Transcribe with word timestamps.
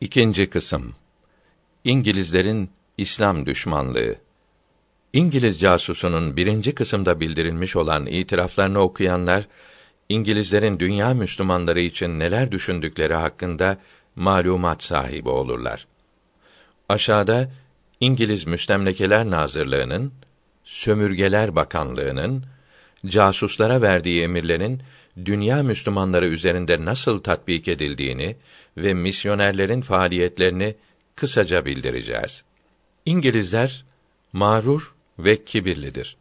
İkinci 0.00 0.50
kısım. 0.50 0.94
İngilizlerin 1.84 2.70
İslam 2.98 3.46
düşmanlığı. 3.46 4.16
İngiliz 5.12 5.60
casusunun 5.60 6.36
birinci 6.36 6.74
kısımda 6.74 7.20
bildirilmiş 7.20 7.76
olan 7.76 8.06
itiraflarını 8.06 8.78
okuyanlar, 8.78 9.48
İngilizlerin 10.08 10.78
dünya 10.78 11.14
Müslümanları 11.14 11.80
için 11.80 12.18
neler 12.18 12.52
düşündükleri 12.52 13.14
hakkında 13.14 13.78
malumat 14.16 14.82
sahibi 14.82 15.28
olurlar. 15.28 15.86
Aşağıda 16.88 17.50
İngiliz 18.00 18.46
Müstemlekeler 18.46 19.30
Nazırlığı'nın, 19.30 20.12
Sömürgeler 20.64 21.56
Bakanlığı'nın 21.56 22.44
casuslara 23.06 23.82
verdiği 23.82 24.22
emirlerin 24.22 24.82
dünya 25.24 25.62
Müslümanları 25.62 26.26
üzerinde 26.28 26.84
nasıl 26.84 27.20
tatbik 27.20 27.68
edildiğini 27.68 28.36
ve 28.76 28.94
misyonerlerin 28.94 29.80
faaliyetlerini 29.80 30.74
kısaca 31.16 31.64
bildireceğiz. 31.64 32.44
İngilizler 33.06 33.84
mağrur 34.32 34.94
ve 35.18 35.44
kibirlidir. 35.44 36.16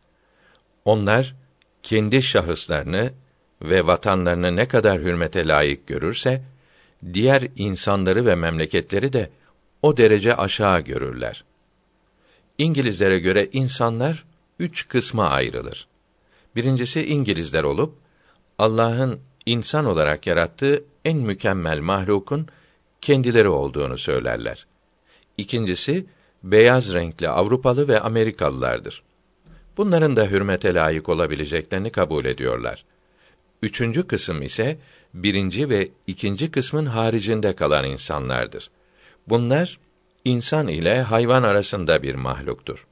Onlar 0.85 1.35
kendi 1.83 2.21
şahıslarını 2.21 3.13
ve 3.61 3.85
vatanlarını 3.85 4.55
ne 4.55 4.67
kadar 4.67 5.01
hürmete 5.01 5.47
layık 5.47 5.87
görürse 5.87 6.43
diğer 7.13 7.47
insanları 7.55 8.25
ve 8.25 8.35
memleketleri 8.35 9.13
de 9.13 9.29
o 9.81 9.97
derece 9.97 10.35
aşağı 10.35 10.81
görürler. 10.81 11.43
İngilizlere 12.57 13.19
göre 13.19 13.49
insanlar 13.53 14.25
üç 14.59 14.87
kısma 14.87 15.29
ayrılır. 15.29 15.87
Birincisi 16.55 17.05
İngilizler 17.05 17.63
olup 17.63 17.95
Allah'ın 18.59 19.19
insan 19.45 19.85
olarak 19.85 20.27
yarattığı 20.27 20.83
en 21.05 21.17
mükemmel 21.17 21.79
mahlukun 21.79 22.47
kendileri 23.01 23.49
olduğunu 23.49 23.97
söylerler. 23.97 24.67
İkincisi 25.37 26.05
beyaz 26.43 26.93
renkli 26.93 27.29
Avrupalı 27.29 27.87
ve 27.87 27.99
Amerikalılardır. 27.99 29.03
Bunların 29.77 30.15
da 30.15 30.25
hürmete 30.25 30.73
layık 30.73 31.09
olabileceklerini 31.09 31.89
kabul 31.89 32.25
ediyorlar. 32.25 32.85
Üçüncü 33.61 34.07
kısım 34.07 34.41
ise 34.41 34.77
birinci 35.13 35.69
ve 35.69 35.89
ikinci 36.07 36.51
kısmın 36.51 36.85
haricinde 36.85 37.55
kalan 37.55 37.85
insanlardır. 37.85 38.69
Bunlar 39.27 39.79
insan 40.25 40.67
ile 40.67 41.01
hayvan 41.01 41.43
arasında 41.43 42.03
bir 42.03 42.15
mahluktur. 42.15 42.87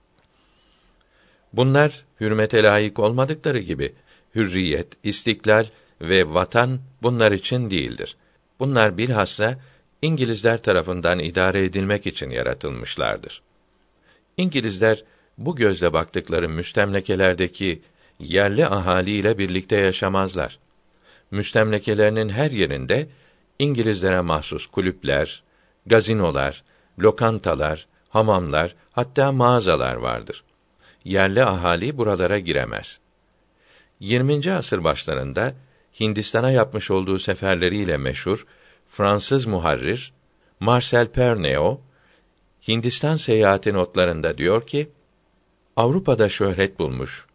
Bunlar 1.54 2.06
hürmete 2.20 2.64
layık 2.64 3.00
olmadıkları 3.00 3.60
gibi 3.60 3.94
hürriyet, 4.36 4.88
istiklal 5.04 5.66
ve 6.02 6.34
vatan 6.34 6.80
bunlar 7.04 7.32
için 7.32 7.70
değildir. 7.70 8.18
Bunlar 8.60 8.98
bilhassa 8.98 9.60
İngilizler 10.02 10.62
tarafından 10.62 11.20
idare 11.20 11.64
edilmek 11.64 12.08
için 12.08 12.30
yaratılmışlardır. 12.30 13.42
İngilizler 14.38 15.04
bu 15.38 15.56
gözle 15.56 15.94
baktıkları 15.94 16.50
müstemlekelerdeki 16.50 17.82
yerli 18.20 18.68
ahali 18.68 19.12
ile 19.12 19.38
birlikte 19.38 19.76
yaşamazlar. 19.76 20.60
Müstemlekelerinin 21.32 22.30
her 22.30 22.52
yerinde 22.52 23.08
İngilizlere 23.60 24.22
mahsus 24.22 24.66
kulüpler, 24.66 25.44
gazinolar, 25.86 26.64
lokantalar, 27.00 27.88
hamamlar, 28.10 28.76
hatta 28.92 29.32
mağazalar 29.32 29.96
vardır. 29.96 30.44
Yerli 31.04 31.44
ahali 31.44 31.98
buralara 31.98 32.40
giremez. 32.40 33.00
20. 34.00 34.52
asır 34.52 34.84
başlarında 34.84 35.54
Hindistan'a 36.00 36.52
yapmış 36.52 36.92
olduğu 36.92 37.20
seferleriyle 37.20 37.98
meşhur 37.98 38.46
Fransız 38.88 39.46
muharrir 39.46 40.14
Marcel 40.60 41.08
Perneo 41.08 41.82
Hindistan 42.68 43.16
seyahati 43.16 43.74
notlarında 43.74 44.38
diyor 44.38 44.68
ki 44.68 44.90
Avrupa'da 45.76 46.30
şöhret 46.30 46.80
bulmuş. 46.80 47.26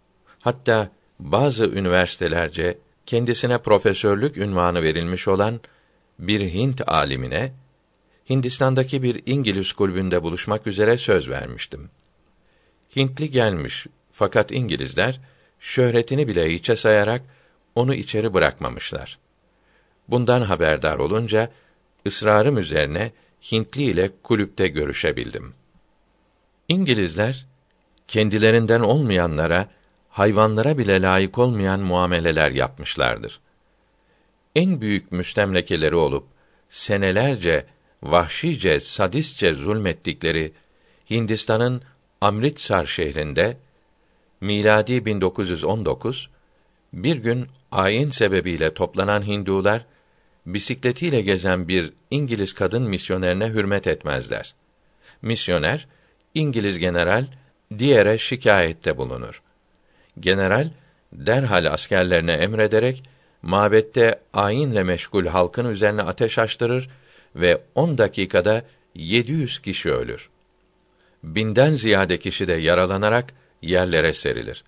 Hatta 0.41 0.91
bazı 1.21 1.67
üniversitelerce 1.67 2.79
kendisine 3.07 3.59
profesörlük 3.59 4.37
ünvanı 4.37 4.83
verilmiş 4.83 5.29
olan 5.29 5.61
bir 6.19 6.41
Hint 6.41 6.89
alimine 6.89 7.53
Hindistan'daki 8.31 9.03
bir 9.03 9.23
İngiliz 9.27 9.73
kulübünde 9.73 10.23
buluşmak 10.23 10.67
üzere 10.67 10.97
söz 10.97 11.29
vermiştim. 11.29 11.91
Hintli 12.97 13.31
gelmiş 13.31 13.87
fakat 14.13 14.53
İngilizler 14.53 15.21
şöhretini 15.63 16.29
bile 16.29 16.53
hiçe 16.53 16.77
sayarak 16.77 17.23
onu 17.75 17.95
içeri 17.95 18.35
bırakmamışlar. 18.35 19.19
Bundan 20.09 20.43
haberdar 20.43 20.99
olunca 20.99 21.51
ısrarım 22.07 22.59
üzerine 22.59 23.13
Hintli 23.53 23.83
ile 23.83 24.11
kulüpte 24.23 24.69
görüşebildim. 24.69 25.55
İngilizler 26.69 27.47
kendilerinden 28.09 28.81
olmayanlara, 28.81 29.69
hayvanlara 30.09 30.79
bile 30.79 31.03
layık 31.03 31.39
olmayan 31.39 31.81
muameleler 31.81 32.51
yapmışlardır. 32.51 33.41
En 34.55 34.81
büyük 34.81 35.13
müstemlekeleri 35.13 35.97
olup 35.97 36.27
senelerce 36.69 37.67
vahşice, 38.03 38.81
sadistçe 38.81 39.55
zulmettikleri 39.55 40.53
Hindistan'ın 41.11 41.83
Amritsar 42.21 42.87
şehrinde 42.87 43.57
miladi 44.43 45.05
1919 45.07 46.31
bir 46.93 47.17
gün 47.17 47.47
ayin 47.73 48.11
sebebiyle 48.11 48.75
toplanan 48.75 49.27
Hindular 49.27 49.85
bisikletiyle 50.47 51.21
gezen 51.21 51.69
bir 51.69 51.93
İngiliz 52.11 52.55
kadın 52.55 52.83
misyonerine 52.83 53.49
hürmet 53.49 53.87
etmezler. 53.87 54.55
Misyoner 55.23 55.87
İngiliz 56.35 56.79
general 56.79 57.27
diğere 57.79 58.19
şikayette 58.19 58.97
bulunur. 58.97 59.43
General 60.21 60.71
derhal 61.13 61.73
askerlerine 61.73 62.33
emrederek 62.33 63.03
mabette 63.43 64.21
ayinle 64.33 64.83
meşgul 64.83 65.27
halkın 65.27 65.71
üzerine 65.71 66.03
ateş 66.03 66.39
açtırır 66.39 66.91
ve 67.37 67.61
on 67.75 67.99
dakikada 67.99 68.63
700 68.95 69.59
kişi 69.59 69.93
ölür. 69.93 70.29
Binden 71.23 71.71
ziyade 71.71 72.19
kişi 72.19 72.49
de 72.49 72.53
yaralanarak 72.53 73.35
yerlere 73.63 74.13
serilir. 74.13 74.65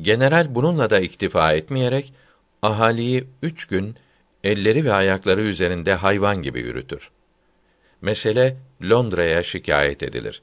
General 0.00 0.54
bununla 0.54 0.90
da 0.90 1.00
iktifa 1.00 1.52
etmeyerek 1.52 2.12
ahaliyi 2.62 3.24
üç 3.42 3.66
gün 3.66 3.96
elleri 4.44 4.84
ve 4.84 4.92
ayakları 4.92 5.42
üzerinde 5.42 5.94
hayvan 5.94 6.42
gibi 6.42 6.60
yürütür. 6.60 7.10
Mesele 8.00 8.56
Londra'ya 8.82 9.42
şikayet 9.42 10.02
edilir. 10.02 10.42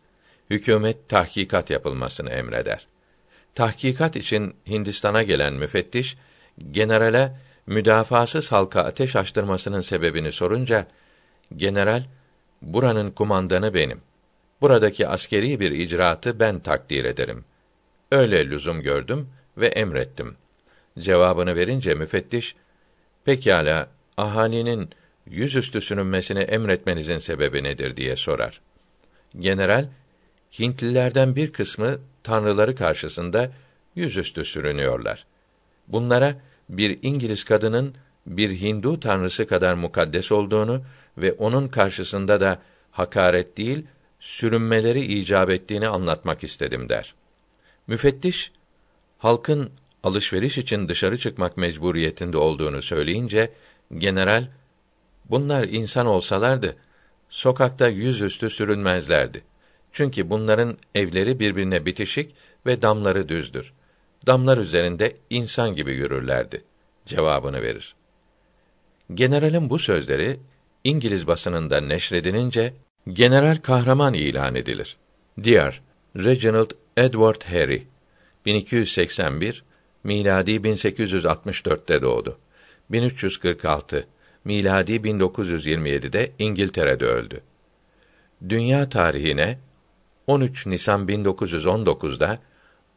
Hükümet 0.49 1.09
tahkikat 1.09 1.69
yapılmasını 1.69 2.29
emreder. 2.29 2.87
Tahkikat 3.55 4.15
için 4.15 4.55
Hindistan'a 4.67 5.23
gelen 5.23 5.53
müfettiş 5.53 6.17
generale 6.71 7.31
müdafasız 7.67 8.51
halka 8.51 8.81
ateş 8.83 9.15
açtırmasının 9.15 9.81
sebebini 9.81 10.31
sorunca 10.31 10.87
general 11.55 12.03
buranın 12.61 13.11
kumandanı 13.11 13.73
benim. 13.73 14.01
Buradaki 14.61 15.07
askeri 15.07 15.59
bir 15.59 15.71
icraatı 15.71 16.39
ben 16.39 16.59
takdir 16.59 17.05
ederim. 17.05 17.45
Öyle 18.11 18.49
lüzum 18.49 18.81
gördüm 18.81 19.29
ve 19.57 19.67
emrettim. 19.67 20.35
Cevabını 20.99 21.55
verince 21.55 21.93
müfettiş, 21.93 22.55
pekala, 23.25 23.89
ahalinin 24.17 24.89
yüzüstü 25.25 25.81
sürünmesini 25.81 26.39
emretmenizin 26.39 27.17
sebebi 27.17 27.63
nedir 27.63 27.95
diye 27.95 28.15
sorar. 28.15 28.61
General, 29.39 29.85
Hintlilerden 30.59 31.35
bir 31.35 31.53
kısmı 31.53 31.99
tanrıları 32.23 32.75
karşısında 32.75 33.51
yüzüstü 33.95 34.45
sürünüyorlar. 34.45 35.25
Bunlara 35.87 36.35
bir 36.69 36.99
İngiliz 37.01 37.43
kadının 37.43 37.95
bir 38.25 38.61
Hindu 38.61 38.99
tanrısı 38.99 39.47
kadar 39.47 39.73
mukaddes 39.73 40.31
olduğunu 40.31 40.81
ve 41.17 41.33
onun 41.33 41.67
karşısında 41.67 42.41
da 42.41 42.59
hakaret 42.91 43.57
değil, 43.57 43.85
sürünmeleri 44.19 45.01
icap 45.01 45.49
ettiğini 45.49 45.87
anlatmak 45.87 46.43
istedim 46.43 46.89
der. 46.89 47.15
Müfettiş 47.89 48.51
halkın 49.17 49.71
alışveriş 50.03 50.57
için 50.57 50.89
dışarı 50.89 51.17
çıkmak 51.17 51.57
mecburiyetinde 51.57 52.37
olduğunu 52.37 52.81
söyleyince 52.81 53.51
general 53.97 54.47
bunlar 55.29 55.63
insan 55.63 56.05
olsalardı 56.05 56.75
sokakta 57.29 57.87
yüzüstü 57.87 58.49
sürünmezlerdi. 58.49 59.43
Çünkü 59.91 60.29
bunların 60.29 60.77
evleri 60.95 61.39
birbirine 61.39 61.85
bitişik 61.85 62.35
ve 62.65 62.81
damları 62.81 63.29
düzdür. 63.29 63.73
Damlar 64.27 64.57
üzerinde 64.57 65.17
insan 65.29 65.75
gibi 65.75 65.91
yürürlerdi. 65.91 66.63
Cevabını 67.05 67.61
verir. 67.61 67.95
Generalin 69.13 69.69
bu 69.69 69.79
sözleri 69.79 70.39
İngiliz 70.83 71.27
basınında 71.27 71.81
neşredilince 71.81 72.73
general 73.13 73.57
kahraman 73.57 74.13
ilan 74.13 74.55
edilir. 74.55 74.97
Diğer 75.43 75.81
Reginald 76.15 76.71
Edward 76.99 77.41
Harry 77.43 77.87
1281 78.45 79.63
miladi 80.03 80.51
1864'te 80.51 82.01
doğdu. 82.01 82.37
1346 82.91 84.07
miladi 84.45 84.91
1927'de 84.91 86.31
İngiltere'de 86.39 87.05
öldü. 87.05 87.41
Dünya 88.49 88.89
tarihine 88.89 89.59
13 90.27 90.65
Nisan 90.65 91.07
1919'da 91.07 92.39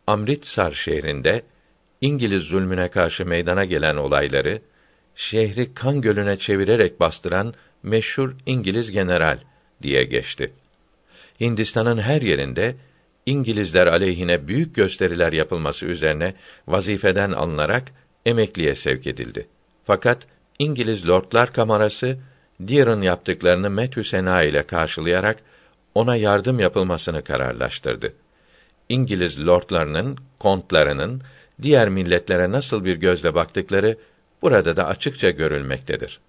Amritsar 0.07 0.73
şehrinde 0.73 1.43
İngiliz 2.01 2.43
zulmüne 2.43 2.89
karşı 2.89 3.27
meydana 3.27 3.65
gelen 3.65 3.97
olayları 3.97 4.63
şehri 5.15 5.75
kan 5.75 6.01
gölüne 6.01 6.37
çevirerek 6.37 7.01
bastıran 7.01 7.55
meşhur 7.83 8.37
İngiliz 8.47 8.91
general 8.91 9.39
diye 9.83 10.05
geçti. 10.05 10.53
Hindistan'ın 11.41 11.99
her 11.99 12.23
yerinde 12.23 12.77
İngilizler 13.27 13.87
aleyhine 13.87 14.49
büyük 14.49 14.75
gösteriler 14.75 15.33
yapılması 15.33 15.87
üzerine 15.87 16.35
vazifeden 16.67 17.33
alınarak 17.33 17.85
emekliye 18.27 18.75
sevk 18.75 19.07
edildi. 19.07 19.47
Fakat 19.85 20.27
İngiliz 20.59 21.09
Lordlar 21.09 21.53
Kamerası 21.53 22.19
Deer'ın 22.61 23.03
yaptıklarını 23.03 23.71
metü 23.71 24.05
sena 24.05 24.43
ile 24.43 24.67
karşılayarak 24.67 25.39
ona 25.95 26.17
yardım 26.17 26.61
yapılmasını 26.61 27.25
kararlaştırdı. 27.25 28.13
İngiliz 28.89 29.47
lordlarının, 29.47 30.19
kontlarının 30.39 31.23
diğer 31.63 31.89
milletlere 31.89 32.51
nasıl 32.51 32.85
bir 32.85 32.97
gözle 32.97 33.35
baktıkları 33.35 33.97
burada 34.43 34.77
da 34.77 34.87
açıkça 34.87 35.31
görülmektedir. 35.31 36.21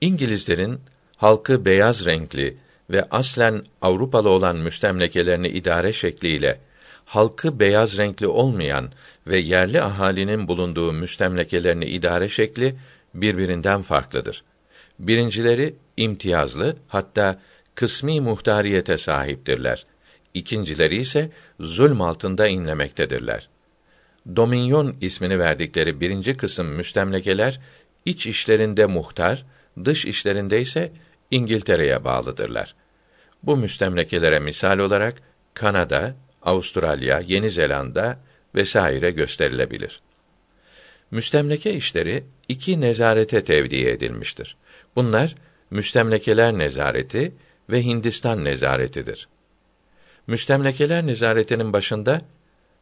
İngilizlerin 0.00 0.80
halkı 1.16 1.64
beyaz 1.64 2.04
renkli 2.04 2.56
ve 2.90 3.04
aslen 3.10 3.62
Avrupalı 3.82 4.28
olan 4.28 4.56
müstemlekelerini 4.56 5.48
idare 5.48 5.92
şekliyle 5.92 6.60
halkı 7.04 7.60
beyaz 7.60 7.98
renkli 7.98 8.26
olmayan 8.26 8.92
ve 9.26 9.38
yerli 9.38 9.82
ahalinin 9.82 10.48
bulunduğu 10.48 10.92
müstemlekelerini 10.92 11.84
idare 11.84 12.28
şekli 12.28 12.74
birbirinden 13.14 13.82
farklıdır. 13.82 14.44
Birincileri 14.98 15.74
imtiyazlı 15.96 16.76
hatta 16.88 17.40
kısmi 17.74 18.20
muhtariyete 18.20 18.96
sahiptirler. 18.98 19.86
İkincileri 20.34 20.96
ise 20.96 21.30
zulm 21.60 22.00
altında 22.00 22.46
inlemektedirler. 22.46 23.48
Dominyon 24.36 24.96
ismini 25.00 25.38
verdikleri 25.38 26.00
birinci 26.00 26.36
kısım 26.36 26.66
müstemlekeler 26.66 27.60
iç 28.04 28.26
işlerinde 28.26 28.86
muhtar, 28.86 29.46
dış 29.84 30.04
işlerinde 30.04 30.60
ise 30.60 30.92
İngiltere'ye 31.30 32.04
bağlıdırlar. 32.04 32.74
Bu 33.42 33.56
müstemlekelere 33.56 34.38
misal 34.38 34.78
olarak 34.78 35.22
Kanada, 35.54 36.14
Avustralya, 36.42 37.20
Yeni 37.20 37.50
Zelanda 37.50 38.18
vesaire 38.54 39.10
gösterilebilir. 39.10 40.00
Müstemleke 41.10 41.74
işleri 41.74 42.24
iki 42.48 42.80
nezarete 42.80 43.44
tevdi 43.44 43.76
edilmiştir. 43.76 44.56
Bunlar 44.96 45.34
müstemlekeler 45.70 46.52
nezareti 46.52 47.34
ve 47.70 47.82
Hindistan 47.84 48.44
nezaretidir. 48.44 49.28
Müstemlekeler 50.26 51.06
nezaretinin 51.06 51.72
başında 51.72 52.20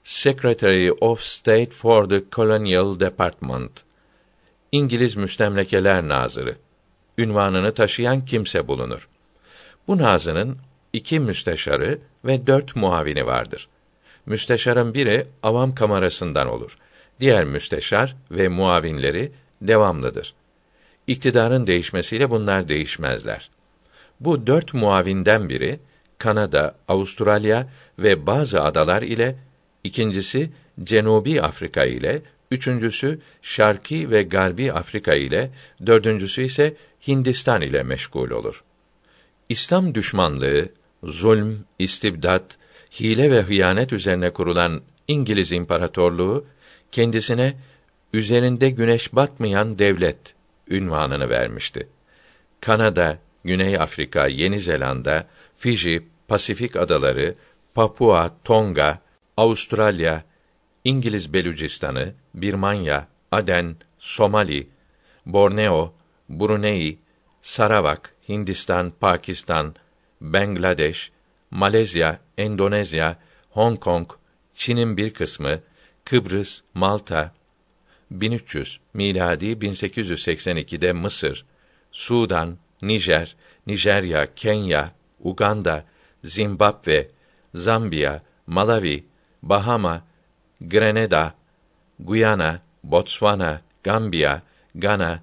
Secretary 0.05 0.91
of 1.00 1.21
State 1.21 1.71
for 1.71 2.09
the 2.09 2.23
Colonial 2.33 3.00
Department 3.00 3.71
İngiliz 4.73 5.17
Müstemlekeler 5.17 6.09
Nazırı 6.09 6.56
ünvanını 7.19 7.75
taşıyan 7.75 8.25
kimse 8.25 8.69
bulunur. 8.69 9.09
Bu 9.88 9.99
nazının 9.99 10.59
iki 10.93 11.20
müsteşarı 11.20 11.99
ve 12.25 12.47
dört 12.47 12.76
muavini 12.76 13.26
vardır. 13.26 13.69
Müsteşarın 14.26 14.94
biri 14.94 15.26
avam 15.43 15.75
kamerasından 15.75 16.49
olur. 16.49 16.79
Diğer 17.20 17.44
müsteşar 17.44 18.17
ve 18.31 18.49
muavinleri 18.49 19.32
devamlıdır. 19.62 20.35
İktidarın 21.06 21.67
değişmesiyle 21.67 22.31
bunlar 22.31 22.69
değişmezler. 22.69 23.50
Bu 24.20 24.47
dört 24.47 24.75
muavinden 24.75 25.49
biri 25.49 25.81
Kanada, 26.19 26.75
Avustralya 26.88 27.69
ve 27.99 28.26
bazı 28.26 28.62
adalar 28.62 29.03
ile, 29.03 29.37
ikincisi 29.85 30.50
Cenubi 30.85 31.43
Afrika 31.43 31.85
ile, 31.85 32.23
üçüncüsü 32.50 33.19
Şarki 33.43 34.11
ve 34.11 34.23
Garbi 34.23 34.73
Afrika 34.73 35.14
ile, 35.14 35.50
dördüncüsü 35.87 36.43
ise 36.43 36.75
Hindistan 37.06 37.62
ile 37.62 37.82
meşgul 37.82 38.31
olur. 38.31 38.64
İslam 39.49 39.94
düşmanlığı, 39.94 40.69
zulm, 41.04 41.64
istibdat, 41.78 42.58
hile 43.00 43.31
ve 43.31 43.43
hıyanet 43.43 43.93
üzerine 43.93 44.31
kurulan 44.31 44.82
İngiliz 45.08 45.52
İmparatorluğu 45.52 46.44
kendisine 46.93 47.54
üzerinde 48.12 48.70
güneş 48.70 49.14
batmayan 49.14 49.78
devlet 49.78 50.34
ünvanını 50.69 51.31
vermişti. 51.31 51.88
Kanada, 52.60 53.19
Güney 53.44 53.76
Afrika, 53.76 54.26
Yeni 54.26 54.60
Zelanda, 54.60 55.26
Fiji, 55.58 56.02
Pasifik 56.28 56.76
adaları, 56.76 57.34
Papua, 57.75 58.31
Tonga, 58.44 58.99
Avustralya, 59.37 60.25
İngiliz 60.84 61.32
Belucistanı, 61.32 62.14
Birmanya, 62.34 63.08
Aden, 63.32 63.76
Somali, 63.99 64.69
Borneo, 65.26 65.94
Brunei, 66.29 66.99
Saravak, 67.43 68.15
Hindistan, 68.29 68.93
Pakistan, 69.01 69.75
Bangladeş, 70.21 71.11
Malezya, 71.51 72.21
Endonezya, 72.39 73.19
Hong 73.51 73.81
Kong, 73.81 74.09
Çin'in 74.55 74.97
bir 74.97 75.15
kısmı, 75.15 75.61
Kıbrıs, 76.05 76.61
Malta, 76.75 77.35
1300 78.11 78.81
miladi 78.95 79.47
1882'de 79.47 80.93
Mısır, 80.93 81.45
Sudan, 81.93 82.59
Nijer, 82.83 83.37
Nijerya, 83.67 84.35
Kenya, 84.35 84.93
Uganda, 85.21 85.85
Zimbabwe, 86.25 87.11
Zambiya, 87.55 88.23
Malawi, 88.47 89.05
Bahama, 89.43 90.05
Grenada, 90.61 91.35
Guyana, 91.99 92.63
Botswana, 92.85 93.61
Gambiya, 93.83 94.43
Gana, 94.75 95.23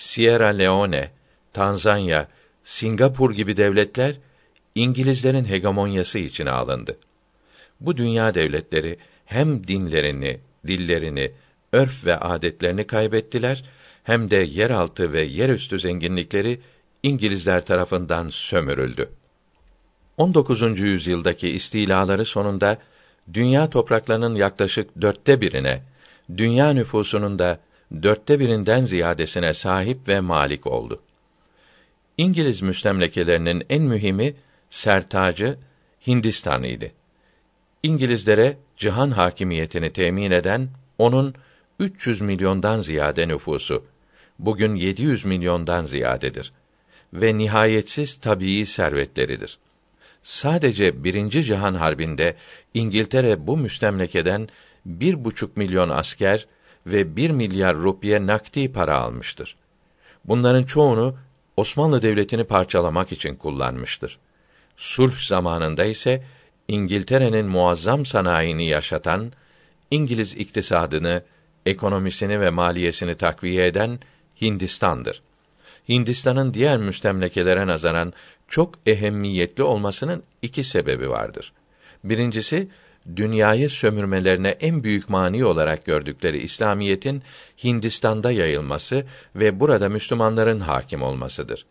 Sierra 0.00 0.48
Leone, 0.48 1.10
Tanzanya, 1.52 2.28
Singapur 2.64 3.34
gibi 3.34 3.56
devletler 3.56 4.14
İngilizlerin 4.74 5.44
hegemonyası 5.44 6.18
içine 6.18 6.50
alındı. 6.50 6.98
Bu 7.80 7.96
dünya 7.96 8.34
devletleri 8.34 8.96
hem 9.24 9.66
dinlerini, 9.66 10.40
dillerini, 10.66 11.32
örf 11.72 12.06
ve 12.06 12.16
adetlerini 12.16 12.86
kaybettiler 12.86 13.64
hem 14.04 14.30
de 14.30 14.36
yeraltı 14.36 15.12
ve 15.12 15.22
yerüstü 15.22 15.78
zenginlikleri 15.78 16.60
İngilizler 17.02 17.66
tarafından 17.66 18.28
sömürüldü. 18.28 19.10
19. 20.16 20.80
yüzyıldaki 20.80 21.48
istilaları 21.48 22.24
sonunda 22.24 22.78
dünya 23.34 23.70
topraklarının 23.70 24.34
yaklaşık 24.34 25.00
dörtte 25.00 25.40
birine, 25.40 25.82
dünya 26.36 26.72
nüfusunun 26.72 27.38
da 27.38 27.60
dörtte 28.02 28.40
birinden 28.40 28.84
ziyadesine 28.84 29.54
sahip 29.54 30.08
ve 30.08 30.20
malik 30.20 30.66
oldu. 30.66 31.02
İngiliz 32.18 32.62
müstemlekelerinin 32.62 33.66
en 33.70 33.82
mühimi 33.82 34.34
sertacı 34.70 35.58
Hindistan 36.06 36.62
idi. 36.62 36.92
İngilizlere 37.82 38.56
cihan 38.76 39.10
hakimiyetini 39.10 39.92
temin 39.92 40.30
eden 40.30 40.68
onun 40.98 41.34
300 41.78 42.20
milyondan 42.20 42.80
ziyade 42.80 43.28
nüfusu, 43.28 43.84
bugün 44.38 44.74
700 44.74 45.24
milyondan 45.24 45.84
ziyadedir 45.84 46.52
ve 47.12 47.38
nihayetsiz 47.38 48.16
tabii 48.16 48.66
servetleridir. 48.66 49.58
Sadece 50.22 51.04
birinci 51.04 51.44
Cihan 51.44 51.74
Harbi'nde 51.74 52.36
İngiltere 52.74 53.46
bu 53.46 53.56
müstemlekeden 53.56 54.48
bir 54.86 55.24
buçuk 55.24 55.56
milyon 55.56 55.88
asker 55.88 56.46
ve 56.92 57.16
bir 57.16 57.30
milyar 57.30 57.76
rupiye 57.76 58.26
nakdi 58.26 58.72
para 58.72 58.98
almıştır. 58.98 59.56
Bunların 60.24 60.62
çoğunu 60.62 61.14
Osmanlı 61.56 62.02
Devleti'ni 62.02 62.44
parçalamak 62.44 63.12
için 63.12 63.34
kullanmıştır. 63.34 64.18
Sulh 64.76 65.16
zamanında 65.16 65.84
ise 65.84 66.24
İngiltere'nin 66.68 67.46
muazzam 67.46 68.06
sanayini 68.06 68.68
yaşatan, 68.68 69.32
İngiliz 69.90 70.34
iktisadını, 70.34 71.22
ekonomisini 71.66 72.40
ve 72.40 72.50
maliyesini 72.50 73.14
takviye 73.14 73.66
eden 73.66 73.98
Hindistan'dır. 74.40 75.22
Hindistan'ın 75.88 76.54
diğer 76.54 76.78
müstemlekelere 76.78 77.66
nazaran 77.66 78.12
çok 78.48 78.74
ehemmiyetli 78.86 79.62
olmasının 79.62 80.22
iki 80.42 80.64
sebebi 80.64 81.10
vardır. 81.10 81.52
Birincisi, 82.04 82.68
dünyayı 83.16 83.70
sömürmelerine 83.70 84.48
en 84.48 84.84
büyük 84.84 85.08
mani 85.08 85.44
olarak 85.44 85.84
gördükleri 85.84 86.38
İslamiyetin 86.38 87.22
Hindistan'da 87.64 88.30
yayılması 88.32 89.06
ve 89.34 89.60
burada 89.60 89.88
Müslümanların 89.88 90.60
hakim 90.60 91.02
olmasıdır. 91.02 91.66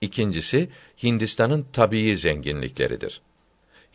İkincisi, 0.00 0.68
Hindistan'ın 1.02 1.66
tabii 1.72 2.16
zenginlikleridir. 2.16 3.20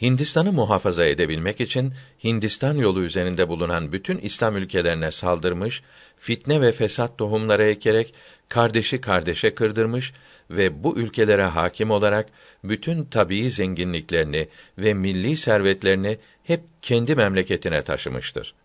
Hindistan'ı 0.02 0.52
muhafaza 0.52 1.06
edebilmek 1.06 1.62
için 1.62 1.94
Hindistan 2.24 2.75
yolu 2.75 3.04
üzerinde 3.04 3.50
bulunan 3.50 3.92
bütün 3.92 4.18
İslam 4.18 4.58
ülkelerine 4.58 5.12
saldırmış, 5.12 5.84
fitne 6.16 6.62
ve 6.62 6.72
fesat 6.72 7.18
tohumları 7.18 7.66
ekerek 7.66 8.14
kardeşi 8.50 9.02
kardeşe 9.02 9.56
kırdırmış 9.56 10.14
ve 10.50 10.84
bu 10.84 10.98
ülkelere 10.98 11.46
hakim 11.46 11.92
olarak 11.92 12.30
bütün 12.64 13.06
tabii 13.06 13.52
zenginliklerini 13.52 14.48
ve 14.78 14.94
milli 14.94 15.38
servetlerini 15.38 16.18
hep 16.44 16.62
kendi 16.82 17.16
memleketine 17.16 17.82
taşımıştır. 17.82 18.56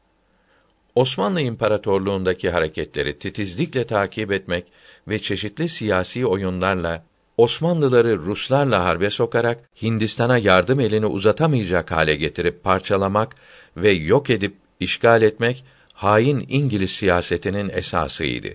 Osmanlı 0.94 1.40
İmparatorluğundaki 1.40 2.50
hareketleri 2.50 3.18
titizlikle 3.18 3.86
takip 3.86 4.32
etmek 4.32 4.64
ve 5.08 5.18
çeşitli 5.18 5.68
siyasi 5.68 6.26
oyunlarla 6.26 7.04
Osmanlıları 7.36 8.18
Ruslarla 8.18 8.84
harbe 8.84 9.10
sokarak 9.10 9.58
Hindistan'a 9.82 10.38
yardım 10.38 10.80
elini 10.80 11.06
uzatamayacak 11.06 11.90
hale 11.90 12.14
getirip 12.14 12.64
parçalamak 12.64 13.34
ve 13.76 13.90
yok 13.90 14.30
edip 14.30 14.54
işgal 14.80 15.22
etmek 15.22 15.64
hain 15.92 16.46
İngiliz 16.48 16.90
siyasetinin 16.90 17.68
esasıydı. 17.68 18.48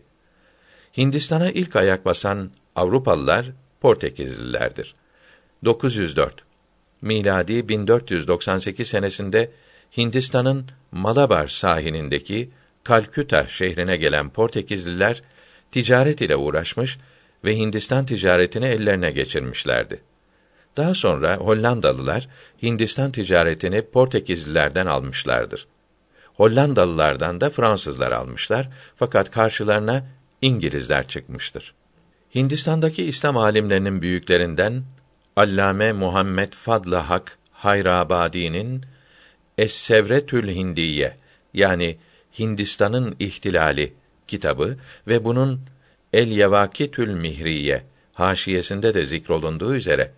Hindistan'a 0.98 1.51
ilk 1.51 1.75
ayak 1.75 2.05
basan 2.05 2.51
Avrupalılar 2.75 3.46
Portekizlilerdir. 3.82 4.96
904 5.65 6.44
miladi 7.01 7.70
1498 7.70 8.88
senesinde 8.88 9.51
Hindistan'ın 9.98 10.65
Malabar 10.91 11.48
sahilindeki 11.48 12.50
Kalküta 12.84 13.48
şehrine 13.48 13.98
gelen 13.98 14.29
Portekizliler 14.29 15.24
ticaret 15.72 16.22
ile 16.22 16.36
uğraşmış 16.36 16.98
ve 17.44 17.58
Hindistan 17.58 18.05
ticaretini 18.05 18.65
ellerine 18.65 19.12
geçirmişlerdi. 19.12 20.01
Daha 20.77 20.94
sonra 20.94 21.38
Hollandalılar 21.38 22.27
Hindistan 22.63 23.12
ticaretini 23.12 23.82
Portekizlilerden 23.82 24.86
almışlardır. 24.86 25.67
Hollandalılardan 26.34 27.41
da 27.41 27.50
Fransızlar 27.50 28.12
almışlar 28.12 28.70
fakat 28.96 29.32
karşılarına 29.32 30.05
İngilizler 30.41 31.08
çıkmıştır. 31.08 31.74
Hindistan'daki 32.35 33.05
İslam 33.05 33.37
alimlerinin 33.37 34.01
büyüklerinden 34.01 34.83
Allame 35.35 35.93
Muhammed 35.93 36.53
Fadlı 36.53 36.95
Hak 36.95 37.37
Hayrabadi'nin 37.51 38.81
Es-Sevretül 39.57 40.55
Hindiye 40.55 41.15
yani 41.53 41.97
Hindistan'ın 42.39 43.15
ihtilali 43.19 43.93
kitabı 44.27 44.77
ve 45.07 45.23
bunun 45.23 45.61
El 46.13 46.27
Yevakitül 46.27 47.13
Mihriye 47.13 47.83
haşiyesinde 48.13 48.93
de 48.93 49.05
zikrolunduğu 49.05 49.75
üzere 49.75 50.11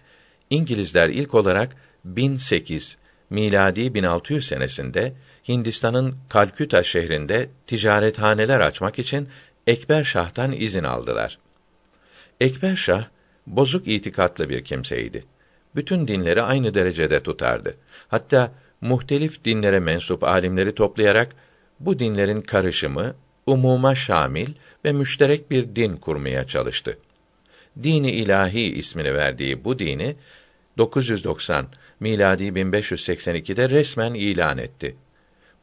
İngilizler 0.49 1.09
ilk 1.09 1.33
olarak 1.33 1.75
1008 2.05 2.97
miladi 3.29 3.93
1600 3.93 4.47
senesinde 4.47 5.13
Hindistan'ın 5.47 6.15
Kalküta 6.29 6.83
şehrinde 6.83 7.49
ticarethaneler 7.67 8.59
açmak 8.59 8.99
için 8.99 9.29
Ekber 9.67 10.03
Şah'tan 10.03 10.51
izin 10.51 10.83
aldılar. 10.83 11.37
Ekber 12.41 12.75
Şah 12.75 13.07
bozuk 13.47 13.87
itikatlı 13.87 14.49
bir 14.49 14.63
kimseydi. 14.63 15.23
Bütün 15.75 16.07
dinleri 16.07 16.41
aynı 16.41 16.73
derecede 16.73 17.23
tutardı. 17.23 17.77
Hatta 18.07 18.51
muhtelif 18.81 19.45
dinlere 19.45 19.79
mensup 19.79 20.23
alimleri 20.23 20.75
toplayarak 20.75 21.35
bu 21.79 21.99
dinlerin 21.99 22.41
karışımı 22.41 23.15
umuma 23.45 23.95
şamil 23.95 24.47
ve 24.85 24.91
müşterek 24.91 25.51
bir 25.51 25.75
din 25.75 25.95
kurmaya 25.95 26.47
çalıştı. 26.47 26.97
Dini 27.83 28.11
ilahi 28.11 28.61
ismini 28.61 29.13
verdiği 29.13 29.63
bu 29.63 29.79
dini 29.79 30.15
990 30.77 31.67
miladi 31.99 32.43
1582'de 32.43 33.69
resmen 33.69 34.13
ilan 34.13 34.57
etti. 34.57 34.95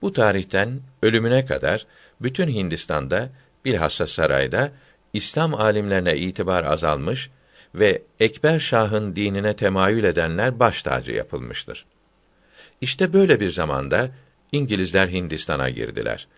Bu 0.02 0.12
tarihten 0.12 0.80
ölümüne 1.02 1.46
kadar 1.46 1.86
bütün 2.20 2.48
Hindistan'da 2.48 3.30
bilhassa 3.64 4.06
sarayda 4.06 4.72
İslam 5.14 5.54
alimlerine 5.54 6.16
itibar 6.16 6.64
azalmış 6.64 7.30
ve 7.74 8.02
Ekber 8.20 8.58
Şah'ın 8.58 9.16
dinine 9.16 9.56
temayül 9.56 10.04
edenler 10.04 10.58
baş 10.60 10.82
tacı 10.82 11.12
yapılmıştır. 11.12 11.86
İşte 12.80 13.12
böyle 13.12 13.40
bir 13.40 13.50
zamanda 13.50 14.10
İngilizler 14.52 15.08
Hindistan'a 15.08 15.70
girdiler. 15.70 16.28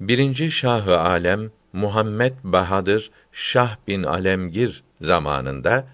Birinci 0.00 0.50
Şahı 0.50 0.98
Alem 1.00 1.50
Muhammed 1.72 2.32
Bahadır 2.44 3.10
Şah 3.32 3.76
bin 3.88 4.02
Alemgir 4.02 4.82
zamanında 5.00 5.86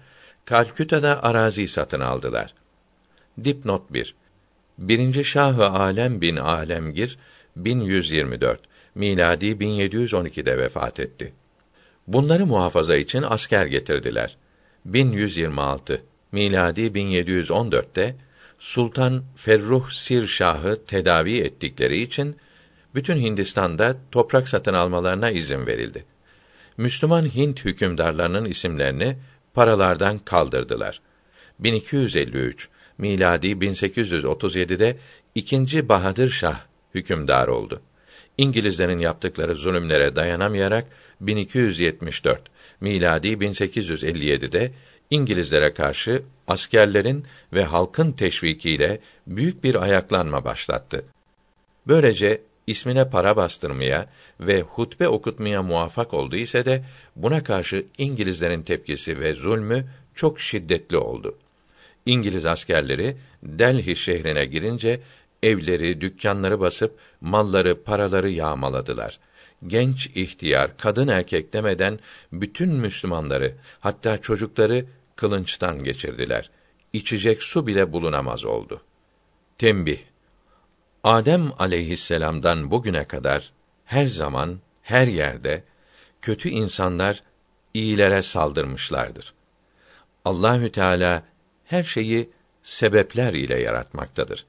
Kalküta'da 0.45 1.23
arazi 1.23 1.67
satın 1.67 1.99
aldılar. 1.99 2.53
Dipnot 3.43 3.93
1. 3.93 4.15
Birinci 4.77 5.23
Şahı 5.23 5.65
Alem 5.65 6.21
bin 6.21 6.35
Alemgir 6.35 7.17
1124 7.55 8.59
miladi 8.95 9.45
1712'de 9.45 10.57
vefat 10.57 10.99
etti. 10.99 11.33
Bunları 12.07 12.45
muhafaza 12.45 12.95
için 12.95 13.23
asker 13.23 13.65
getirdiler. 13.65 14.37
1126 14.85 16.01
miladi 16.31 16.81
1714'te 16.81 18.15
Sultan 18.59 19.23
Ferruh 19.35 19.89
Sir 19.89 20.27
Şah'ı 20.27 20.85
tedavi 20.85 21.37
ettikleri 21.37 22.01
için 22.01 22.35
bütün 22.95 23.17
Hindistan'da 23.17 23.97
toprak 24.11 24.49
satın 24.49 24.73
almalarına 24.73 25.29
izin 25.29 25.67
verildi. 25.67 26.05
Müslüman 26.77 27.35
Hint 27.35 27.65
hükümdarlarının 27.65 28.45
isimlerini 28.45 29.17
paralardan 29.53 30.19
kaldırdılar. 30.19 31.01
1253 31.59 32.69
miladi 32.97 33.47
1837'de 33.47 34.97
ikinci 35.35 35.89
Bahadır 35.89 36.29
Şah 36.29 36.59
hükümdar 36.95 37.47
oldu. 37.47 37.81
İngilizlerin 38.37 38.99
yaptıkları 38.99 39.55
zulümlere 39.55 40.15
dayanamayarak 40.15 40.85
1274 41.21 42.41
miladi 42.81 43.27
1857'de 43.27 44.71
İngilizlere 45.09 45.73
karşı 45.73 46.23
askerlerin 46.47 47.25
ve 47.53 47.63
halkın 47.63 48.11
teşvikiyle 48.11 48.99
büyük 49.27 49.63
bir 49.63 49.75
ayaklanma 49.75 50.45
başlattı. 50.45 51.05
Böylece 51.87 52.41
ismine 52.67 53.09
para 53.09 53.35
bastırmaya 53.35 54.09
ve 54.39 54.61
hutbe 54.61 55.07
okutmaya 55.07 55.61
muvaffak 55.63 56.13
oldu 56.13 56.35
ise 56.35 56.65
de 56.65 56.83
buna 57.15 57.43
karşı 57.43 57.85
İngilizlerin 57.97 58.63
tepkisi 58.63 59.19
ve 59.19 59.33
zulmü 59.33 59.85
çok 60.15 60.39
şiddetli 60.39 60.97
oldu. 60.97 61.37
İngiliz 62.05 62.45
askerleri 62.45 63.17
Delhi 63.43 63.95
şehrine 63.95 64.45
girince 64.45 64.99
evleri, 65.43 66.01
dükkanları 66.01 66.59
basıp 66.59 66.97
malları, 67.21 67.83
paraları 67.83 68.29
yağmaladılar. 68.29 69.19
Genç, 69.67 70.07
ihtiyar, 70.15 70.77
kadın 70.77 71.07
erkek 71.07 71.53
demeden 71.53 71.99
bütün 72.31 72.69
Müslümanları, 72.69 73.55
hatta 73.79 74.21
çocukları 74.21 74.85
kılınçtan 75.15 75.83
geçirdiler. 75.83 76.49
İçecek 76.93 77.43
su 77.43 77.67
bile 77.67 77.93
bulunamaz 77.93 78.45
oldu. 78.45 78.81
Tembih 79.57 79.99
Adem 81.03 81.51
aleyhisselam'dan 81.59 82.71
bugüne 82.71 83.05
kadar 83.05 83.51
her 83.85 84.05
zaman 84.05 84.59
her 84.81 85.07
yerde 85.07 85.63
kötü 86.21 86.49
insanlar 86.49 87.23
iyilere 87.73 88.21
saldırmışlardır. 88.21 89.33
Allahü 90.25 90.71
Teala 90.71 91.23
her 91.65 91.83
şeyi 91.83 92.29
sebepler 92.63 93.33
ile 93.33 93.59
yaratmaktadır. 93.59 94.45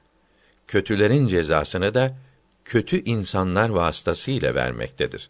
Kötülerin 0.67 1.27
cezasını 1.27 1.93
da 1.93 2.17
kötü 2.65 3.03
insanlar 3.03 3.69
vasıtasıyla 3.69 4.55
vermektedir. 4.55 5.29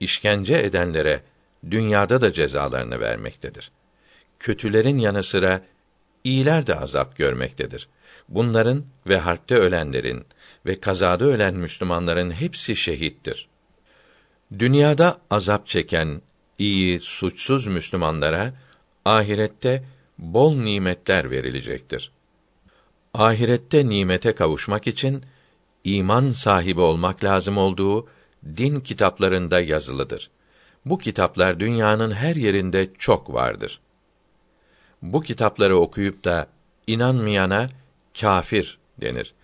İşkence 0.00 0.54
edenlere 0.54 1.22
dünyada 1.70 2.20
da 2.20 2.32
cezalarını 2.32 3.00
vermektedir. 3.00 3.70
Kötülerin 4.38 4.98
yanı 4.98 5.22
sıra 5.22 5.62
iyiler 6.24 6.66
de 6.66 6.74
azap 6.74 7.16
görmektedir. 7.16 7.88
Bunların 8.28 8.84
ve 9.06 9.18
harpte 9.18 9.56
ölenlerin 9.56 10.24
ve 10.66 10.80
kazada 10.80 11.24
ölen 11.24 11.54
Müslümanların 11.54 12.30
hepsi 12.30 12.76
şehittir. 12.76 13.48
Dünyada 14.58 15.20
azap 15.30 15.66
çeken 15.66 16.22
iyi, 16.58 17.00
suçsuz 17.00 17.66
Müslümanlara 17.66 18.54
ahirette 19.04 19.84
bol 20.18 20.54
nimetler 20.54 21.30
verilecektir. 21.30 22.10
Ahirette 23.14 23.88
nimete 23.88 24.34
kavuşmak 24.34 24.86
için 24.86 25.24
iman 25.84 26.30
sahibi 26.30 26.80
olmak 26.80 27.24
lazım 27.24 27.58
olduğu 27.58 28.08
din 28.56 28.80
kitaplarında 28.80 29.60
yazılıdır. 29.60 30.30
Bu 30.84 30.98
kitaplar 30.98 31.60
dünyanın 31.60 32.10
her 32.10 32.36
yerinde 32.36 32.90
çok 32.98 33.34
vardır. 33.34 33.80
Bu 35.02 35.20
kitapları 35.20 35.76
okuyup 35.76 36.24
da 36.24 36.46
inanmayana 36.86 37.68
kafir 38.20 38.78
denir. 39.00 39.34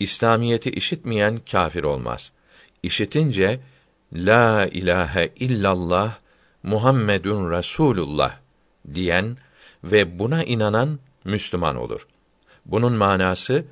İslamiyeti 0.00 0.70
işitmeyen 0.70 1.40
kafir 1.50 1.84
olmaz. 1.84 2.32
İşitince 2.82 3.60
la 4.12 4.66
ilahe 4.66 5.32
illallah 5.36 6.18
Muhammedun 6.62 7.50
Rasulullah 7.50 8.36
diyen 8.94 9.36
ve 9.84 10.18
buna 10.18 10.44
inanan 10.44 10.98
Müslüman 11.24 11.76
olur. 11.76 12.06
Bunun 12.66 12.92
manası 12.92 13.64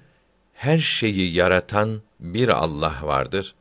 her 0.57 0.79
şeyi 0.79 1.33
yaratan 1.33 2.03
bir 2.21 2.49
Allah 2.49 2.95
vardır 3.03 3.55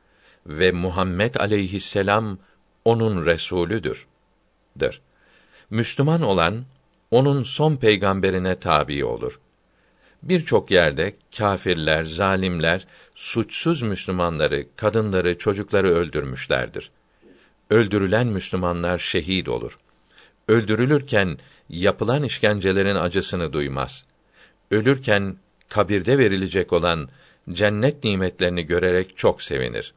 ve 0.47 0.71
Muhammed 0.71 1.35
aleyhisselam 1.35 2.37
onun 2.85 3.25
resulüdür. 3.25 4.05
Dır. 4.79 5.01
Müslüman 5.69 6.21
olan 6.21 6.65
onun 7.11 7.43
son 7.43 7.75
peygamberine 7.75 8.59
tabi 8.59 9.05
olur. 9.05 9.39
Birçok 10.23 10.71
yerde 10.71 11.15
kâfirler, 11.37 12.03
zalimler 12.03 12.87
suçsuz 13.15 13.81
Müslümanları, 13.81 14.67
kadınları, 14.75 15.37
çocukları 15.37 15.89
öldürmüşlerdir. 15.89 16.91
Öldürülen 17.69 18.27
Müslümanlar 18.27 18.97
şehit 18.97 19.49
olur. 19.49 19.77
Öldürülürken 20.47 21.37
yapılan 21.69 22.23
işkencelerin 22.23 22.95
acısını 22.95 23.53
duymaz. 23.53 24.05
Ölürken 24.71 25.37
kabirde 25.69 26.17
verilecek 26.17 26.74
olan 26.74 27.10
cennet 27.51 28.03
nimetlerini 28.03 28.63
görerek 28.63 29.17
çok 29.17 29.41
sevinir. 29.41 29.93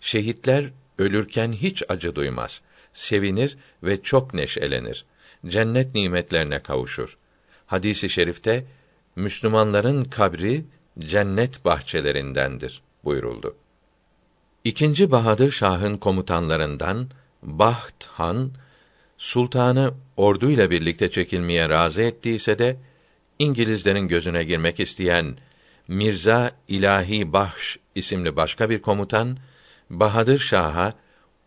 Şehitler 0.00 0.70
ölürken 0.98 1.52
hiç 1.52 1.82
acı 1.88 2.14
duymaz. 2.14 2.62
Sevinir 2.92 3.56
ve 3.82 4.02
çok 4.02 4.34
neşelenir. 4.34 5.04
Cennet 5.46 5.94
nimetlerine 5.94 6.58
kavuşur. 6.62 7.16
Hadisi 7.66 8.06
i 8.06 8.10
şerifte 8.10 8.64
Müslümanların 9.16 10.04
kabri 10.04 10.64
cennet 10.98 11.64
bahçelerindendir 11.64 12.82
buyuruldu. 13.04 13.56
İkinci 14.64 15.10
Bahadır 15.10 15.50
Şah'ın 15.50 15.96
komutanlarından 15.96 17.08
Baht 17.42 18.04
Han 18.04 18.50
sultanı 19.18 19.94
orduyla 20.16 20.70
birlikte 20.70 21.10
çekilmeye 21.10 21.68
razı 21.68 22.02
ettiyse 22.02 22.58
de 22.58 22.76
İngilizlerin 23.38 24.08
gözüne 24.08 24.44
girmek 24.44 24.80
isteyen 24.80 25.36
Mirza 25.88 26.50
İlahi 26.68 27.32
Bahş 27.32 27.78
isimli 27.94 28.36
başka 28.36 28.70
bir 28.70 28.82
komutan 28.82 29.38
Bahadır 29.90 30.38
Şah'a 30.38 30.94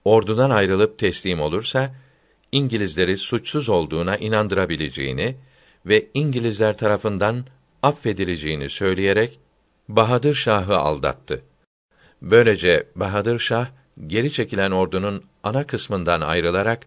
ordudan 0.06 0.50
ayrılıp 0.50 1.00
teslim 1.00 1.42
olursa 1.42 1.96
İngilizleri 2.52 3.18
suçsuz 3.18 3.70
olduğuna 3.70 4.18
inandırabileceğini 4.18 5.36
ve 5.86 6.08
İngilizler 6.14 6.78
tarafından 6.78 7.46
affedileceğini 7.84 8.70
söyleyerek 8.70 9.40
Bahadır 9.90 10.34
Şah'ı 10.34 10.78
aldattı. 10.78 11.44
Böylece 12.22 12.88
Bahadır 12.96 13.40
Şah 13.40 13.68
geri 14.08 14.32
çekilen 14.32 14.72
ordunun 14.72 15.24
ana 15.44 15.68
kısmından 15.68 16.22
ayrılarak 16.22 16.86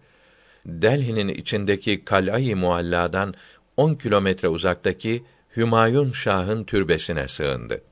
Delhi'nin 0.66 1.28
içindeki 1.28 2.04
Kal'ayı 2.04 2.56
Mualla'dan 2.56 3.34
10 3.80 3.94
kilometre 3.94 4.48
uzaktaki 4.48 5.24
Hümayun 5.56 6.12
Şah'ın 6.12 6.64
türbesine 6.64 7.28
sığındı. 7.28 7.82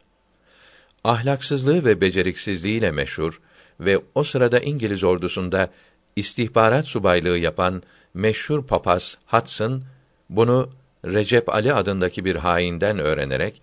Ahlaksızlığı 1.04 1.84
ve 1.84 2.00
beceriksizliğiyle 2.00 2.90
meşhur 2.90 3.40
ve 3.80 4.00
o 4.14 4.24
sırada 4.24 4.60
İngiliz 4.60 5.04
ordusunda 5.04 5.70
istihbarat 6.16 6.86
subaylığı 6.86 7.38
yapan 7.38 7.82
meşhur 8.14 8.66
papaz 8.66 9.18
Hudson 9.26 9.82
bunu 10.30 10.70
Recep 11.04 11.48
Ali 11.48 11.72
adındaki 11.72 12.24
bir 12.24 12.36
hainden 12.36 12.98
öğrenerek 12.98 13.62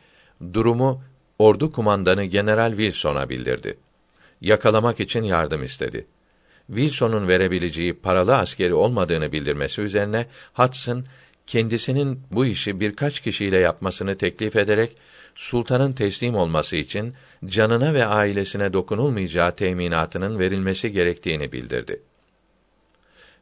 durumu 0.54 1.04
ordu 1.40 1.72
kumandanı 1.72 2.24
General 2.24 2.70
Wilson'a 2.70 3.30
bildirdi. 3.30 3.78
Yakalamak 4.42 5.00
için 5.00 5.24
yardım 5.24 5.64
istedi. 5.64 6.08
Wilson'un 6.68 7.28
verebileceği 7.28 7.94
paralı 7.94 8.38
askeri 8.38 8.74
olmadığını 8.74 9.32
bildirmesi 9.32 9.82
üzerine 9.82 10.26
Hudson 10.54 11.06
kendisinin 11.48 12.22
bu 12.32 12.46
işi 12.46 12.80
birkaç 12.80 13.20
kişiyle 13.20 13.58
yapmasını 13.58 14.18
teklif 14.18 14.56
ederek 14.56 14.96
sultanın 15.36 15.94
teslim 15.94 16.36
olması 16.36 16.78
için 16.78 17.14
canına 17.46 17.94
ve 17.94 18.06
ailesine 18.06 18.74
dokunulmayacağı 18.74 19.56
teminatının 19.56 20.40
verilmesi 20.40 20.92
gerektiğini 20.92 21.52
bildirdi. 21.52 22.02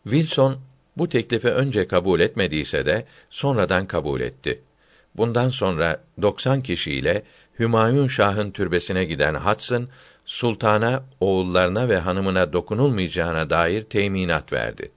Wilson 0.04 0.58
bu 0.98 1.10
teklifi 1.10 1.48
önce 1.48 1.88
kabul 1.88 2.20
etmediyse 2.20 2.86
de 2.86 3.06
sonradan 3.30 3.88
kabul 3.88 4.22
etti. 4.22 4.62
Bundan 5.16 5.50
sonra 5.50 6.04
90 6.22 6.62
kişiyle 6.62 7.24
Hümayun 7.60 8.08
Şah'ın 8.08 8.52
türbesine 8.52 9.06
giden 9.06 9.36
Hudson, 9.36 9.88
sultana, 10.26 11.04
oğullarına 11.20 11.90
ve 11.90 11.98
hanımına 11.98 12.54
dokunulmayacağına 12.54 13.50
dair 13.50 13.84
teminat 13.84 14.54
verdi. 14.54 14.92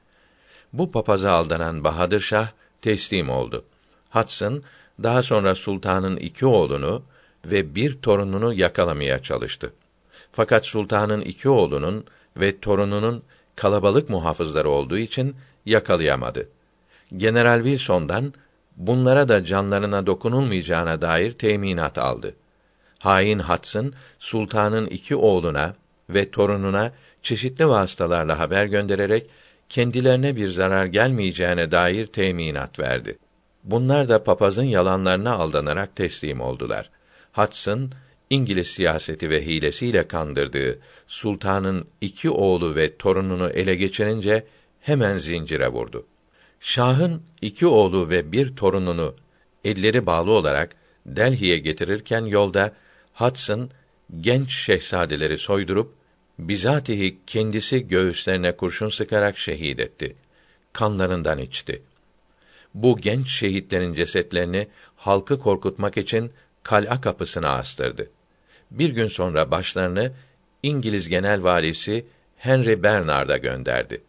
Bu 0.72 0.92
papaza 0.92 1.32
aldanan 1.32 1.84
Bahadır 1.84 2.20
Şah 2.20 2.48
teslim 2.86 3.30
oldu. 3.30 3.64
Hudson 4.10 4.62
daha 5.02 5.22
sonra 5.22 5.54
sultanın 5.54 6.16
iki 6.16 6.46
oğlunu 6.46 7.02
ve 7.44 7.74
bir 7.74 8.02
torununu 8.02 8.54
yakalamaya 8.54 9.22
çalıştı. 9.22 9.72
Fakat 10.32 10.66
sultanın 10.66 11.20
iki 11.20 11.48
oğlunun 11.48 12.04
ve 12.36 12.60
torununun 12.60 13.22
kalabalık 13.56 14.10
muhafızları 14.10 14.70
olduğu 14.70 14.98
için 14.98 15.36
yakalayamadı. 15.64 16.48
General 17.16 17.62
Wilson'dan 17.62 18.34
bunlara 18.76 19.28
da 19.28 19.44
canlarına 19.44 20.06
dokunulmayacağına 20.06 21.02
dair 21.02 21.32
teminat 21.32 21.98
aldı. 21.98 22.34
Hain 22.98 23.38
Hudson, 23.38 23.92
sultanın 24.18 24.86
iki 24.86 25.16
oğluna 25.16 25.74
ve 26.10 26.30
torununa 26.30 26.92
çeşitli 27.22 27.68
vasıtalarla 27.68 28.38
haber 28.38 28.66
göndererek 28.66 29.30
kendilerine 29.68 30.36
bir 30.36 30.48
zarar 30.48 30.86
gelmeyeceğine 30.86 31.70
dair 31.70 32.06
teminat 32.06 32.78
verdi. 32.78 33.18
Bunlar 33.64 34.08
da 34.08 34.22
papazın 34.22 34.64
yalanlarına 34.64 35.32
aldanarak 35.32 35.96
teslim 35.96 36.40
oldular. 36.40 36.90
Hudson, 37.32 37.90
İngiliz 38.30 38.66
siyaseti 38.66 39.30
ve 39.30 39.46
hilesiyle 39.46 40.08
kandırdığı 40.08 40.78
sultanın 41.06 41.86
iki 42.00 42.30
oğlu 42.30 42.74
ve 42.74 42.96
torununu 42.96 43.48
ele 43.48 43.74
geçirince 43.74 44.46
hemen 44.80 45.18
zincire 45.18 45.68
vurdu. 45.68 46.06
Şah'ın 46.60 47.22
iki 47.42 47.66
oğlu 47.66 48.10
ve 48.10 48.32
bir 48.32 48.56
torununu 48.56 49.14
elleri 49.64 50.06
bağlı 50.06 50.30
olarak 50.30 50.76
Delhi'ye 51.06 51.58
getirirken 51.58 52.24
yolda 52.24 52.72
Hudson 53.14 53.70
genç 54.20 54.52
şehzadeleri 54.52 55.38
soydurup 55.38 55.94
bizatihi 56.38 57.18
kendisi 57.26 57.88
göğüslerine 57.88 58.56
kurşun 58.56 58.88
sıkarak 58.88 59.38
şehit 59.38 59.80
etti. 59.80 60.16
Kanlarından 60.72 61.38
içti. 61.38 61.82
Bu 62.74 62.98
genç 62.98 63.28
şehitlerin 63.30 63.94
cesetlerini 63.94 64.68
halkı 64.96 65.38
korkutmak 65.38 65.96
için 65.96 66.32
kal'a 66.62 67.00
kapısına 67.00 67.48
astırdı. 67.48 68.10
Bir 68.70 68.90
gün 68.90 69.08
sonra 69.08 69.50
başlarını 69.50 70.12
İngiliz 70.62 71.08
genel 71.08 71.42
valisi 71.42 72.06
Henry 72.36 72.82
Bernard'a 72.82 73.36
gönderdi. 73.36 74.02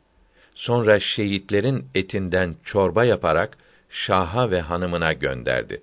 Sonra 0.56 1.00
şehitlerin 1.00 1.86
etinden 1.96 2.56
çorba 2.64 3.06
yaparak 3.06 3.58
şaha 3.90 4.52
ve 4.52 4.62
hanımına 4.62 5.14
gönderdi. 5.14 5.82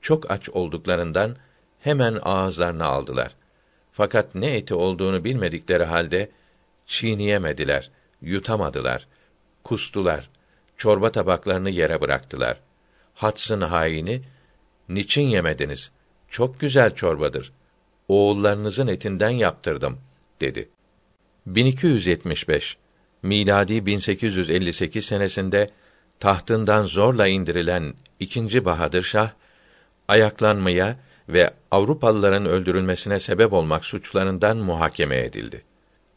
Çok 0.00 0.30
aç 0.30 0.48
olduklarından 0.48 1.36
hemen 1.80 2.18
ağızlarına 2.22 2.86
aldılar. 2.86 3.34
Fakat 3.96 4.34
ne 4.34 4.56
eti 4.56 4.74
olduğunu 4.74 5.24
bilmedikleri 5.24 5.84
halde 5.84 6.30
çiğneyemediler, 6.86 7.90
yutamadılar, 8.22 9.06
kustular. 9.64 10.30
Çorba 10.76 11.12
tabaklarını 11.12 11.70
yere 11.70 12.00
bıraktılar. 12.00 12.60
Hatsın 13.14 13.60
haini, 13.60 14.22
niçin 14.88 15.22
yemediniz? 15.22 15.90
Çok 16.28 16.60
güzel 16.60 16.94
çorbadır. 16.94 17.52
Oğullarınızın 18.08 18.86
etinden 18.86 19.30
yaptırdım, 19.30 19.98
dedi. 20.40 20.68
1275 21.46 22.76
miladi 23.22 23.86
1858 23.86 25.04
senesinde 25.04 25.70
tahtından 26.20 26.84
zorla 26.86 27.26
indirilen 27.26 27.94
ikinci 28.20 28.64
Bahadır 28.64 29.02
Şah 29.02 29.30
ayaklanmaya 30.08 30.96
ve 31.28 31.50
Avrupalıların 31.70 32.46
öldürülmesine 32.46 33.20
sebep 33.20 33.52
olmak 33.52 33.84
suçlarından 33.84 34.56
muhakeme 34.56 35.16
edildi. 35.16 35.62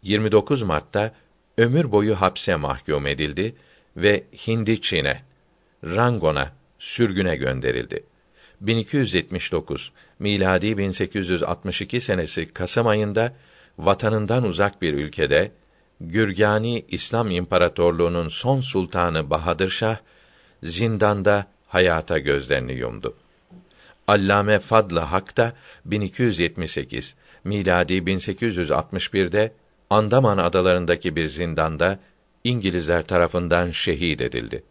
29 0.04 0.62
Mart'ta 0.62 1.12
ömür 1.58 1.91
boyu 1.91 2.15
hapse 2.15 2.56
mahkum 2.56 3.08
edildi 3.08 3.56
ve 3.98 4.24
Hindi 4.48 4.82
Çin'e, 4.82 5.22
Rangon'a 5.84 6.52
sürgüne 6.80 7.36
gönderildi. 7.36 8.04
1279 8.62 9.91
miladi 10.20 10.78
1862 10.78 12.02
senesi 12.02 12.54
Kasım 12.54 12.88
ayında 12.88 13.34
vatanından 13.78 14.43
uzak 14.43 14.82
bir 14.82 14.93
ülkede 14.93 15.52
Gürgani 16.02 16.86
İslam 16.88 17.32
İmparatorluğu'nun 17.32 18.28
son 18.28 18.62
sultanı 18.62 19.30
Bahadır 19.30 19.70
Şah 19.70 19.98
zindanda 20.63 21.46
hayata 21.67 22.17
gözlerini 22.17 22.74
yumdu. 22.74 23.17
Allame 24.08 24.60
Fadlı 24.60 25.00
Hak 25.00 25.38
da 25.38 25.54
1278 25.86 27.15
miladi 27.43 27.93
1861'de 27.93 29.54
Andaman 29.89 30.38
adalarındaki 30.38 31.15
bir 31.15 31.28
zindanda 31.28 32.00
İngilizler 32.43 33.06
tarafından 33.06 33.72
şehit 33.72 34.22
edildi. 34.22 34.63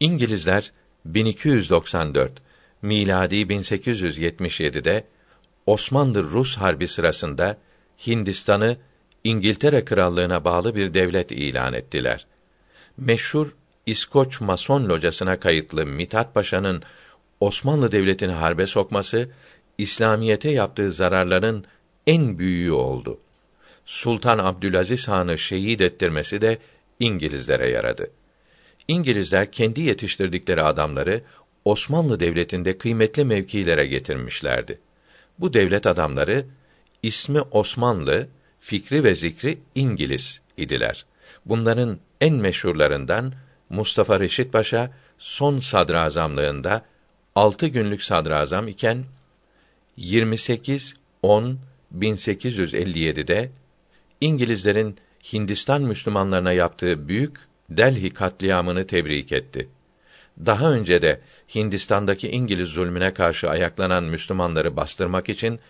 İngilizler 0.00 0.72
1294 1.04 2.32
miladi 2.82 3.34
1877'de 3.34 5.04
Osmanlı-Rus 5.66 6.56
harbi 6.56 6.88
sırasında 6.88 7.58
Hindistan'ı 8.06 8.76
İngiltere 9.24 9.84
krallığına 9.84 10.44
bağlı 10.44 10.74
bir 10.74 10.94
devlet 10.94 11.32
ilan 11.32 11.72
ettiler. 11.72 12.26
Meşhur 12.96 13.54
İskoç 13.86 14.40
Mason 14.40 14.88
locasına 14.88 15.40
kayıtlı 15.40 15.86
Mithat 15.86 16.34
Paşa'nın 16.34 16.82
Osmanlı 17.42 17.92
devletini 17.92 18.32
harbe 18.32 18.66
sokması 18.66 19.28
İslamiyete 19.78 20.50
yaptığı 20.50 20.92
zararların 20.92 21.64
en 22.06 22.38
büyüğü 22.38 22.72
oldu. 22.72 23.20
Sultan 23.86 24.38
Abdülaziz 24.38 25.08
Han'ı 25.08 25.38
şehit 25.38 25.80
ettirmesi 25.80 26.40
de 26.40 26.58
İngilizlere 27.00 27.70
yaradı. 27.70 28.10
İngilizler 28.88 29.52
kendi 29.52 29.80
yetiştirdikleri 29.80 30.62
adamları 30.62 31.22
Osmanlı 31.64 32.20
devletinde 32.20 32.78
kıymetli 32.78 33.24
mevkilere 33.24 33.86
getirmişlerdi. 33.86 34.78
Bu 35.38 35.52
devlet 35.52 35.86
adamları 35.86 36.46
ismi 37.02 37.40
Osmanlı, 37.40 38.28
fikri 38.60 39.04
ve 39.04 39.14
zikri 39.14 39.58
İngiliz 39.74 40.40
idiler. 40.56 41.06
Bunların 41.46 41.98
en 42.20 42.34
meşhurlarından 42.34 43.32
Mustafa 43.70 44.20
Reşit 44.20 44.52
Paşa 44.52 44.90
son 45.18 45.58
sadrazamlığında 45.58 46.91
altı 47.34 47.66
günlük 47.66 48.02
sadrazam 48.02 48.68
iken 48.68 49.04
28 49.96 50.94
10 51.22 51.58
1857'de 51.98 53.50
İngilizlerin 54.20 54.96
Hindistan 55.32 55.82
Müslümanlarına 55.82 56.52
yaptığı 56.52 57.08
büyük 57.08 57.36
Delhi 57.70 58.10
katliamını 58.10 58.86
tebrik 58.86 59.32
etti. 59.32 59.68
Daha 60.46 60.72
önce 60.72 61.02
de 61.02 61.20
Hindistan'daki 61.54 62.30
İngiliz 62.30 62.68
zulmüne 62.68 63.14
karşı 63.14 63.50
ayaklanan 63.50 64.04
Müslümanları 64.04 64.76
bastırmak 64.76 65.28
için 65.28 65.60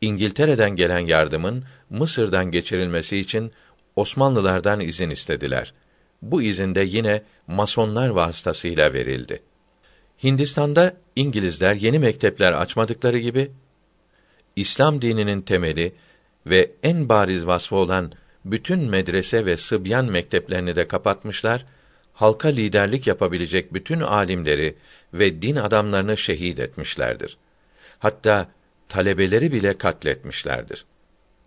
İngiltere'den 0.00 0.76
gelen 0.76 0.98
yardımın 0.98 1.64
Mısır'dan 1.90 2.50
geçirilmesi 2.50 3.18
için 3.18 3.52
Osmanlılardan 3.96 4.80
izin 4.80 5.10
istediler. 5.10 5.74
Bu 6.22 6.42
izin 6.42 6.74
de 6.74 6.80
yine 6.80 7.22
masonlar 7.46 8.08
vasıtasıyla 8.08 8.92
verildi. 8.92 9.42
Hindistan'da 10.24 10.96
İngilizler 11.16 11.74
yeni 11.74 11.98
mektepler 11.98 12.52
açmadıkları 12.52 13.18
gibi 13.18 13.50
İslam 14.56 15.02
dininin 15.02 15.42
temeli 15.42 15.92
ve 16.46 16.70
en 16.82 17.08
bariz 17.08 17.46
vasfı 17.46 17.76
olan 17.76 18.12
bütün 18.44 18.78
medrese 18.78 19.46
ve 19.46 19.56
sıbyan 19.56 20.04
mekteplerini 20.04 20.76
de 20.76 20.88
kapatmışlar, 20.88 21.66
halka 22.12 22.48
liderlik 22.48 23.06
yapabilecek 23.06 23.74
bütün 23.74 24.00
alimleri 24.00 24.74
ve 25.14 25.42
din 25.42 25.56
adamlarını 25.56 26.16
şehit 26.16 26.58
etmişlerdir. 26.58 27.36
Hatta 27.98 28.48
talebeleri 28.88 29.52
bile 29.52 29.78
katletmişlerdir. 29.78 30.84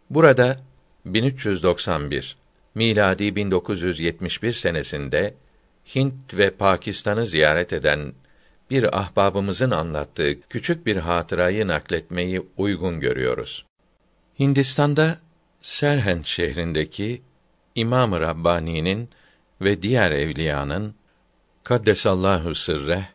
Burada 0.09 0.59
1391 1.05 2.37
miladi 2.75 3.35
1971 3.35 4.53
senesinde 4.53 5.33
Hint 5.95 6.33
ve 6.33 6.49
Pakistan'ı 6.49 7.25
ziyaret 7.25 7.73
eden 7.73 8.13
bir 8.71 8.99
ahbabımızın 8.99 9.71
anlattığı 9.71 10.41
küçük 10.41 10.85
bir 10.85 10.95
hatırayı 10.95 11.67
nakletmeyi 11.67 12.41
uygun 12.57 12.99
görüyoruz. 12.99 13.65
Hindistan'da 14.39 15.19
Serhend 15.61 16.25
şehrindeki 16.25 17.21
İmam-ı 17.75 18.19
Rabbani'nin 18.19 19.09
ve 19.61 19.81
diğer 19.81 20.11
evliyanın 20.11 20.95
kaddesallahu 21.63 22.55
sırre 22.55 23.05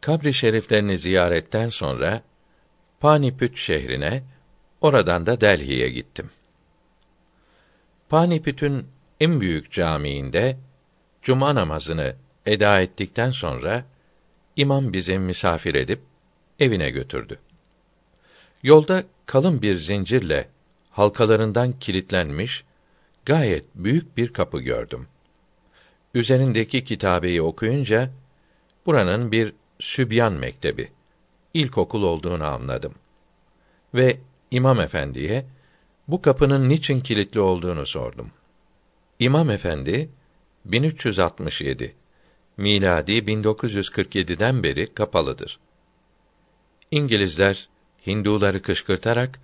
kabri 0.00 0.34
şeriflerini 0.34 0.98
ziyaretten 0.98 1.68
sonra 1.68 2.22
Panipüt 3.00 3.56
şehrine, 3.56 4.22
oradan 4.80 5.26
da 5.26 5.40
Delhi'ye 5.40 5.88
gittim. 5.88 6.30
Panipüt'ün 8.08 8.86
en 9.20 9.40
büyük 9.40 9.72
camiinde 9.72 10.56
cuma 11.22 11.54
namazını 11.54 12.16
eda 12.46 12.80
ettikten 12.80 13.30
sonra 13.30 13.84
imam 14.56 14.92
bizi 14.92 15.18
misafir 15.18 15.74
edip 15.74 16.00
evine 16.58 16.90
götürdü. 16.90 17.38
Yolda 18.62 19.04
kalın 19.26 19.62
bir 19.62 19.76
zincirle 19.76 20.48
halkalarından 20.90 21.72
kilitlenmiş 21.78 22.64
gayet 23.24 23.64
büyük 23.74 24.16
bir 24.16 24.32
kapı 24.32 24.60
gördüm. 24.60 25.06
Üzerindeki 26.14 26.84
kitabeyi 26.84 27.42
okuyunca 27.42 28.10
buranın 28.86 29.32
bir 29.32 29.52
sübyan 29.80 30.32
mektebi, 30.32 30.92
ilkokul 31.54 32.02
olduğunu 32.02 32.44
anladım. 32.44 32.94
Ve 33.94 34.16
İmam 34.50 34.80
Efendi'ye 34.80 35.46
bu 36.08 36.22
kapının 36.22 36.68
niçin 36.68 37.00
kilitli 37.00 37.40
olduğunu 37.40 37.86
sordum. 37.86 38.30
İmam 39.18 39.50
Efendi 39.50 40.10
1367 40.64 41.94
miladi 42.56 43.12
1947'den 43.12 44.62
beri 44.62 44.94
kapalıdır. 44.94 45.58
İngilizler 46.90 47.68
Hinduları 48.06 48.62
kışkırtarak 48.62 49.40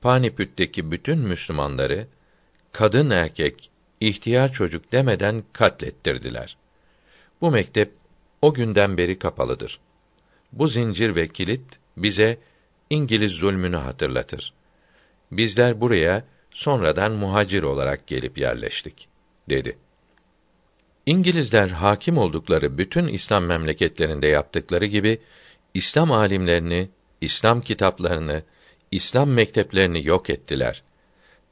Panipüt'teki 0.00 0.90
bütün 0.90 1.18
Müslümanları 1.18 2.06
kadın 2.72 3.10
erkek, 3.10 3.70
ihtiyar 4.00 4.52
çocuk 4.52 4.92
demeden 4.92 5.44
katlettirdiler. 5.52 6.56
Bu 7.40 7.50
mektep 7.50 7.92
o 8.42 8.54
günden 8.54 8.96
beri 8.96 9.18
kapalıdır. 9.18 9.80
Bu 10.52 10.68
zincir 10.68 11.14
ve 11.14 11.28
kilit 11.28 11.78
bize 11.96 12.38
İngiliz 12.90 13.32
zulmünü 13.32 13.76
hatırlatır. 13.76 14.52
Bizler 15.32 15.80
buraya 15.80 16.24
sonradan 16.50 17.12
muhacir 17.12 17.62
olarak 17.62 18.06
gelip 18.06 18.38
yerleştik, 18.38 19.08
dedi. 19.50 19.78
İngilizler 21.08 21.68
hakim 21.68 22.18
oldukları 22.18 22.78
bütün 22.78 23.08
İslam 23.08 23.44
memleketlerinde 23.44 24.26
yaptıkları 24.26 24.86
gibi 24.86 25.18
İslam 25.74 26.12
alimlerini, 26.12 26.88
İslam 27.20 27.60
kitaplarını, 27.60 28.42
İslam 28.90 29.30
mekteplerini 29.30 30.06
yok 30.06 30.30
ettiler. 30.30 30.82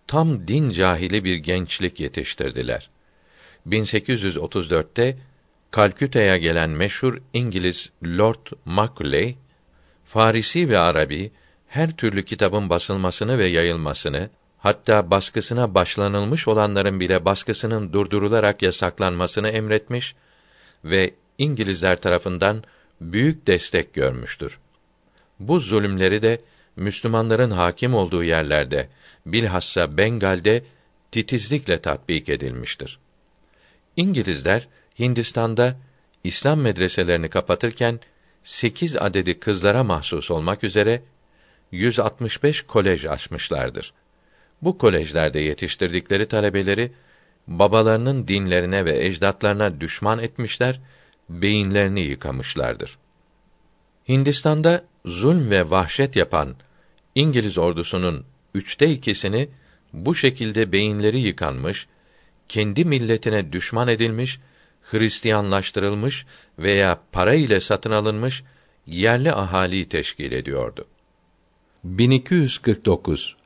Tam 0.07 0.49
din 0.49 0.71
cahili 0.71 1.25
bir 1.25 1.37
gençlik 1.37 2.01
yetiştirdiler. 2.01 2.91
1834'te 3.67 5.19
Kalküta'ya 5.71 6.37
gelen 6.37 6.71
meşhur 6.71 7.19
İngiliz 7.33 7.91
Lord 8.05 8.47
Macaulay, 8.65 9.35
Farisi 10.05 10.69
ve 10.69 10.79
Arabi 10.79 11.31
her 11.69 11.97
türlü 11.97 12.25
kitabın 12.25 12.71
basılmasını 12.71 13.39
ve 13.39 13.47
yayılmasını, 13.47 14.31
hatta 14.67 15.11
baskısına 15.11 15.75
başlanılmış 15.75 16.49
olanların 16.49 17.01
bile 17.01 17.25
baskısının 17.25 17.93
durdurularak 17.93 18.63
yasaklanmasını 18.63 19.49
emretmiş 19.49 20.15
ve 20.85 21.15
İngilizler 21.39 22.01
tarafından 22.01 22.65
büyük 23.01 23.47
destek 23.47 23.95
görmüştür. 23.95 24.59
Bu 25.41 25.61
zulümleri 25.61 26.23
de 26.23 26.41
Müslümanların 26.77 27.51
hakim 27.51 27.95
olduğu 27.95 28.25
yerlerde, 28.25 28.89
bilhassa 29.27 29.97
Bengal'de 29.97 30.65
titizlikle 31.11 31.81
tatbik 31.81 32.29
edilmiştir. 32.29 32.99
İngilizler 33.97 34.69
Hindistan'da 34.99 35.77
İslam 36.25 36.61
medreselerini 36.61 37.29
kapatırken 37.29 38.01
8 38.45 38.97
adedi 38.97 39.41
kızlara 39.41 39.85
mahsus 39.85 40.31
olmak 40.31 40.65
üzere 40.65 41.03
165 41.73 42.63
kolej 42.63 43.07
açmışlardır. 43.07 43.93
Bu 44.63 44.79
kolejlerde 44.79 45.41
yetiştirdikleri 45.41 46.29
talebeleri 46.29 46.93
babalarının 47.47 48.29
dinlerine 48.29 48.85
ve 48.85 49.07
ecdatlarına 49.07 49.81
düşman 49.81 50.19
etmişler, 50.19 50.81
beyinlerini 51.29 52.01
yıkamışlardır. 52.01 52.99
Hindistan'da 54.09 54.85
zulm 55.05 55.51
ve 55.51 55.71
vahşet 55.71 56.17
yapan 56.17 56.57
İngiliz 57.15 57.59
ordusunun 57.59 58.25
üçte 58.55 58.91
ikisini 58.91 59.49
bu 59.93 60.15
şekilde 60.15 60.73
beyinleri 60.73 61.19
yıkanmış, 61.19 61.87
kendi 62.49 62.85
milletine 62.85 63.53
düşman 63.53 63.89
edilmiş, 63.89 64.41
Hristiyanlaştırılmış 64.83 66.27
veya 66.59 67.01
para 67.13 67.35
ile 67.35 67.61
satın 67.61 67.91
alınmış 67.91 68.45
yerli 68.87 69.33
ahaliyi 69.33 69.89
teşkil 69.89 70.33
ediyordu. 70.33 70.87
1249 71.85 73.37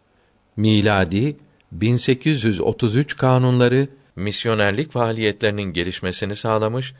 miladi 0.56 1.36
1833 1.72 3.16
kanunları 3.16 3.88
misyonerlik 4.16 4.92
faaliyetlerinin 4.92 5.72
gelişmesini 5.72 6.36
sağlamış 6.36 6.94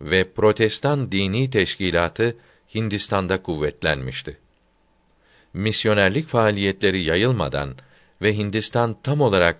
ve 0.00 0.32
protestan 0.32 1.12
dini 1.12 1.50
teşkilatı 1.50 2.36
Hindistan'da 2.74 3.42
kuvvetlenmişti. 3.42 4.38
Misyonerlik 5.54 6.28
faaliyetleri 6.28 7.02
yayılmadan 7.02 7.74
ve 8.22 8.36
Hindistan 8.36 8.96
tam 9.02 9.20
olarak 9.20 9.56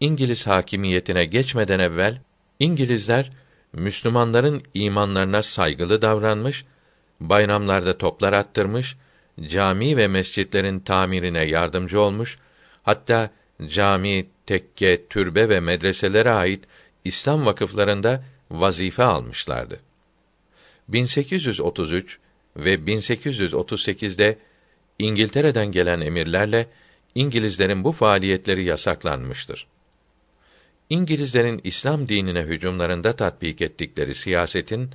İngiliz 0.00 0.46
hakimiyetine 0.46 1.24
geçmeden 1.24 1.78
evvel 1.78 2.20
İngilizler 2.58 3.32
Müslümanların 3.72 4.62
imanlarına 4.74 5.42
saygılı 5.42 6.02
davranmış, 6.02 6.64
bayramlarda 7.20 7.98
toplar 7.98 8.32
attırmış, 8.32 8.96
cami 9.48 9.96
ve 9.96 10.08
mescitlerin 10.08 10.80
tamirine 10.80 11.44
yardımcı 11.44 12.00
olmuş, 12.00 12.38
hatta 12.82 13.30
cami, 13.68 14.26
tekke, 14.46 15.06
türbe 15.06 15.48
ve 15.48 15.60
medreselere 15.60 16.30
ait 16.30 16.64
İslam 17.04 17.46
vakıflarında 17.46 18.24
vazife 18.50 19.02
almışlardı. 19.02 19.80
1833 20.88 22.18
ve 22.56 22.74
1838'de 22.74 24.38
İngiltere'den 24.98 25.72
gelen 25.72 26.00
emirlerle 26.00 26.66
İngilizlerin 27.14 27.84
bu 27.84 27.92
faaliyetleri 27.92 28.64
yasaklanmıştır. 28.64 29.66
İngilizlerin 30.90 31.60
İslam 31.64 32.08
dinine 32.08 32.42
hücumlarında 32.42 33.16
tatbik 33.16 33.62
ettikleri 33.62 34.14
siyasetin 34.14 34.90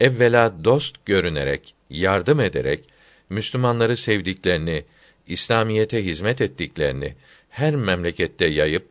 evvela 0.00 0.64
dost 0.64 1.06
görünerek, 1.06 1.74
yardım 1.90 2.40
ederek 2.40 2.84
Müslümanları 3.30 3.96
sevdiklerini, 3.96 4.84
İslamiyete 5.26 6.04
hizmet 6.04 6.40
ettiklerini 6.40 7.14
her 7.50 7.74
memlekette 7.74 8.46
yayıp 8.46 8.88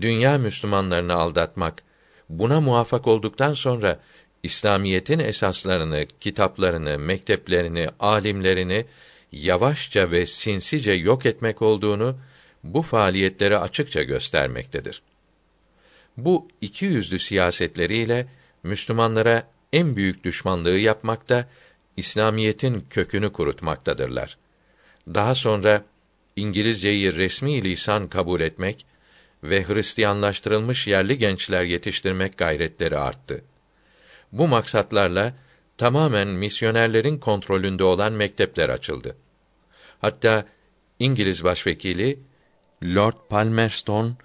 dünya 0.00 0.38
Müslümanlarını 0.38 1.14
aldatmak, 1.14 1.82
buna 2.28 2.60
muvaffak 2.60 3.06
olduktan 3.06 3.54
sonra 3.54 4.00
İslamiyetin 4.42 5.18
esaslarını, 5.18 6.06
kitaplarını, 6.20 6.98
mekteplerini, 6.98 7.88
alimlerini 8.00 8.86
yavaşça 9.32 10.10
ve 10.10 10.26
sinsice 10.26 10.92
yok 10.92 11.26
etmek 11.26 11.62
olduğunu 11.62 12.16
bu 12.64 12.82
faaliyetleri 12.82 13.58
açıkça 13.58 14.02
göstermektedir. 14.02 15.02
Bu 16.16 16.48
iki 16.60 16.84
yüzlü 16.84 17.18
siyasetleriyle 17.18 18.26
Müslümanlara 18.62 19.48
en 19.72 19.96
büyük 19.96 20.24
düşmanlığı 20.24 20.78
yapmakta, 20.78 21.48
İslamiyetin 21.96 22.86
kökünü 22.90 23.32
kurutmaktadırlar. 23.32 24.36
Daha 25.08 25.34
sonra 25.34 25.84
İngilizceyi 26.36 27.14
resmi 27.14 27.64
lisan 27.64 28.08
kabul 28.08 28.40
etmek 28.40 28.86
ve 29.42 29.68
Hristiyanlaştırılmış 29.68 30.86
yerli 30.86 31.18
gençler 31.18 31.64
yetiştirmek 31.64 32.38
gayretleri 32.38 32.98
arttı. 32.98 33.44
Bu 34.32 34.48
maksatlarla 34.48 35.34
tamamen 35.76 36.28
misyonerlerin 36.28 37.18
kontrolünde 37.18 37.84
olan 37.84 38.12
mektepler 38.12 38.68
açıldı. 38.68 39.16
Hatta 40.00 40.44
İngiliz 40.98 41.44
başvekili 41.44 42.18
Lord 42.82 43.28
Palmerston 43.28 44.16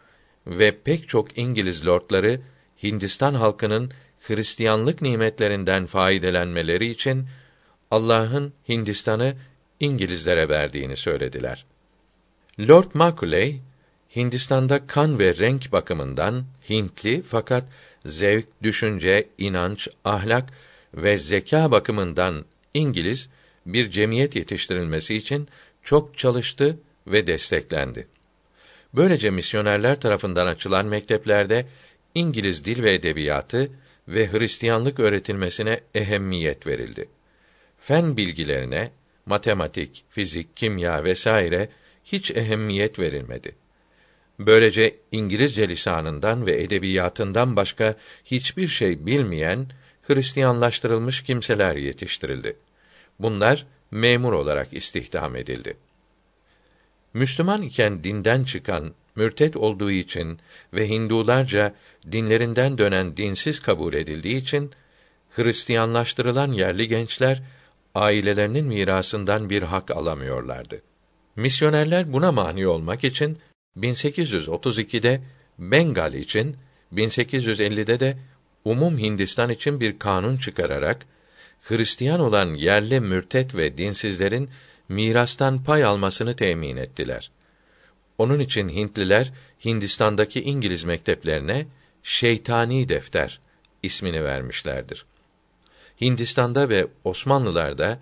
ve 0.47 0.77
pek 0.81 1.09
çok 1.09 1.37
İngiliz 1.37 1.87
lordları 1.87 2.41
Hindistan 2.83 3.33
halkının 3.33 3.91
Hristiyanlık 4.19 5.01
nimetlerinden 5.01 5.85
faydelenmeleri 5.85 6.89
için 6.89 7.27
Allah'ın 7.91 8.53
Hindistan'ı 8.69 9.35
İngilizlere 9.79 10.49
verdiğini 10.49 10.97
söylediler. 10.97 11.65
Lord 12.59 12.91
Macaulay 12.93 13.59
Hindistan'da 14.15 14.87
kan 14.87 15.19
ve 15.19 15.37
renk 15.37 15.71
bakımından 15.71 16.45
Hintli 16.69 17.21
fakat 17.21 17.63
zevk, 18.05 18.45
düşünce, 18.63 19.27
inanç, 19.37 19.87
ahlak 20.05 20.49
ve 20.93 21.17
zeka 21.17 21.71
bakımından 21.71 22.45
İngiliz 22.73 23.29
bir 23.65 23.91
cemiyet 23.91 24.35
yetiştirilmesi 24.35 25.15
için 25.15 25.47
çok 25.83 26.17
çalıştı 26.17 26.79
ve 27.07 27.27
desteklendi. 27.27 28.07
Böylece 28.93 29.29
misyonerler 29.29 29.99
tarafından 29.99 30.47
açılan 30.47 30.85
mekteplerde 30.85 31.65
İngiliz 32.15 32.65
dil 32.65 32.83
ve 32.83 32.93
edebiyatı 32.93 33.71
ve 34.07 34.31
Hristiyanlık 34.31 34.99
öğretilmesine 34.99 35.79
ehemmiyet 35.95 36.67
verildi. 36.67 37.09
Fen 37.77 38.17
bilgilerine, 38.17 38.91
matematik, 39.25 40.05
fizik, 40.09 40.57
kimya 40.57 41.03
vesaire 41.03 41.69
hiç 42.03 42.31
ehemmiyet 42.31 42.99
verilmedi. 42.99 43.55
Böylece 44.39 44.95
İngilizce 45.11 45.69
lisanından 45.69 46.45
ve 46.45 46.61
edebiyatından 46.61 47.55
başka 47.55 47.95
hiçbir 48.25 48.67
şey 48.67 49.05
bilmeyen 49.05 49.67
Hristiyanlaştırılmış 50.01 51.23
kimseler 51.23 51.75
yetiştirildi. 51.75 52.55
Bunlar 53.19 53.65
memur 53.91 54.33
olarak 54.33 54.73
istihdam 54.73 55.35
edildi. 55.35 55.77
Müslüman 57.13 57.61
iken 57.61 58.03
dinden 58.03 58.43
çıkan, 58.43 58.93
mürtet 59.15 59.57
olduğu 59.57 59.91
için 59.91 60.39
ve 60.73 60.89
Hindularca 60.89 61.73
dinlerinden 62.11 62.77
dönen 62.77 63.17
dinsiz 63.17 63.59
kabul 63.59 63.93
edildiği 63.93 64.35
için 64.35 64.71
Hristiyanlaştırılan 65.29 66.51
yerli 66.51 66.87
gençler 66.87 67.41
ailelerinin 67.95 68.65
mirasından 68.65 69.49
bir 69.49 69.61
hak 69.61 69.91
alamıyorlardı. 69.91 70.81
Misyonerler 71.35 72.13
buna 72.13 72.31
mani 72.31 72.67
olmak 72.67 73.03
için 73.03 73.37
1832'de 73.77 75.21
Bengal 75.59 76.13
için, 76.13 76.57
1850'de 76.93 77.99
de 77.99 78.17
umum 78.65 78.97
Hindistan 78.97 79.49
için 79.49 79.79
bir 79.79 79.99
kanun 79.99 80.37
çıkararak 80.37 81.05
Hristiyan 81.61 82.19
olan 82.19 82.53
yerli 82.53 82.99
mürtet 82.99 83.55
ve 83.55 83.77
dinsizlerin 83.77 84.49
mirastan 84.89 85.63
pay 85.63 85.83
almasını 85.83 86.35
temin 86.35 86.77
ettiler. 86.77 87.31
Onun 88.17 88.39
için 88.39 88.69
Hintliler 88.69 89.31
Hindistan'daki 89.65 90.41
İngiliz 90.41 90.83
mekteplerine 90.83 91.65
şeytani 92.03 92.89
defter 92.89 93.39
ismini 93.83 94.23
vermişlerdir. 94.23 95.05
Hindistan'da 96.01 96.69
ve 96.69 96.87
Osmanlılar'da 97.03 97.99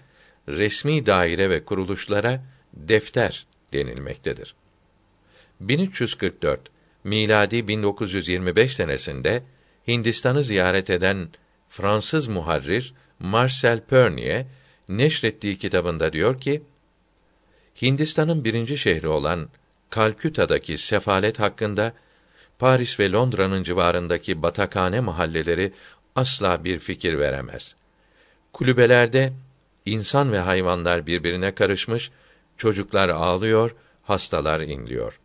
resmi 0.48 1.06
daire 1.06 1.50
ve 1.50 1.64
kuruluşlara 1.64 2.44
defter 2.74 3.46
denilmektedir. 3.74 4.56
1344 5.60 6.62
miladi 7.04 7.68
1925 7.68 8.76
senesinde 8.76 9.44
Hindistan'ı 9.88 10.44
ziyaret 10.44 10.90
eden 10.90 11.30
Fransız 11.70 12.28
muharrir 12.28 12.94
Marcel 13.20 13.82
Pernier 13.82 14.46
neşrettiği 14.90 15.58
kitabında 15.58 16.14
diyor 16.14 16.42
ki 16.42 16.64
Hindistan'ın 17.82 18.44
birinci 18.44 18.78
şehri 18.78 19.08
olan 19.08 19.50
Kalküta'daki 19.90 20.78
sefalet 20.78 21.40
hakkında 21.40 21.94
Paris 22.60 23.00
ve 23.00 23.12
Londra'nın 23.12 23.64
civarındaki 23.64 24.42
batakhane 24.42 25.00
mahalleleri 25.00 25.74
asla 26.16 26.64
bir 26.64 26.80
fikir 26.80 27.20
veremez. 27.20 27.76
Kulübelerde 28.54 29.34
insan 29.86 30.32
ve 30.32 30.40
hayvanlar 30.40 31.08
birbirine 31.08 31.56
karışmış, 31.56 32.12
çocuklar 32.58 33.10
ağlıyor, 33.10 33.76
hastalar 34.04 34.60
inliyor. 34.60 35.20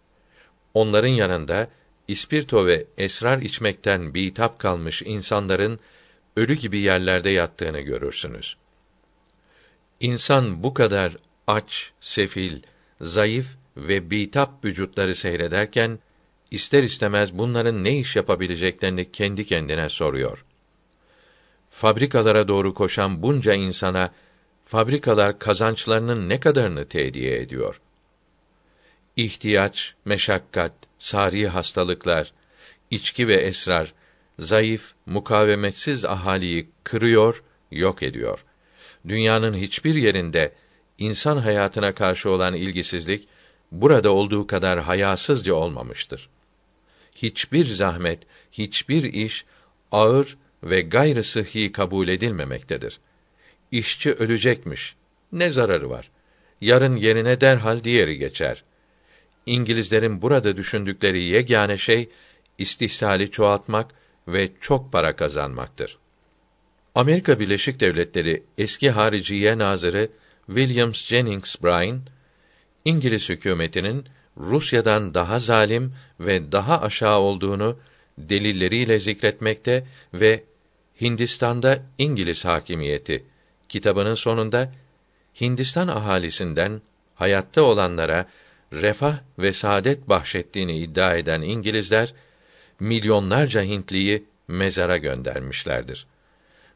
Onların 0.74 1.08
yanında 1.08 1.68
ispirto 2.08 2.66
ve 2.66 2.86
esrar 2.98 3.38
içmekten 3.38 4.14
bitap 4.14 4.58
kalmış 4.58 5.02
insanların 5.02 5.80
ölü 6.36 6.54
gibi 6.54 6.78
yerlerde 6.78 7.30
yattığını 7.30 7.80
görürsünüz. 7.80 8.56
İnsan 10.00 10.62
bu 10.62 10.74
kadar 10.74 11.16
aç, 11.46 11.90
sefil, 12.00 12.62
zayıf 13.00 13.56
ve 13.76 14.10
bitap 14.10 14.64
vücutları 14.64 15.14
seyrederken 15.14 15.98
ister 16.50 16.82
istemez 16.82 17.38
bunların 17.38 17.84
ne 17.84 17.98
iş 17.98 18.16
yapabileceklerini 18.16 19.12
kendi 19.12 19.46
kendine 19.46 19.88
soruyor. 19.88 20.44
Fabrikalara 21.72 22.48
doğru 22.48 22.74
koşan 22.74 23.22
bunca 23.22 23.54
insana 23.54 24.10
fabrikalar 24.64 25.38
kazançlarının 25.38 26.28
ne 26.28 26.40
kadarını 26.40 26.88
tediye 26.88 27.40
ediyor? 27.40 27.80
ihtiyaç, 29.16 29.94
meşakkat, 30.04 30.72
sari 30.98 31.48
hastalıklar, 31.48 32.32
içki 32.90 33.28
ve 33.28 33.36
esrar, 33.36 33.94
zayıf, 34.38 34.92
mukavemetsiz 35.06 36.04
ahaliyi 36.04 36.70
kırıyor, 36.84 37.42
yok 37.70 38.02
ediyor. 38.02 38.44
Dünyanın 39.08 39.54
hiçbir 39.54 39.94
yerinde 39.94 40.52
insan 40.98 41.36
hayatına 41.36 41.94
karşı 41.94 42.30
olan 42.30 42.54
ilgisizlik 42.54 43.28
burada 43.72 44.10
olduğu 44.10 44.46
kadar 44.46 44.80
hayasızca 44.80 45.54
olmamıştır. 45.54 46.28
Hiçbir 47.14 47.66
zahmet, 47.66 48.22
hiçbir 48.52 49.02
iş 49.02 49.44
ağır 49.92 50.36
ve 50.64 50.80
gayrı 50.80 51.24
sıhhi 51.24 51.72
kabul 51.72 52.08
edilmemektedir. 52.08 53.00
İşçi 53.70 54.12
ölecekmiş. 54.12 54.94
Ne 55.32 55.50
zararı 55.50 55.90
var? 55.90 56.10
Yarın 56.60 56.96
yerine 56.96 57.40
derhal 57.40 57.84
diğeri 57.84 58.18
geçer. 58.18 58.64
İngilizlerin 59.46 60.22
burada 60.22 60.56
düşündükleri 60.56 61.22
yegane 61.22 61.78
şey 61.78 62.08
istihsali 62.58 63.30
çoğaltmak 63.30 63.90
ve 64.28 64.48
çok 64.60 64.92
para 64.92 65.16
kazanmaktır. 65.16 65.98
Amerika 66.94 67.40
Birleşik 67.40 67.80
Devletleri 67.80 68.42
eski 68.58 68.90
Hariciye 68.90 69.58
Nazırı 69.58 70.08
Williams 70.46 71.04
Jennings 71.04 71.56
Bryan, 71.62 72.00
İngiliz 72.84 73.28
hükümetinin 73.28 74.04
Rusya'dan 74.36 75.14
daha 75.14 75.38
zalim 75.38 75.94
ve 76.20 76.52
daha 76.52 76.80
aşağı 76.80 77.18
olduğunu 77.18 77.78
delilleriyle 78.18 78.98
zikretmekte 78.98 79.84
ve 80.14 80.44
Hindistan'da 81.02 81.82
İngiliz 81.98 82.44
hakimiyeti 82.44 83.24
kitabının 83.68 84.14
sonunda 84.14 84.72
Hindistan 85.40 85.88
ahalisinden 85.88 86.82
hayatta 87.14 87.62
olanlara 87.62 88.28
refah 88.72 89.18
ve 89.38 89.52
saadet 89.52 90.08
bahşettiğini 90.08 90.78
iddia 90.78 91.16
eden 91.16 91.42
İngilizler 91.42 92.14
milyonlarca 92.80 93.62
Hintliyi 93.62 94.24
mezara 94.48 94.96
göndermişlerdir. 94.96 96.06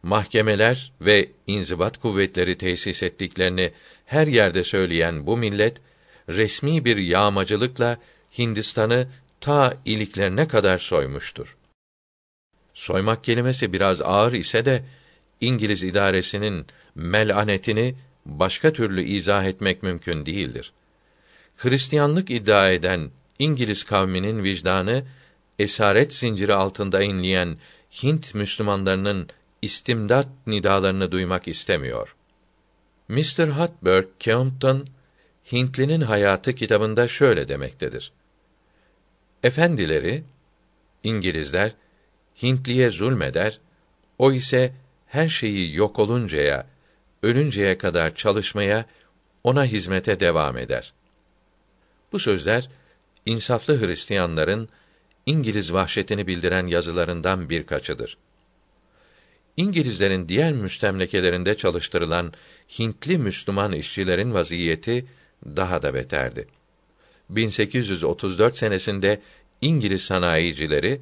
Mahkemeler 0.02 0.92
ve 1.00 1.28
inzibat 1.46 1.98
kuvvetleri 1.98 2.58
tesis 2.58 3.02
ettiklerini 3.02 3.72
her 4.06 4.26
yerde 4.26 4.62
söyleyen 4.62 5.26
bu 5.26 5.36
millet 5.36 5.76
resmi 6.28 6.84
bir 6.84 6.96
yağmacılıkla 6.96 7.98
Hindistan'ı 8.38 9.08
ta 9.40 9.74
iliklerine 9.84 10.48
kadar 10.48 10.78
soymuştur. 10.78 11.56
Soymak 12.76 13.24
kelimesi 13.24 13.72
biraz 13.72 14.00
ağır 14.00 14.32
ise 14.32 14.64
de 14.64 14.84
İngiliz 15.40 15.82
idaresinin 15.82 16.66
melanetini 16.94 17.94
başka 18.26 18.72
türlü 18.72 19.02
izah 19.02 19.44
etmek 19.44 19.82
mümkün 19.82 20.26
değildir. 20.26 20.72
Hristiyanlık 21.56 22.30
iddia 22.30 22.70
eden 22.70 23.10
İngiliz 23.38 23.84
kavminin 23.84 24.42
vicdanı 24.42 25.04
esaret 25.58 26.12
zinciri 26.12 26.54
altında 26.54 27.02
inleyen 27.02 27.58
Hint 28.02 28.34
Müslümanlarının 28.34 29.28
istimdat 29.62 30.28
nidalarını 30.46 31.12
duymak 31.12 31.48
istemiyor. 31.48 32.16
Mr. 33.08 33.48
Hotberg 33.48 34.06
Keompton 34.18 34.86
Hintlinin 35.52 36.00
Hayatı 36.00 36.54
kitabında 36.54 37.08
şöyle 37.08 37.48
demektedir. 37.48 38.12
Efendileri 39.42 40.24
İngilizler 41.04 41.72
Hintliye 42.42 42.90
zulmeder, 42.90 43.60
o 44.18 44.32
ise 44.32 44.72
her 45.06 45.28
şeyi 45.28 45.74
yok 45.74 45.98
oluncaya, 45.98 46.66
ölünceye 47.22 47.78
kadar 47.78 48.14
çalışmaya, 48.14 48.86
ona 49.44 49.64
hizmete 49.64 50.20
devam 50.20 50.58
eder. 50.58 50.92
Bu 52.12 52.18
sözler 52.18 52.68
insaflı 53.26 53.86
Hristiyanların 53.86 54.68
İngiliz 55.26 55.72
vahşetini 55.72 56.26
bildiren 56.26 56.66
yazılarından 56.66 57.50
birkaçıdır. 57.50 58.18
İngilizlerin 59.56 60.28
diğer 60.28 60.52
müstemlekelerinde 60.52 61.56
çalıştırılan 61.56 62.32
Hintli 62.78 63.18
Müslüman 63.18 63.72
işçilerin 63.72 64.34
vaziyeti 64.34 65.06
daha 65.44 65.82
da 65.82 65.94
beterdi. 65.94 66.48
1834 67.30 68.56
senesinde 68.56 69.20
İngiliz 69.60 70.02
sanayicileri 70.02 71.00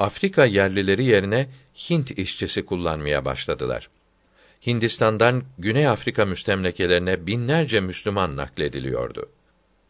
Afrika 0.00 0.44
yerlileri 0.44 1.04
yerine 1.04 1.46
Hint 1.90 2.10
işçisi 2.10 2.66
kullanmaya 2.66 3.24
başladılar. 3.24 3.88
Hindistan'dan 4.66 5.44
Güney 5.58 5.88
Afrika 5.88 6.24
müstemlekelerine 6.24 7.26
binlerce 7.26 7.80
Müslüman 7.80 8.36
naklediliyordu. 8.36 9.28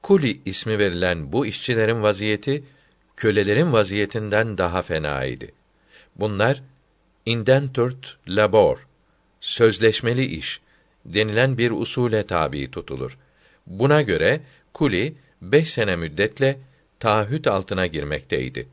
Kuli 0.02 0.40
ismi 0.44 0.78
verilen 0.78 1.32
bu 1.32 1.46
işçilerin 1.46 2.02
vaziyeti 2.02 2.64
kölelerin 3.16 3.72
vaziyetinden 3.72 4.58
daha 4.58 4.82
fenaydı. 4.82 5.46
Bunlar 6.16 6.62
indentured 7.26 8.04
labor, 8.28 8.86
sözleşmeli 9.40 10.24
iş 10.24 10.60
denilen 11.04 11.58
bir 11.58 11.70
usule 11.70 12.26
tabi 12.26 12.70
tutulur. 12.70 13.18
Buna 13.66 14.02
göre 14.02 14.40
kuli 14.74 15.14
beş 15.42 15.70
sene 15.70 15.96
müddetle 15.96 16.58
taahhüt 17.00 17.46
altına 17.46 17.86
girmekteydi. 17.86 18.68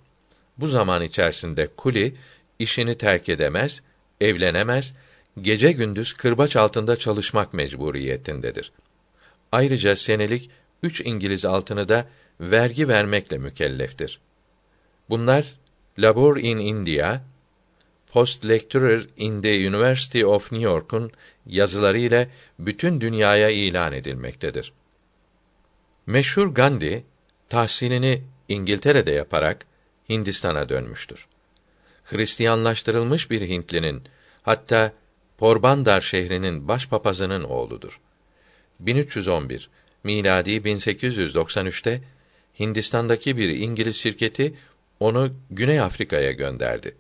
Bu 0.57 0.67
zaman 0.67 1.01
içerisinde 1.01 1.67
kuli 1.77 2.15
işini 2.59 2.97
terk 2.97 3.29
edemez, 3.29 3.81
evlenemez, 4.21 4.93
gece 5.41 5.71
gündüz 5.71 6.13
kırbaç 6.13 6.55
altında 6.55 6.99
çalışmak 6.99 7.53
mecburiyetindedir. 7.53 8.71
Ayrıca 9.51 9.95
senelik 9.95 10.49
üç 10.83 11.01
İngiliz 11.01 11.45
altını 11.45 11.89
da 11.89 12.07
vergi 12.39 12.87
vermekle 12.87 13.37
mükelleftir. 13.37 14.19
Bunlar 15.09 15.45
Labor 15.99 16.37
in 16.37 16.57
India, 16.57 17.21
Post 18.07 18.45
Lecturer 18.45 19.05
in 19.17 19.41
the 19.41 19.67
University 19.67 20.25
of 20.25 20.51
New 20.51 20.65
York'un 20.65 21.11
yazıları 21.45 21.97
ile 21.97 22.29
bütün 22.59 23.01
dünyaya 23.01 23.49
ilan 23.49 23.93
edilmektedir. 23.93 24.73
Meşhur 26.05 26.47
Gandhi 26.47 27.03
tahsilini 27.49 28.23
İngiltere'de 28.49 29.11
yaparak 29.11 29.65
Hindistan'a 30.09 30.69
dönmüştür. 30.69 31.27
Hristiyanlaştırılmış 32.03 33.31
bir 33.31 33.49
Hintlinin 33.49 34.03
hatta 34.43 34.93
Porbandar 35.37 36.01
şehrinin 36.01 36.67
başpapazının 36.67 37.43
oğludur. 37.43 37.99
1311 38.79 39.69
miladi 40.03 40.51
1893'te 40.51 42.01
Hindistan'daki 42.59 43.37
bir 43.37 43.49
İngiliz 43.49 43.95
şirketi 43.95 44.53
onu 44.99 45.33
Güney 45.51 45.79
Afrika'ya 45.79 46.31
gönderdi. 46.31 46.95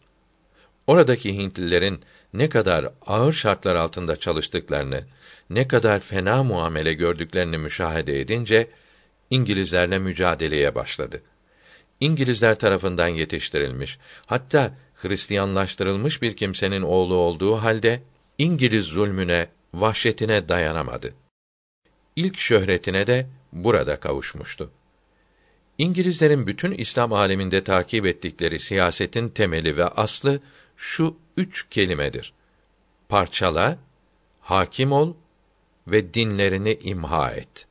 Oradaki 0.87 1.37
Hintlilerin 1.37 1.99
ne 2.33 2.49
kadar 2.49 2.89
ağır 3.05 3.33
şartlar 3.33 3.75
altında 3.75 4.15
çalıştıklarını, 4.15 5.03
ne 5.49 5.67
kadar 5.67 5.99
fena 5.99 6.43
muamele 6.43 6.93
gördüklerini 6.93 7.57
müşahede 7.57 8.19
edince 8.19 8.67
İngilizlerle 9.29 9.99
mücadeleye 9.99 10.75
başladı. 10.75 11.21
İngilizler 11.99 12.59
tarafından 12.59 13.07
yetiştirilmiş, 13.07 13.99
hatta 14.25 14.73
Hristiyanlaştırılmış 14.95 16.21
bir 16.21 16.35
kimsenin 16.35 16.81
oğlu 16.81 17.15
olduğu 17.15 17.55
halde 17.55 18.01
İngiliz 18.37 18.85
zulmüne, 18.85 19.47
vahşetine 19.73 20.49
dayanamadı. 20.49 21.13
İlk 22.15 22.37
şöhretine 22.37 23.07
de 23.07 23.27
burada 23.53 23.99
kavuşmuştu. 23.99 24.71
İngilizlerin 25.77 26.47
bütün 26.47 26.71
İslam 26.71 27.13
aleminde 27.13 27.63
takip 27.63 28.05
ettikleri 28.05 28.59
siyasetin 28.59 29.29
temeli 29.29 29.77
ve 29.77 29.85
aslı 29.85 30.39
şu 30.77 31.17
üç 31.37 31.69
kelimedir. 31.69 32.33
Parçala, 33.09 33.77
hakim 34.41 34.91
ol 34.91 35.13
ve 35.87 36.13
dinlerini 36.13 36.77
imha 36.81 37.31
et. 37.31 37.67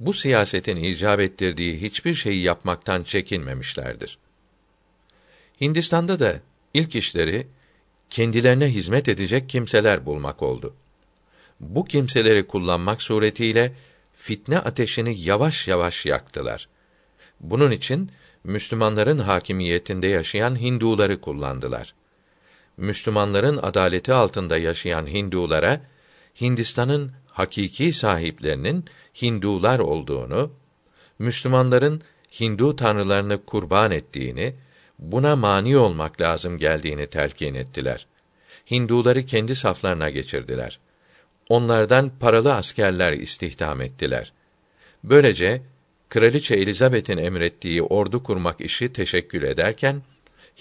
Bu 0.00 0.12
siyasetin 0.12 0.76
icap 0.76 1.20
ettirdiği 1.20 1.80
hiçbir 1.80 2.14
şeyi 2.14 2.42
yapmaktan 2.42 3.02
çekinmemişlerdir. 3.02 4.18
Hindistan'da 5.60 6.18
da 6.18 6.40
ilk 6.74 6.96
işleri 6.96 7.46
kendilerine 8.10 8.66
hizmet 8.68 9.08
edecek 9.08 9.48
kimseler 9.48 10.06
bulmak 10.06 10.42
oldu. 10.42 10.74
Bu 11.60 11.84
kimseleri 11.84 12.46
kullanmak 12.46 13.02
suretiyle 13.02 13.72
fitne 14.14 14.58
ateşini 14.58 15.20
yavaş 15.20 15.68
yavaş 15.68 16.06
yaktılar. 16.06 16.68
Bunun 17.40 17.70
için 17.70 18.10
Müslümanların 18.44 19.18
hakimiyetinde 19.18 20.06
yaşayan 20.06 20.60
Hinduları 20.60 21.20
kullandılar. 21.20 21.94
Müslümanların 22.76 23.56
adaleti 23.56 24.12
altında 24.12 24.58
yaşayan 24.58 25.06
Hindulara 25.06 25.80
Hindistan'ın 26.40 27.12
hakiki 27.34 27.92
sahiplerinin 27.92 28.84
Hindular 29.22 29.78
olduğunu, 29.78 30.52
Müslümanların 31.18 32.02
Hindu 32.40 32.76
tanrılarını 32.76 33.44
kurban 33.44 33.90
ettiğini, 33.90 34.54
buna 34.98 35.36
mani 35.36 35.76
olmak 35.76 36.20
lazım 36.20 36.58
geldiğini 36.58 37.06
telkin 37.06 37.54
ettiler. 37.54 38.06
Hinduları 38.70 39.26
kendi 39.26 39.56
saflarına 39.56 40.10
geçirdiler. 40.10 40.78
Onlardan 41.48 42.12
paralı 42.20 42.54
askerler 42.54 43.12
istihdam 43.12 43.80
ettiler. 43.80 44.32
Böylece 45.04 45.62
Kraliçe 46.08 46.54
Elizabeth'in 46.54 47.18
emrettiği 47.18 47.82
ordu 47.82 48.22
kurmak 48.22 48.60
işi 48.60 48.92
teşekkül 48.92 49.42
ederken 49.42 50.02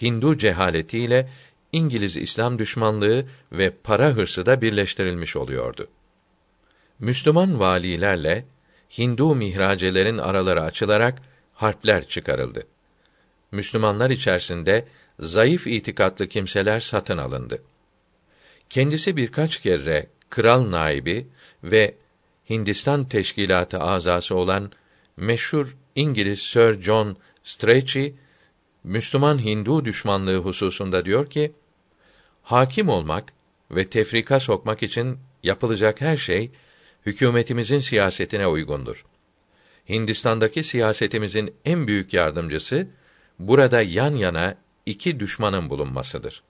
Hindu 0.02 0.38
cehaletiyle 0.38 1.30
İngiliz 1.72 2.18
İslam 2.18 2.60
düşmanlığı 2.60 3.26
ve 3.52 3.70
para 3.84 4.10
hırsı 4.10 4.46
da 4.46 4.62
birleştirilmiş 4.62 5.36
oluyordu. 5.36 5.88
Müslüman 7.04 7.60
valilerle 7.60 8.46
Hindu 8.98 9.36
mihracelerin 9.36 10.18
araları 10.18 10.62
açılarak 10.62 11.22
harpler 11.54 12.08
çıkarıldı. 12.08 12.68
Müslümanlar 13.52 14.10
içerisinde 14.10 14.88
zayıf 15.20 15.68
itikatlı 15.68 16.28
kimseler 16.28 16.80
satın 16.80 17.18
alındı. 17.18 17.64
Kendisi 18.70 19.18
birkaç 19.18 19.62
kere 19.62 20.08
kral 20.30 20.72
naibi 20.72 21.28
ve 21.64 21.96
Hindistan 22.50 23.08
teşkilatı 23.08 23.80
azası 23.80 24.36
olan 24.36 24.72
meşhur 25.18 25.76
İngiliz 25.96 26.40
Sir 26.40 26.82
John 26.82 27.18
Strachey 27.44 28.16
Müslüman 28.84 29.44
Hindu 29.46 29.86
düşmanlığı 29.86 30.38
hususunda 30.38 31.06
diyor 31.06 31.30
ki: 31.30 31.52
Hakim 32.44 32.90
olmak 32.90 33.34
ve 33.72 33.90
tefrika 33.90 34.40
sokmak 34.40 34.84
için 34.84 35.18
yapılacak 35.44 36.02
her 36.02 36.18
şey 36.18 36.52
hükümetimizin 37.06 37.80
siyasetine 37.80 38.48
uygundur. 38.48 39.06
Hindistan'daki 39.90 40.64
siyasetimizin 40.64 41.56
en 41.66 41.88
büyük 41.88 42.14
yardımcısı 42.14 42.88
burada 43.40 43.82
yan 43.82 44.16
yana 44.16 44.56
iki 44.86 45.20
düşmanın 45.20 45.70
bulunmasıdır. 45.70 46.44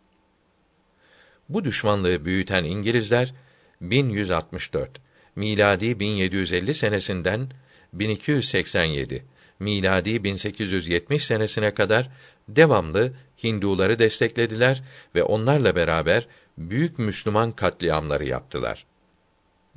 Bu 1.49 1.63
düşmanlığı 1.65 2.25
büyüten 2.25 2.63
İngilizler 2.63 3.33
1164 3.81 5.01
miladi 5.35 5.99
1750 5.99 6.73
senesinden 6.73 7.49
1287 7.93 9.25
miladi 9.59 10.23
1870 10.23 11.25
senesine 11.25 11.73
kadar 11.73 12.09
devamlı 12.47 13.13
Hinduları 13.43 13.99
desteklediler 13.99 14.83
ve 15.15 15.23
onlarla 15.23 15.75
beraber 15.75 16.27
büyük 16.57 16.99
Müslüman 16.99 17.51
katliamları 17.51 18.25
yaptılar. 18.25 18.85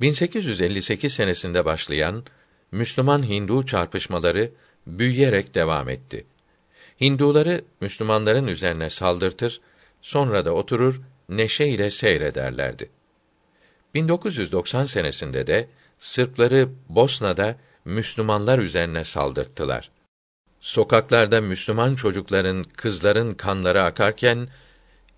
1858 0.01 1.13
senesinde 1.13 1.65
başlayan 1.65 2.23
Müslüman 2.71 3.29
Hindu 3.29 3.65
çarpışmaları 3.65 4.51
büyüyerek 4.87 5.55
devam 5.55 5.89
etti. 5.89 6.25
Hinduları 7.01 7.65
Müslümanların 7.81 8.47
üzerine 8.47 8.89
saldırtır, 8.89 9.61
sonra 10.01 10.45
da 10.45 10.53
oturur 10.53 11.01
neşe 11.29 11.67
ile 11.67 11.91
seyrederlerdi. 11.91 12.89
1990 13.93 14.85
senesinde 14.85 15.47
de 15.47 15.67
Sırpları 15.99 16.69
Bosna'da 16.89 17.55
Müslümanlar 17.85 18.59
üzerine 18.59 19.03
saldırttılar. 19.03 19.91
Sokaklarda 20.59 21.41
Müslüman 21.41 21.95
çocukların, 21.95 22.63
kızların 22.63 23.33
kanları 23.33 23.83
akarken 23.83 24.47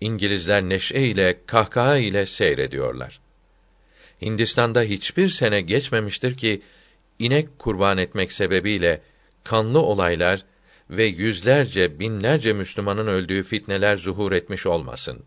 İngilizler 0.00 0.62
neşe 0.62 1.00
ile, 1.00 1.40
kahkaha 1.46 1.96
ile 1.96 2.26
seyrediyorlar. 2.26 3.20
Hindistan'da 4.22 4.82
hiçbir 4.82 5.28
sene 5.28 5.60
geçmemiştir 5.60 6.36
ki 6.36 6.62
inek 7.18 7.58
kurban 7.58 7.98
etmek 7.98 8.32
sebebiyle 8.32 9.00
kanlı 9.44 9.78
olaylar 9.78 10.44
ve 10.90 11.04
yüzlerce, 11.04 12.00
binlerce 12.00 12.52
Müslümanın 12.52 13.06
öldüğü 13.06 13.42
fitneler 13.42 13.96
zuhur 13.96 14.32
etmiş 14.32 14.66
olmasın. 14.66 15.24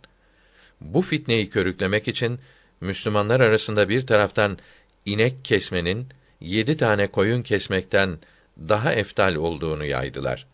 Bu 0.82 1.02
fitneyi 1.02 1.50
körüklemek 1.50 2.08
için 2.08 2.39
Müslümanlar 2.82 3.39
arasında 3.39 3.89
bir 3.89 4.08
taraftan 4.08 4.58
inek 5.06 5.46
kesmenin 5.46 6.08
yedi 6.41 6.78
tane 6.78 7.08
koyun 7.08 7.41
kesmekten 7.41 8.18
daha 8.58 8.94
eftal 8.94 9.36
olduğunu 9.36 9.86
yaydılar. 9.86 10.48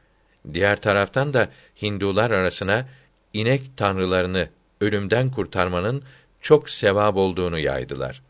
Diğer 0.54 0.82
taraftan 0.82 1.34
da 1.34 1.50
Hindular 1.82 2.32
arasına 2.32 2.88
inek 3.34 3.62
tanrılarını 3.78 4.50
ölümden 4.82 5.32
kurtarmanın 5.32 6.04
çok 6.42 6.70
sevap 6.70 7.16
olduğunu 7.16 7.60
yaydılar. 7.60 8.22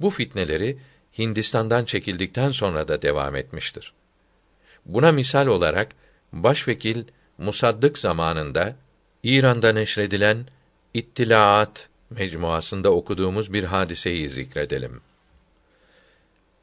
Bu 0.00 0.10
fitneleri 0.10 0.78
Hindistan'dan 1.18 1.84
çekildikten 1.84 2.50
sonra 2.50 2.88
da 2.88 3.02
devam 3.02 3.36
etmiştir. 3.36 3.92
Buna 4.86 5.12
misal 5.12 5.46
olarak 5.46 5.88
başvekil 6.32 7.04
Musaddık 7.38 7.98
zamanında 7.98 8.76
İran'da 9.22 9.72
neşredilen 9.72 10.46
İttilaat 10.96 11.88
mecmuasında 12.10 12.92
okuduğumuz 12.92 13.52
bir 13.52 13.64
hadiseyi 13.64 14.28
zikredelim. 14.28 15.00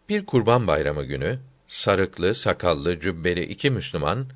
Bir 0.10 0.26
kurban 0.26 0.68
bayramı 0.68 1.04
günü 1.04 1.40
sarıklı, 1.68 2.36
sakallı, 2.36 3.00
cübbeli 3.00 3.44
iki 3.44 3.70
Müslüman 3.70 4.28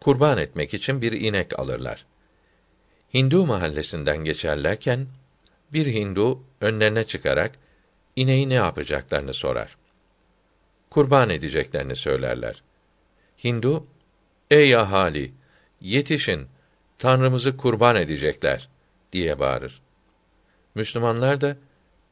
kurban 0.00 0.38
etmek 0.38 0.74
için 0.74 1.02
bir 1.02 1.12
inek 1.12 1.58
alırlar. 1.58 2.06
Hindu 3.14 3.46
mahallesinden 3.46 4.24
geçerlerken 4.24 5.06
bir 5.72 5.86
Hindu 5.86 6.42
önlerine 6.60 7.04
çıkarak 7.04 7.52
ineği 8.16 8.48
ne 8.48 8.54
yapacaklarını 8.54 9.34
sorar. 9.34 9.76
Kurban 10.90 11.30
edeceklerini 11.30 11.96
söylerler. 11.96 12.62
Hindu, 13.44 13.86
ey 14.50 14.76
ahali, 14.76 15.32
yetişin, 15.80 16.48
Tanrımızı 16.98 17.56
kurban 17.56 17.96
edecekler, 17.96 18.68
diye 19.12 19.38
bağırır. 19.38 19.80
Müslümanlar 20.74 21.40
da, 21.40 21.56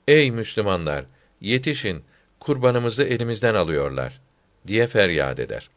ey 0.08 0.30
Müslümanlar, 0.30 1.04
yetişin, 1.40 2.04
kurbanımızı 2.40 3.02
elimizden 3.02 3.54
alıyorlar, 3.54 4.20
diye 4.66 4.86
feryat 4.86 5.40
eder. 5.40 5.70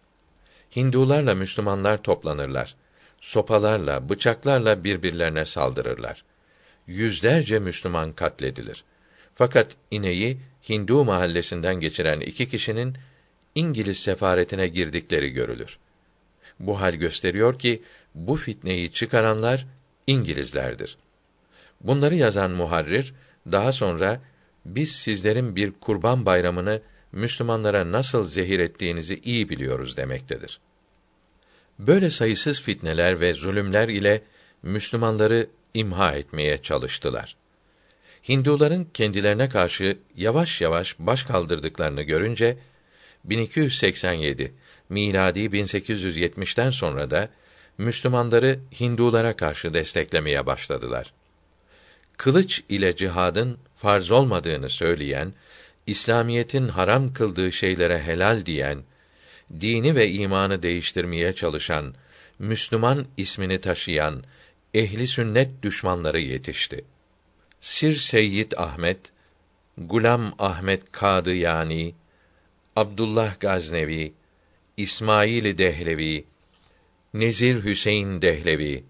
Hindularla 0.75 1.35
Müslümanlar 1.35 2.03
toplanırlar. 2.03 2.75
Sopalarla, 3.21 4.09
bıçaklarla 4.09 4.83
birbirlerine 4.83 5.45
saldırırlar. 5.45 6.25
Yüzlerce 6.87 7.59
Müslüman 7.59 8.13
katledilir. 8.13 8.83
Fakat 9.35 9.75
ineği 9.91 10.37
Hindu 10.69 11.05
mahallesinden 11.05 11.79
geçiren 11.79 12.19
iki 12.19 12.49
kişinin 12.49 12.97
İngiliz 13.55 13.97
sefaretine 13.97 14.67
girdikleri 14.67 15.29
görülür. 15.29 15.77
Bu 16.59 16.81
hal 16.81 16.93
gösteriyor 16.93 17.59
ki 17.59 17.83
bu 18.15 18.35
fitneyi 18.35 18.91
çıkaranlar 18.91 19.67
İngilizlerdir. 20.07 20.97
Bunları 21.81 22.15
yazan 22.15 22.51
muharrir 22.51 23.13
daha 23.51 23.71
sonra 23.71 24.21
biz 24.65 24.91
sizlerin 24.91 25.55
bir 25.55 25.71
kurban 25.71 26.25
bayramını 26.25 26.81
Müslümanlara 27.11 27.91
nasıl 27.91 28.23
zehir 28.23 28.59
ettiğinizi 28.59 29.19
iyi 29.23 29.49
biliyoruz 29.49 29.97
demektedir. 29.97 30.59
Böyle 31.79 32.09
sayısız 32.09 32.61
fitneler 32.61 33.19
ve 33.19 33.33
zulümler 33.33 33.89
ile 33.89 34.21
Müslümanları 34.63 35.47
imha 35.73 36.13
etmeye 36.13 36.61
çalıştılar. 36.61 37.35
Hinduların 38.29 38.87
kendilerine 38.93 39.49
karşı 39.49 39.97
yavaş 40.15 40.61
yavaş 40.61 40.95
baş 40.99 41.23
kaldırdıklarını 41.23 42.01
görünce 42.01 42.57
1287 43.23 44.53
miladi 44.89 45.39
1870'ten 45.39 46.71
sonra 46.71 47.11
da 47.11 47.29
Müslümanları 47.77 48.59
Hindulara 48.79 49.35
karşı 49.35 49.73
desteklemeye 49.73 50.45
başladılar. 50.45 51.13
Kılıç 52.17 52.63
ile 52.69 52.95
cihadın 52.95 53.57
farz 53.75 54.11
olmadığını 54.11 54.69
söyleyen, 54.69 55.33
İslamiyetin 55.87 56.67
haram 56.67 57.13
kıldığı 57.13 57.51
şeylere 57.51 57.99
helal 57.99 58.45
diyen, 58.45 58.83
dini 59.59 59.95
ve 59.95 60.11
imanı 60.11 60.63
değiştirmeye 60.63 61.33
çalışan, 61.33 61.93
Müslüman 62.39 63.05
ismini 63.17 63.61
taşıyan 63.61 64.23
ehli 64.73 65.07
sünnet 65.07 65.63
düşmanları 65.63 66.19
yetişti. 66.19 66.85
Sir 67.61 67.95
Seyyid 67.95 68.51
Ahmet, 68.57 69.11
Gulam 69.77 70.33
Ahmet 70.39 70.91
Kadı 70.91 71.33
yani, 71.33 71.95
Abdullah 72.75 73.39
Gaznevi, 73.39 74.13
İsmail 74.77 75.57
Dehlevi, 75.57 76.25
Nezir 77.13 77.63
Hüseyin 77.63 78.21
Dehlevi, 78.21 78.83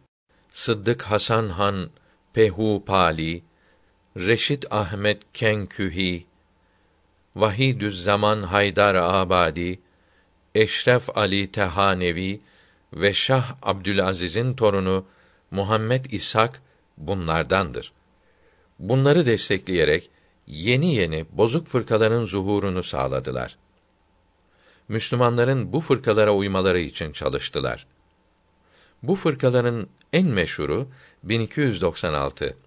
Sıddık 0.50 1.02
Hasan 1.02 1.50
Han 1.50 1.90
Pehu 2.34 2.84
Pali, 2.86 3.44
Reşit 4.18 4.66
Ahmet 4.72 5.22
Kenkühi, 5.34 6.26
Vahidüz 7.36 8.04
Zaman 8.04 8.42
Haydar 8.42 8.96
Abadi, 8.96 9.80
Eşref 10.56 11.18
Ali 11.18 11.52
Tehanevi 11.52 12.42
ve 12.94 13.14
Şah 13.14 13.56
Abdülaziz'in 13.62 14.54
torunu 14.54 15.06
Muhammed 15.52 16.06
İshak 16.06 16.62
bunlardandır. 16.98 17.92
Bunları 18.80 19.26
destekleyerek 19.26 20.10
yeni 20.48 20.96
yeni 20.96 21.26
bozuk 21.32 21.68
fırkaların 21.68 22.26
zuhurunu 22.26 22.84
sağladılar. 22.84 23.58
Müslümanların 24.88 25.74
bu 25.74 25.80
fırkalara 25.80 26.34
uymaları 26.34 26.80
için 26.80 27.12
çalıştılar. 27.12 27.88
Bu 29.04 29.16
fırkaların 29.16 29.88
en 30.14 30.28
meşhuru 30.28 30.88
1296 31.24 32.58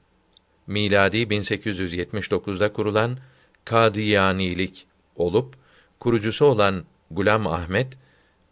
miladi 0.67 1.17
1879'da 1.17 2.73
kurulan 2.73 3.19
Kadiyanilik 3.65 4.87
olup 5.17 5.55
kurucusu 6.01 6.45
olan 6.45 6.85
Gulam 7.11 7.47
Ahmet 7.47 7.99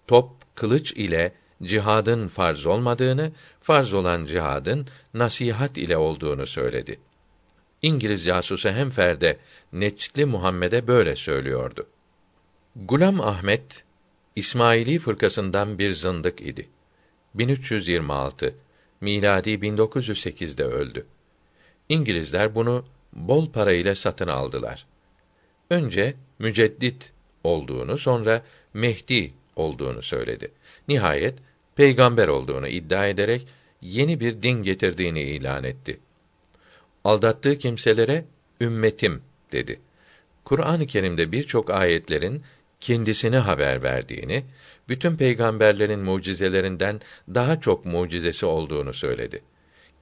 top 0.06 0.30
kılıç 0.54 0.92
ile 0.92 1.32
cihadın 1.62 2.28
farz 2.28 2.66
olmadığını, 2.66 3.32
farz 3.60 3.94
olan 3.94 4.24
cihadın 4.24 4.88
nasihat 5.14 5.78
ile 5.78 5.96
olduğunu 5.96 6.46
söyledi. 6.46 6.98
İngiliz 7.82 8.24
casusu 8.24 8.68
Hemfer'de 8.70 9.38
Neçli 9.72 10.24
Muhammed'e 10.24 10.86
böyle 10.86 11.16
söylüyordu. 11.16 11.86
Gulam 12.76 13.20
Ahmet 13.20 13.84
İsmaili 14.36 14.98
fırkasından 14.98 15.78
bir 15.78 15.90
zındık 15.90 16.40
idi. 16.40 16.68
1326 17.34 18.54
miladi 19.00 19.50
1908'de 19.50 20.64
öldü. 20.64 21.06
İngilizler 21.88 22.54
bunu 22.54 22.84
bol 23.12 23.50
para 23.52 23.72
ile 23.72 23.94
satın 23.94 24.28
aldılar. 24.28 24.86
Önce 25.70 26.14
müceddit 26.38 27.12
olduğunu, 27.44 27.98
sonra 27.98 28.42
Mehdi 28.74 29.32
olduğunu 29.56 30.02
söyledi. 30.02 30.52
Nihayet 30.88 31.38
peygamber 31.76 32.28
olduğunu 32.28 32.68
iddia 32.68 33.06
ederek 33.06 33.46
yeni 33.82 34.20
bir 34.20 34.42
din 34.42 34.62
getirdiğini 34.62 35.22
ilan 35.22 35.64
etti. 35.64 36.00
Aldattığı 37.06 37.58
kimselere 37.58 38.24
ümmetim 38.60 39.22
dedi. 39.52 39.80
Kur'an-ı 40.44 40.86
Kerim'de 40.86 41.32
birçok 41.32 41.70
ayetlerin 41.70 42.42
kendisine 42.80 43.38
haber 43.38 43.82
verdiğini, 43.82 44.44
bütün 44.88 45.16
peygamberlerin 45.16 46.00
mucizelerinden 46.00 47.00
daha 47.34 47.60
çok 47.60 47.84
mucizesi 47.84 48.46
olduğunu 48.46 48.94
söyledi. 48.94 49.42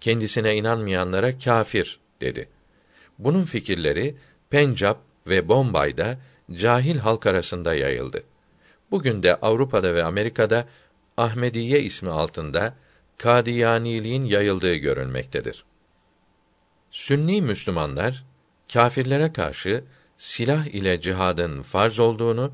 Kendisine 0.00 0.56
inanmayanlara 0.56 1.38
kafir 1.38 2.00
dedi. 2.20 2.48
Bunun 3.18 3.42
fikirleri 3.44 4.14
Pencap 4.50 4.98
ve 5.26 5.48
Bombay'da 5.48 6.18
cahil 6.52 6.98
halk 6.98 7.26
arasında 7.26 7.74
yayıldı. 7.74 8.22
Bugün 8.90 9.22
de 9.22 9.34
Avrupa'da 9.34 9.94
ve 9.94 10.04
Amerika'da 10.04 10.68
Ahmediye 11.16 11.82
ismi 11.82 12.10
altında 12.10 12.74
Kadiyaniliğin 13.18 14.24
yayıldığı 14.24 14.74
görülmektedir. 14.74 15.64
Sünni 16.94 17.42
Müslümanlar 17.42 18.24
kâfirlere 18.72 19.32
karşı 19.32 19.84
silah 20.16 20.66
ile 20.66 21.00
cihadın 21.00 21.62
farz 21.62 21.98
olduğunu 21.98 22.52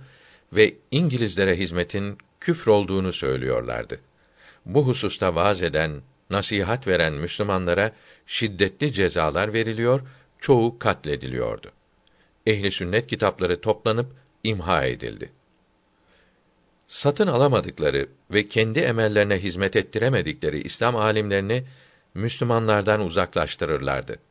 ve 0.53 0.75
İngilizlere 0.91 1.57
hizmetin 1.57 2.19
küfr 2.41 2.69
olduğunu 2.69 3.13
söylüyorlardı. 3.13 4.01
Bu 4.67 4.87
hususta 4.87 5.35
vaaz 5.35 5.63
eden, 5.63 6.03
nasihat 6.31 6.87
veren 6.87 7.13
Müslümanlara 7.13 7.93
şiddetli 8.27 8.93
cezalar 8.93 9.53
veriliyor, 9.53 10.01
çoğu 10.39 10.79
katlediliyordu. 10.79 11.71
Ehli 12.47 12.71
sünnet 12.71 13.07
kitapları 13.07 13.61
toplanıp 13.61 14.07
imha 14.45 14.85
edildi. 14.85 15.33
Satın 16.87 17.27
alamadıkları 17.27 18.09
ve 18.31 18.49
kendi 18.49 18.79
emellerine 18.79 19.39
hizmet 19.39 19.77
ettiremedikleri 19.77 20.61
İslam 20.61 20.97
alimlerini 20.97 21.65
Müslümanlardan 22.15 23.01
uzaklaştırırlardı. 23.01 24.30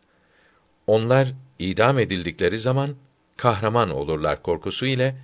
Onlar 0.89 1.27
idam 1.59 1.99
edildikleri 1.99 2.59
zaman 2.59 2.95
kahraman 3.37 3.89
olurlar 3.89 4.43
korkusu 4.43 4.85
ile 4.85 5.15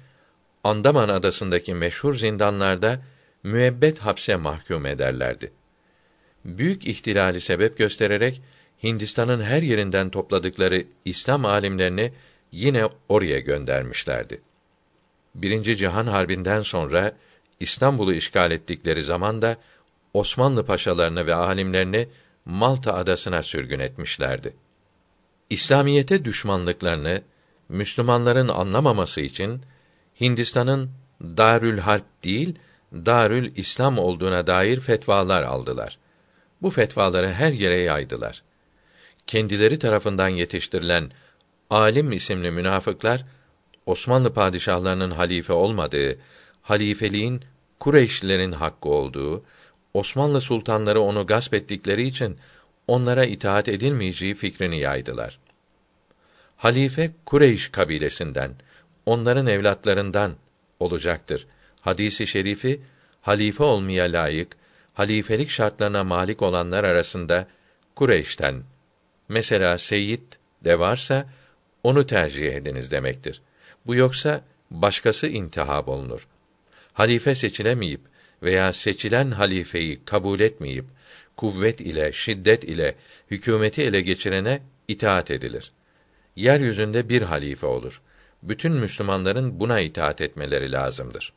Andaman 0.63 1.09
adasındaki 1.09 1.74
meşhur 1.74 2.16
zindanlarda 2.16 3.01
müebbet 3.43 3.99
hapse 3.99 4.36
mahkum 4.36 4.86
ederlerdi. 4.86 5.51
Büyük 6.45 6.88
ihtilali 6.88 7.41
sebep 7.41 7.78
göstererek 7.78 8.41
Hindistan'ın 8.84 9.41
her 9.41 9.61
yerinden 9.61 10.09
topladıkları 10.09 10.84
İslam 11.05 11.45
alimlerini 11.45 12.13
yine 12.51 12.88
oraya 13.09 13.39
göndermişlerdi. 13.39 14.41
Birinci 15.36 15.78
Cihan 15.78 16.07
Harbi'nden 16.07 16.61
sonra 16.61 17.11
İstanbul'u 17.59 18.13
işgal 18.13 18.51
ettikleri 18.51 19.03
zaman 19.03 19.41
da 19.41 19.57
Osmanlı 20.13 20.66
paşalarını 20.66 21.28
ve 21.28 21.36
alimlerini 21.36 22.07
Malta 22.45 22.93
adasına 22.93 23.43
sürgün 23.43 23.80
etmişlerdi. 23.80 24.64
İslamiyete 25.50 26.26
düşmanlıklarını 26.26 27.22
Müslümanların 27.70 28.48
anlamaması 28.48 29.22
için 29.22 29.62
Hindistan'ın 30.22 30.91
Darül 31.22 31.80
Harp 31.80 32.24
değil, 32.24 32.60
Darül 32.93 33.52
İslam 33.56 33.98
olduğuna 33.98 34.48
dair 34.48 34.80
fetvalar 34.80 35.43
aldılar. 35.43 35.98
Bu 36.62 36.70
fetvaları 36.70 37.32
her 37.32 37.52
yere 37.54 37.78
yaydılar. 37.78 38.43
Kendileri 39.28 39.80
tarafından 39.80 40.28
yetiştirilen 40.28 41.12
alim 41.70 42.12
isimli 42.12 42.52
münafıklar 42.52 43.26
Osmanlı 43.86 44.34
padişahlarının 44.34 45.12
halife 45.12 45.54
olmadığı, 45.54 46.18
halifeliğin 46.62 47.41
Kureyşlilerin 47.80 48.52
hakkı 48.52 48.89
olduğu, 48.89 49.43
Osmanlı 49.93 50.41
sultanları 50.41 51.02
onu 51.02 51.28
gasp 51.28 51.54
ettikleri 51.54 52.08
için 52.08 52.38
onlara 52.88 53.26
itaat 53.26 53.68
edilmeyeceği 53.68 54.36
fikrini 54.36 54.80
yaydılar. 54.80 55.40
Halife 56.58 57.12
Kureyş 57.26 57.68
kabilesinden, 57.68 58.52
onların 59.06 59.48
evlatlarından 59.48 60.36
olacaktır. 60.80 61.48
Hadisi 61.82 62.28
şerifi 62.28 62.82
halife 63.22 63.64
olmaya 63.64 64.06
layık, 64.06 64.56
halifelik 64.94 65.50
şartlarına 65.50 66.04
malik 66.04 66.42
olanlar 66.42 66.84
arasında 66.84 67.48
Kureyş'ten 67.96 68.64
mesela 69.30 69.78
Seyyid 69.78 70.22
de 70.64 70.80
varsa 70.80 71.30
onu 71.84 72.06
tercih 72.06 72.54
ediniz 72.54 72.92
demektir. 72.92 73.42
Bu 73.86 73.96
yoksa 73.96 74.42
başkası 74.72 75.28
intihab 75.28 75.88
olunur. 75.88 76.28
Halife 76.94 77.36
seçilemeyip 77.36 78.02
veya 78.44 78.74
seçilen 78.74 79.32
halifeyi 79.32 80.06
kabul 80.06 80.40
etmeyip 80.40 80.86
kuvvet 81.38 81.82
ile, 81.82 82.12
şiddet 82.14 82.64
ile 82.64 82.96
hükümeti 83.32 83.82
ele 83.82 84.02
geçirene 84.02 84.62
itaat 84.88 85.32
edilir. 85.32 85.72
Yeryüzünde 86.36 87.10
bir 87.10 87.22
halife 87.22 87.66
olur. 87.66 88.02
Bütün 88.44 88.72
Müslümanların 88.72 89.60
buna 89.60 89.80
itaat 89.80 90.22
etmeleri 90.22 90.72
lazımdır. 90.72 91.34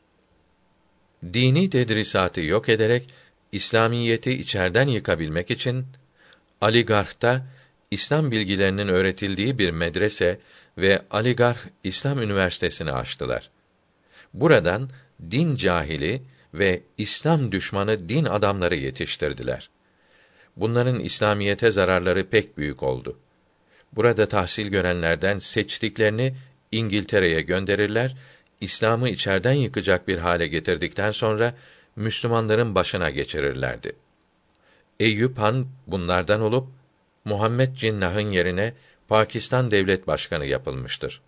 Dini 1.33 1.69
tedrisatı 1.69 2.41
yok 2.41 2.69
ederek 2.69 3.09
İslamiyeti 3.51 4.31
içerden 4.31 4.87
yıkabilmek 4.87 5.51
için 5.51 5.85
Aligarh'ta 6.61 7.45
İslam 7.91 8.31
bilgilerinin 8.31 8.87
öğretildiği 8.87 9.57
bir 9.57 9.69
medrese 9.69 10.39
ve 10.77 11.01
Aligarh 11.11 11.57
İslam 11.83 12.21
Üniversitesini 12.21 12.91
açtılar. 12.91 13.49
Buradan 14.33 14.89
din 15.31 15.55
cahili 15.55 16.21
ve 16.53 16.81
İslam 16.97 17.51
düşmanı 17.51 18.09
din 18.09 18.25
adamları 18.25 18.75
yetiştirdiler. 18.75 19.69
Bunların 20.59 20.99
İslamiyete 20.99 21.71
zararları 21.71 22.29
pek 22.29 22.57
büyük 22.57 22.83
oldu. 22.83 23.19
Burada 23.93 24.25
tahsil 24.25 24.67
görenlerden 24.67 25.39
seçtiklerini 25.39 26.35
İngiltere'ye 26.71 27.41
gönderirler, 27.41 28.15
İslam'ı 28.61 29.09
içerden 29.09 29.53
yıkacak 29.53 30.07
bir 30.07 30.17
hale 30.17 30.47
getirdikten 30.47 31.11
sonra 31.11 31.55
Müslümanların 31.95 32.75
başına 32.75 33.09
geçirirlerdi. 33.09 33.95
Eyüp 34.99 35.37
Han 35.37 35.67
bunlardan 35.87 36.41
olup 36.41 36.67
Muhammed 37.25 37.75
Cinnah'ın 37.75 38.31
yerine 38.31 38.73
Pakistan 39.07 39.71
Devlet 39.71 40.07
Başkanı 40.07 40.45
yapılmıştır. 40.45 41.21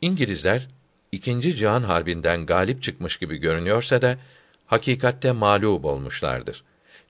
İngilizler 0.00 0.68
İkinci 1.12 1.56
Cihan 1.56 1.82
Harbi'nden 1.82 2.46
galip 2.46 2.82
çıkmış 2.82 3.16
gibi 3.16 3.36
görünüyorsa 3.36 4.02
da 4.02 4.18
hakikatte 4.66 5.32
mağlup 5.32 5.84
olmuşlardır. 5.84 6.64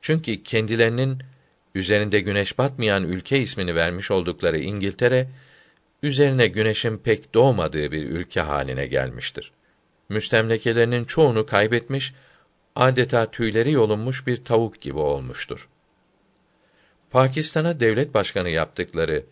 Çünkü 0.05 0.43
kendilerinin 0.43 1.19
üzerinde 1.75 2.21
güneş 2.21 2.59
batmayan 2.59 3.05
ülke 3.05 3.39
ismini 3.39 3.75
vermiş 3.75 4.11
oldukları 4.11 4.59
İngiltere 4.59 5.29
üzerine 6.03 6.47
güneşin 6.47 6.99
pek 6.99 7.35
doğmadığı 7.35 7.93
bir 7.93 8.07
ülke 8.07 8.41
haline 8.41 8.87
gelmiştir. 8.87 9.53
Müstemlekelerinin 10.09 11.05
çoğunu 11.05 11.47
kaybetmiş, 11.47 12.15
adeta 12.77 13.31
tüyleri 13.31 13.73
yolunmuş 13.73 14.27
bir 14.27 14.45
tavuk 14.45 14.81
gibi 14.81 14.99
olmuştur. 14.99 15.69
Pakistan'a 17.11 17.81
devlet 17.81 18.15
başkanı 18.15 18.51
yaptıkları 18.51 19.25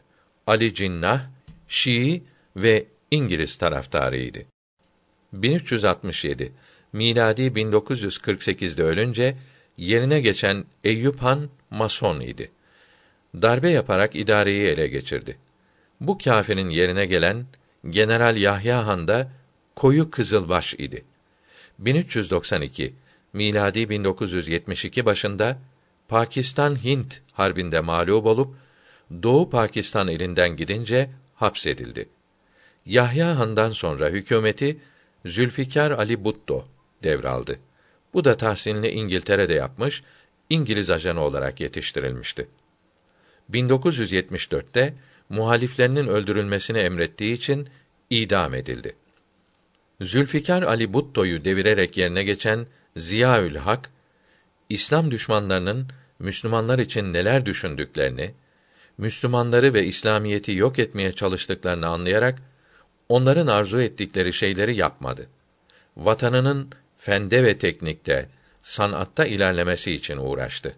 Ali 0.47 0.75
Cinnah, 0.75 1.20
Şii 1.68 2.23
ve 2.57 2.87
İngiliz 3.11 3.57
taraftarıydı. 3.57 4.39
1367 5.33 6.53
miladi 6.93 7.43
1948'de 7.43 8.83
ölünce 8.83 9.37
yerine 9.83 10.20
geçen 10.20 10.64
Eyüp 10.85 11.22
Han 11.22 11.49
mason 11.70 12.20
idi. 12.20 12.51
Darbe 13.35 13.70
yaparak 13.70 14.16
idareyi 14.16 14.62
ele 14.62 14.87
geçirdi. 14.87 15.37
Bu 16.01 16.18
kâfirin 16.18 16.68
yerine 16.68 17.07
gelen 17.07 17.47
General 17.91 18.37
Yahya 18.37 18.87
Han 18.87 19.09
da 19.09 19.30
koyu 19.76 20.11
kızılbaş 20.11 20.74
idi. 20.74 21.05
1392 21.78 22.95
miladi 23.33 23.89
1972 23.89 25.05
başında 25.05 25.59
Pakistan 26.09 26.85
Hint 26.85 27.20
harbinde 27.33 27.80
mağlup 27.80 28.26
olup 28.26 28.55
Doğu 29.22 29.51
Pakistan 29.51 30.09
elinden 30.09 30.57
gidince 30.57 31.11
hapsedildi. 31.35 32.09
Yahya 32.87 33.39
Han'dan 33.39 33.70
sonra 33.70 34.09
hükümeti 34.09 34.78
Zülfikar 35.26 35.91
Ali 35.91 36.24
Butto 36.24 36.68
devraldı. 37.03 37.59
Bu 38.15 38.25
da 38.25 38.37
tahsilini 38.37 38.89
İngiltere'de 38.89 39.55
yapmış, 39.55 40.03
İngiliz 40.51 40.91
ajanı 40.91 41.21
olarak 41.21 41.61
yetiştirilmişti. 41.61 42.49
1974'te 43.51 44.95
muhaliflerinin 45.29 46.07
öldürülmesini 46.07 46.79
emrettiği 46.79 47.35
için 47.35 47.69
idam 48.11 48.55
edildi. 48.55 48.97
Zülfikar 50.01 50.63
Ali 50.63 50.95
Butto'yu 50.95 51.45
devirerek 51.45 51.97
yerine 51.97 52.25
geçen 52.25 52.67
Ziyaül 52.97 53.57
Hak, 53.57 53.91
İslam 54.69 55.11
düşmanlarının 55.11 55.89
Müslümanlar 56.19 56.79
için 56.79 57.13
neler 57.13 57.47
düşündüklerini, 57.47 58.35
Müslümanları 58.99 59.75
ve 59.75 59.85
İslamiyeti 59.85 60.53
yok 60.53 60.79
etmeye 60.79 61.13
çalıştıklarını 61.13 61.87
anlayarak 61.87 62.39
onların 63.09 63.47
arzu 63.47 63.81
ettikleri 63.81 64.33
şeyleri 64.33 64.77
yapmadı. 64.77 65.27
Vatanının 65.97 66.71
fende 67.03 67.45
ve 67.45 67.59
teknikte, 67.59 68.29
sanatta 68.63 69.27
ilerlemesi 69.27 69.93
için 69.93 70.17
uğraştı. 70.17 70.75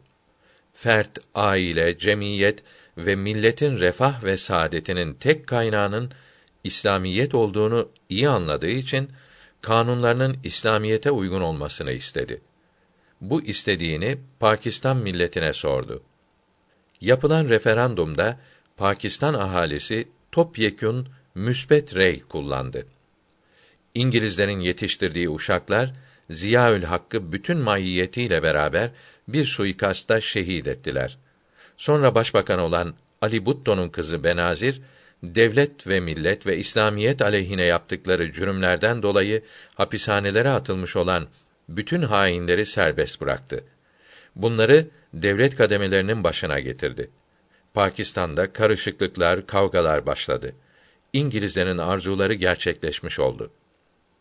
Fert, 0.72 1.18
aile, 1.34 1.98
cemiyet 1.98 2.62
ve 2.98 3.16
milletin 3.16 3.78
refah 3.78 4.24
ve 4.24 4.36
saadetinin 4.36 5.14
tek 5.14 5.46
kaynağının 5.46 6.10
İslamiyet 6.64 7.34
olduğunu 7.34 7.88
iyi 8.08 8.28
anladığı 8.28 8.68
için 8.68 9.10
kanunlarının 9.60 10.36
İslamiyete 10.44 11.10
uygun 11.10 11.40
olmasını 11.40 11.92
istedi. 11.92 12.40
Bu 13.20 13.42
istediğini 13.42 14.18
Pakistan 14.40 14.96
milletine 14.96 15.52
sordu. 15.52 16.02
Yapılan 17.00 17.48
referandumda 17.48 18.40
Pakistan 18.76 19.34
ahalisi 19.34 20.08
topyekün 20.32 21.08
müsbet 21.34 21.94
rey 21.94 22.20
kullandı. 22.20 22.86
İngilizlerin 23.94 24.60
yetiştirdiği 24.60 25.28
uşaklar 25.28 25.92
Ziyaül 26.30 26.82
Hakk'ı 26.82 27.32
bütün 27.32 27.56
mahiyetiyle 27.58 28.42
beraber 28.42 28.90
bir 29.28 29.44
suikasta 29.44 30.20
şehit 30.20 30.66
ettiler. 30.66 31.18
Sonra 31.76 32.14
başbakan 32.14 32.58
olan 32.58 32.94
Ali 33.22 33.46
Butto'nun 33.46 33.88
kızı 33.88 34.24
Benazir 34.24 34.80
devlet 35.22 35.86
ve 35.86 36.00
millet 36.00 36.46
ve 36.46 36.56
İslamiyet 36.56 37.22
aleyhine 37.22 37.64
yaptıkları 37.64 38.32
cürümlerden 38.32 39.02
dolayı 39.02 39.42
hapishanelere 39.74 40.50
atılmış 40.50 40.96
olan 40.96 41.26
bütün 41.68 42.02
hainleri 42.02 42.66
serbest 42.66 43.20
bıraktı. 43.20 43.64
Bunları 44.36 44.86
devlet 45.14 45.56
kademelerinin 45.56 46.24
başına 46.24 46.60
getirdi. 46.60 47.10
Pakistan'da 47.74 48.52
karışıklıklar, 48.52 49.46
kavgalar 49.46 50.06
başladı. 50.06 50.52
İngilizlerin 51.12 51.78
arzuları 51.78 52.34
gerçekleşmiş 52.34 53.18
oldu. 53.18 53.50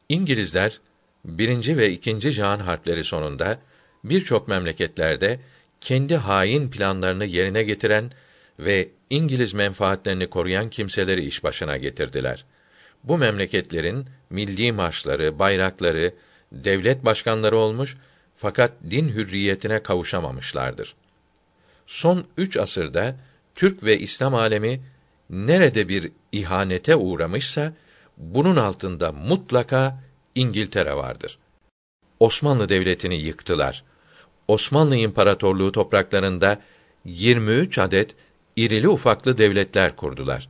İngilizler 0.10 0.80
birinci 1.26 1.78
ve 1.78 1.92
ikinci 1.92 2.34
Cihan 2.34 2.60
harpleri 2.60 3.04
sonunda 3.04 3.60
birçok 4.04 4.48
memleketlerde 4.48 5.40
kendi 5.82 6.16
hain 6.16 6.70
planlarını 6.70 7.26
yerine 7.26 7.64
getiren 7.64 8.12
ve 8.60 8.90
İngiliz 9.10 9.54
menfaatlerini 9.54 10.30
koruyan 10.30 10.70
kimseleri 10.70 11.26
iş 11.26 11.44
başına 11.44 11.78
getirdiler. 11.78 12.46
Bu 13.04 13.18
memleketlerin 13.18 14.06
milli 14.30 14.72
marşları, 14.72 15.40
bayrakları, 15.40 16.14
devlet 16.52 17.06
başkanları 17.06 17.58
olmuş 17.58 17.98
fakat 18.36 18.72
din 18.90 19.10
hürriyetine 19.10 19.84
kavuşamamışlardır. 19.84 20.96
Son 21.88 22.26
üç 22.38 22.58
asırda 22.58 23.16
Türk 23.56 23.84
ve 23.84 24.00
İslam 24.00 24.36
alemi 24.36 24.82
nerede 25.30 25.88
bir 25.88 26.12
ihanete 26.32 26.96
uğramışsa 26.96 27.74
bunun 28.18 28.56
altında 28.56 29.12
mutlaka 29.12 30.04
İngiltere 30.36 30.96
vardır. 30.96 31.38
Osmanlı 32.20 32.70
devletini 32.70 33.22
yıktılar. 33.22 33.84
Osmanlı 34.48 34.96
İmparatorluğu 34.96 35.72
topraklarında 35.72 36.62
23 37.06 37.78
adet 37.78 38.16
irili 38.56 38.90
ufaklı 38.90 39.38
devletler 39.38 39.96
kurdular. 39.96 40.50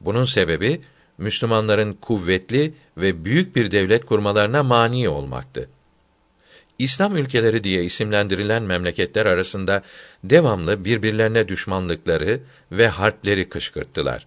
Bunun 0.00 0.24
sebebi 0.24 0.80
Müslümanların 1.18 1.92
kuvvetli 1.92 2.74
ve 2.96 3.24
büyük 3.24 3.56
bir 3.56 3.70
devlet 3.70 4.06
kurmalarına 4.06 4.62
mani 4.62 5.08
olmaktı. 5.08 5.68
İslam 6.78 7.16
ülkeleri 7.16 7.64
diye 7.64 7.84
isimlendirilen 7.84 8.62
memleketler 8.62 9.26
arasında 9.26 9.82
devamlı 10.24 10.84
birbirlerine 10.84 11.48
düşmanlıkları 11.48 12.40
ve 12.72 12.88
harpleri 12.88 13.48
kışkırttılar. 13.48 14.26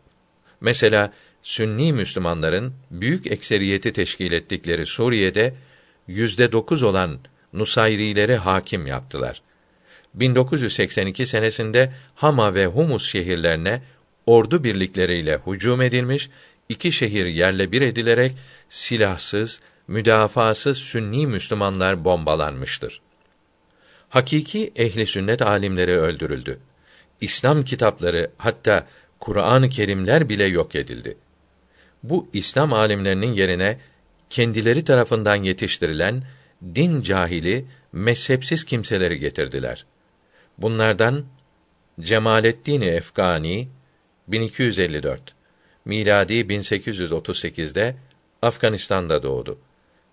Mesela 0.61 1.13
Sünni 1.43 1.93
Müslümanların 1.93 2.73
büyük 2.91 3.27
ekseriyeti 3.27 3.93
teşkil 3.93 4.31
ettikleri 4.31 4.85
Suriye'de 4.85 5.53
yüzde 6.07 6.51
dokuz 6.51 6.83
olan 6.83 7.19
Nusayrileri 7.53 8.35
hakim 8.35 8.87
yaptılar. 8.87 9.41
1982 10.13 11.25
senesinde 11.25 11.93
Hama 12.15 12.55
ve 12.55 12.65
Humus 12.65 13.05
şehirlerine 13.05 13.81
ordu 14.25 14.63
birlikleriyle 14.63 15.39
hücum 15.47 15.81
edilmiş, 15.81 16.29
iki 16.69 16.91
şehir 16.91 17.25
yerle 17.25 17.71
bir 17.71 17.81
edilerek 17.81 18.31
silahsız, 18.69 19.61
müdafasız 19.87 20.77
Sünni 20.77 21.27
Müslümanlar 21.27 22.03
bombalanmıştır. 22.03 23.01
Hakiki 24.09 24.71
ehli 24.75 25.05
sünnet 25.05 25.41
alimleri 25.41 25.97
öldürüldü. 25.97 26.59
İslam 27.21 27.63
kitapları 27.63 28.31
hatta 28.37 28.87
Kur'an-ı 29.19 29.69
Kerimler 29.69 30.29
bile 30.29 30.43
yok 30.43 30.75
edildi. 30.75 31.17
Bu 32.03 32.27
İslam 32.33 32.73
alimlerinin 32.73 33.33
yerine 33.33 33.79
kendileri 34.29 34.83
tarafından 34.83 35.35
yetiştirilen 35.35 36.23
din 36.75 37.01
cahili, 37.01 37.65
mezhepsiz 37.91 38.65
kimseleri 38.65 39.19
getirdiler. 39.19 39.85
Bunlardan 40.57 41.25
Cemalettin 41.99 42.81
Efgani 42.81 43.67
1254 44.27 45.35
miladi 45.85 46.33
1838'de 46.33 47.95
Afganistan'da 48.41 49.23
doğdu. 49.23 49.59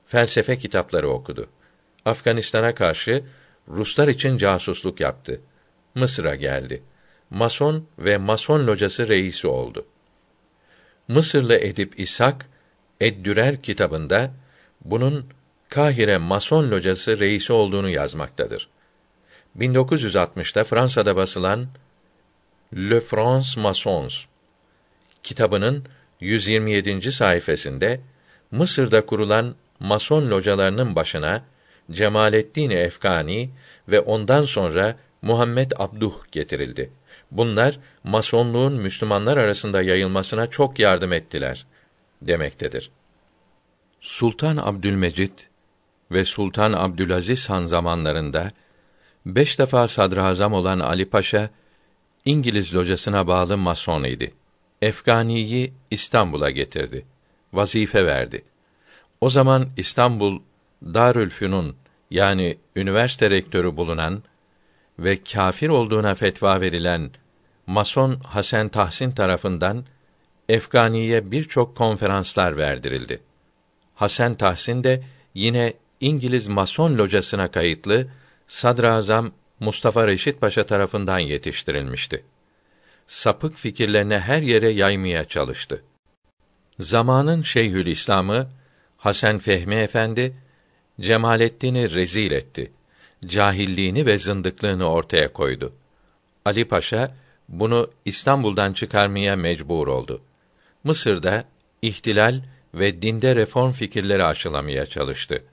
Felsefe 0.06 0.58
kitapları 0.58 1.10
okudu. 1.10 1.48
Afganistan'a 2.04 2.74
karşı 2.74 3.24
Ruslar 3.68 4.08
için 4.08 4.38
casusluk 4.38 5.00
yaptı. 5.00 5.40
Mısır'a 5.94 6.34
geldi. 6.34 6.82
Mason 7.30 7.86
ve 7.98 8.18
Mason 8.18 8.66
locası 8.66 9.08
reisi 9.08 9.46
oldu. 9.46 9.86
Mısırlı 11.08 11.54
edip 11.54 12.00
İshak 12.00 12.46
Eddürer 13.00 13.62
kitabında 13.62 14.30
bunun 14.84 15.26
Kahire 15.68 16.18
Mason 16.18 16.70
locası 16.70 17.20
reisi 17.20 17.52
olduğunu 17.52 17.90
yazmaktadır. 17.90 18.68
1960'ta 19.58 20.64
Fransa'da 20.64 21.16
basılan 21.16 21.66
Le 22.74 23.00
France 23.00 23.60
Masons 23.60 24.24
kitabının 25.22 25.84
127. 26.20 27.12
sayfasında 27.12 27.96
Mısır'da 28.50 29.06
kurulan 29.06 29.54
Mason 29.80 30.30
localarının 30.30 30.96
başına 30.96 31.44
Cemalettin 31.90 32.70
Efkani 32.70 33.50
ve 33.88 34.00
ondan 34.00 34.44
sonra 34.44 34.96
Muhammed 35.22 35.70
Abduh 35.76 36.14
getirildi. 36.32 36.90
Bunlar 37.30 37.78
masonluğun 38.04 38.72
Müslümanlar 38.72 39.36
arasında 39.36 39.82
yayılmasına 39.82 40.46
çok 40.46 40.78
yardım 40.78 41.12
ettiler 41.12 41.66
demektedir. 42.22 42.90
Sultan 44.00 44.56
Abdülmecit 44.56 45.48
ve 46.10 46.24
Sultan 46.24 46.72
Abdülaziz 46.72 47.50
Han 47.50 47.66
zamanlarında 47.66 48.50
beş 49.26 49.58
defa 49.58 49.88
sadrazam 49.88 50.52
olan 50.52 50.80
Ali 50.80 51.04
Paşa 51.10 51.50
İngiliz 52.24 52.74
locasına 52.74 53.26
bağlı 53.26 53.56
mason 53.56 54.04
idi. 54.04 54.32
Efganiyi 54.82 55.72
İstanbul'a 55.90 56.50
getirdi. 56.50 57.06
Vazife 57.52 58.06
verdi. 58.06 58.44
O 59.20 59.30
zaman 59.30 59.68
İstanbul 59.76 60.40
Darülfünun 60.82 61.76
yani 62.10 62.58
üniversite 62.76 63.30
rektörü 63.30 63.76
bulunan 63.76 64.22
ve 64.98 65.16
kâfir 65.16 65.68
olduğuna 65.68 66.14
fetva 66.14 66.60
verilen 66.60 67.10
Mason 67.66 68.20
Hasan 68.20 68.68
Tahsin 68.68 69.10
tarafından 69.10 69.84
Efganiye 70.48 71.30
birçok 71.30 71.76
konferanslar 71.76 72.56
verdirildi. 72.56 73.20
Hasan 73.94 74.34
Tahsin 74.34 74.84
de 74.84 75.02
yine 75.34 75.74
İngiliz 76.00 76.48
Mason 76.48 76.98
locasına 76.98 77.50
kayıtlı 77.50 78.08
Sadrazam 78.46 79.32
Mustafa 79.60 80.06
Reşit 80.06 80.40
Paşa 80.40 80.66
tarafından 80.66 81.18
yetiştirilmişti. 81.18 82.24
Sapık 83.06 83.54
fikirlerini 83.54 84.18
her 84.18 84.42
yere 84.42 84.68
yaymaya 84.68 85.24
çalıştı. 85.24 85.84
Zamanın 86.78 87.42
Şeyhül 87.42 87.86
İslamı 87.86 88.50
Hasan 88.96 89.38
Fehmi 89.38 89.74
Efendi 89.74 90.34
Cemalettin'i 91.00 91.94
rezil 91.94 92.30
etti. 92.30 92.72
Cahilliğini 93.26 94.06
ve 94.06 94.18
zındıklığını 94.18 94.90
ortaya 94.90 95.32
koydu. 95.32 95.72
Ali 96.44 96.64
Paşa 96.64 97.14
bunu 97.48 97.90
İstanbul'dan 98.04 98.72
çıkarmaya 98.72 99.36
mecbur 99.36 99.86
oldu. 99.86 100.20
Mısır'da 100.84 101.44
ihtilal 101.82 102.40
ve 102.74 103.02
dinde 103.02 103.36
reform 103.36 103.72
fikirleri 103.72 104.24
aşılamaya 104.24 104.86
çalıştı. 104.86 105.44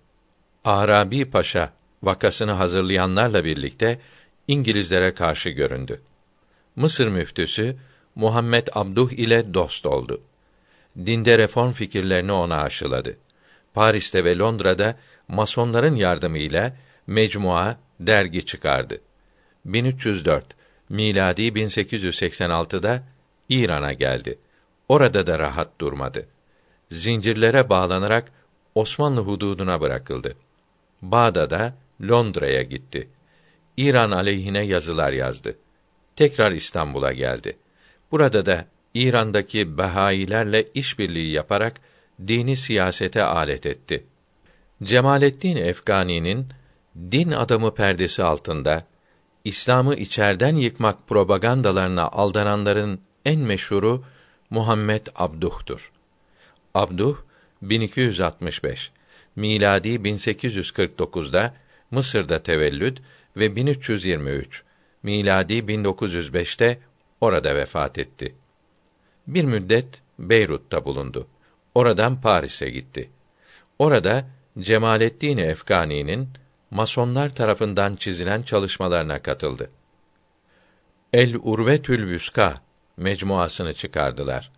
Arabi 0.65 1.25
Paşa 1.25 1.73
vakasını 2.03 2.51
hazırlayanlarla 2.51 3.45
birlikte 3.45 3.99
İngilizlere 4.47 5.13
karşı 5.13 5.49
göründü. 5.49 6.01
Mısır 6.75 7.07
müftüsü 7.07 7.75
Muhammed 8.15 8.67
Abduh 8.73 9.11
ile 9.11 9.53
dost 9.53 9.85
oldu. 9.85 10.21
Dinde 11.05 11.37
reform 11.37 11.71
fikirlerini 11.71 12.31
ona 12.31 12.61
aşıladı. 12.61 13.17
Paris'te 13.73 14.23
ve 14.23 14.37
Londra'da 14.37 14.95
masonların 15.27 15.95
yardımıyla 15.95 16.73
mecmua 17.07 17.77
dergi 17.99 18.45
çıkardı. 18.45 19.01
1304 19.65 20.45
miladi 20.89 21.41
1886'da 21.41 23.03
İran'a 23.49 23.93
geldi. 23.93 24.39
Orada 24.89 25.27
da 25.27 25.39
rahat 25.39 25.81
durmadı. 25.81 26.27
Zincirlere 26.91 27.69
bağlanarak 27.69 28.31
Osmanlı 28.75 29.21
hududuna 29.21 29.81
bırakıldı. 29.81 30.35
Bağdat'a, 31.01 31.73
Londra'ya 32.01 32.61
gitti. 32.61 33.09
İran 33.77 34.11
aleyhine 34.11 34.61
yazılar 34.61 35.11
yazdı. 35.11 35.57
Tekrar 36.15 36.51
İstanbul'a 36.51 37.13
geldi. 37.13 37.57
Burada 38.11 38.45
da 38.45 38.65
İran'daki 38.93 39.77
Bahailerle 39.77 40.67
işbirliği 40.73 41.31
yaparak 41.31 41.81
dini 42.27 42.57
siyasete 42.57 43.23
alet 43.23 43.65
etti. 43.65 44.05
Cemalettin 44.83 45.55
Efgani'nin 45.55 46.47
din 47.11 47.31
adamı 47.31 47.75
perdesi 47.75 48.23
altında 48.23 48.85
İslam'ı 49.43 49.95
içerden 49.95 50.55
yıkmak 50.55 51.07
propagandalarına 51.07 52.07
aldananların 52.07 52.99
en 53.25 53.39
meşhuru 53.39 54.03
Muhammed 54.49 55.07
Abduh'tur. 55.15 55.91
Abduh 56.73 57.17
1265 57.61 58.91
miladi 59.35 59.89
1849'da 59.89 61.53
Mısır'da 61.91 62.39
tevellüd 62.39 62.97
ve 63.37 63.55
1323 63.55 64.63
miladi 65.03 65.53
1905'te 65.53 66.79
orada 67.21 67.55
vefat 67.55 67.97
etti. 67.99 68.35
Bir 69.27 69.43
müddet 69.43 70.01
Beyrut'ta 70.19 70.85
bulundu. 70.85 71.27
Oradan 71.75 72.21
Paris'e 72.21 72.69
gitti. 72.69 73.09
Orada 73.79 74.27
Cemalettin 74.59 75.37
Efkani'nin 75.37 76.29
masonlar 76.75 77.35
tarafından 77.35 77.95
çizilen 77.95 78.43
çalışmalarına 78.43 79.21
katıldı. 79.21 79.69
El 81.13 81.35
Urvetül 81.35 82.07
Vüska 82.07 82.61
mecmuasını 82.97 83.73
çıkardılar. 83.73 84.51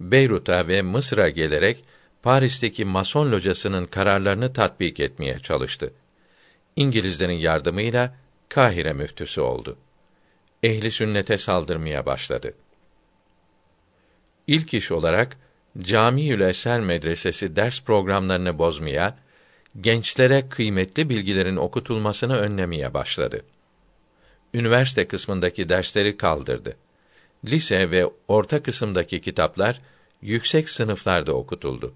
Beyrut'a 0.00 0.68
ve 0.68 0.82
Mısır'a 0.82 1.28
gelerek 1.28 1.84
Paris'teki 2.22 2.84
Mason 2.84 3.32
locasının 3.32 3.84
kararlarını 3.86 4.52
tatbik 4.52 5.00
etmeye 5.00 5.38
çalıştı. 5.38 5.92
İngilizlerin 6.76 7.38
yardımıyla 7.38 8.14
Kahire 8.48 8.92
müftüsü 8.92 9.40
oldu. 9.40 9.76
Ehli 10.62 10.90
sünnete 10.90 11.38
saldırmaya 11.38 12.06
başladı. 12.06 12.54
İlk 14.46 14.74
iş 14.74 14.92
olarak 14.92 15.36
Camiül 15.80 16.40
Eser 16.40 16.80
Medresesi 16.80 17.56
ders 17.56 17.82
programlarını 17.82 18.58
bozmaya, 18.58 19.18
gençlere 19.80 20.48
kıymetli 20.48 21.08
bilgilerin 21.08 21.56
okutulmasını 21.56 22.36
önlemeye 22.36 22.94
başladı. 22.94 23.44
Üniversite 24.54 25.08
kısmındaki 25.08 25.68
dersleri 25.68 26.16
kaldırdı. 26.16 26.76
Lise 27.44 27.90
ve 27.90 28.06
orta 28.28 28.62
kısımdaki 28.62 29.20
kitaplar 29.20 29.80
yüksek 30.22 30.68
sınıflarda 30.68 31.32
okutuldu. 31.32 31.94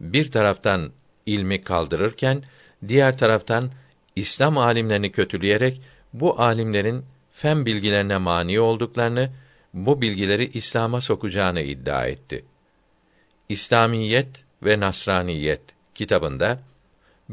Bir 0.00 0.30
taraftan 0.30 0.92
ilmi 1.26 1.64
kaldırırken 1.64 2.42
diğer 2.88 3.18
taraftan 3.18 3.70
İslam 4.16 4.58
alimlerini 4.58 5.12
kötüleyerek 5.12 5.80
bu 6.12 6.40
alimlerin 6.40 7.04
fen 7.30 7.66
bilgilerine 7.66 8.16
mani 8.16 8.60
olduklarını, 8.60 9.30
bu 9.74 10.00
bilgileri 10.00 10.50
İslam'a 10.54 11.00
sokacağını 11.00 11.60
iddia 11.60 12.06
etti. 12.06 12.44
İslamiyet 13.48 14.44
ve 14.62 14.80
Nasraniyet 14.80 15.60
kitabında 15.94 16.58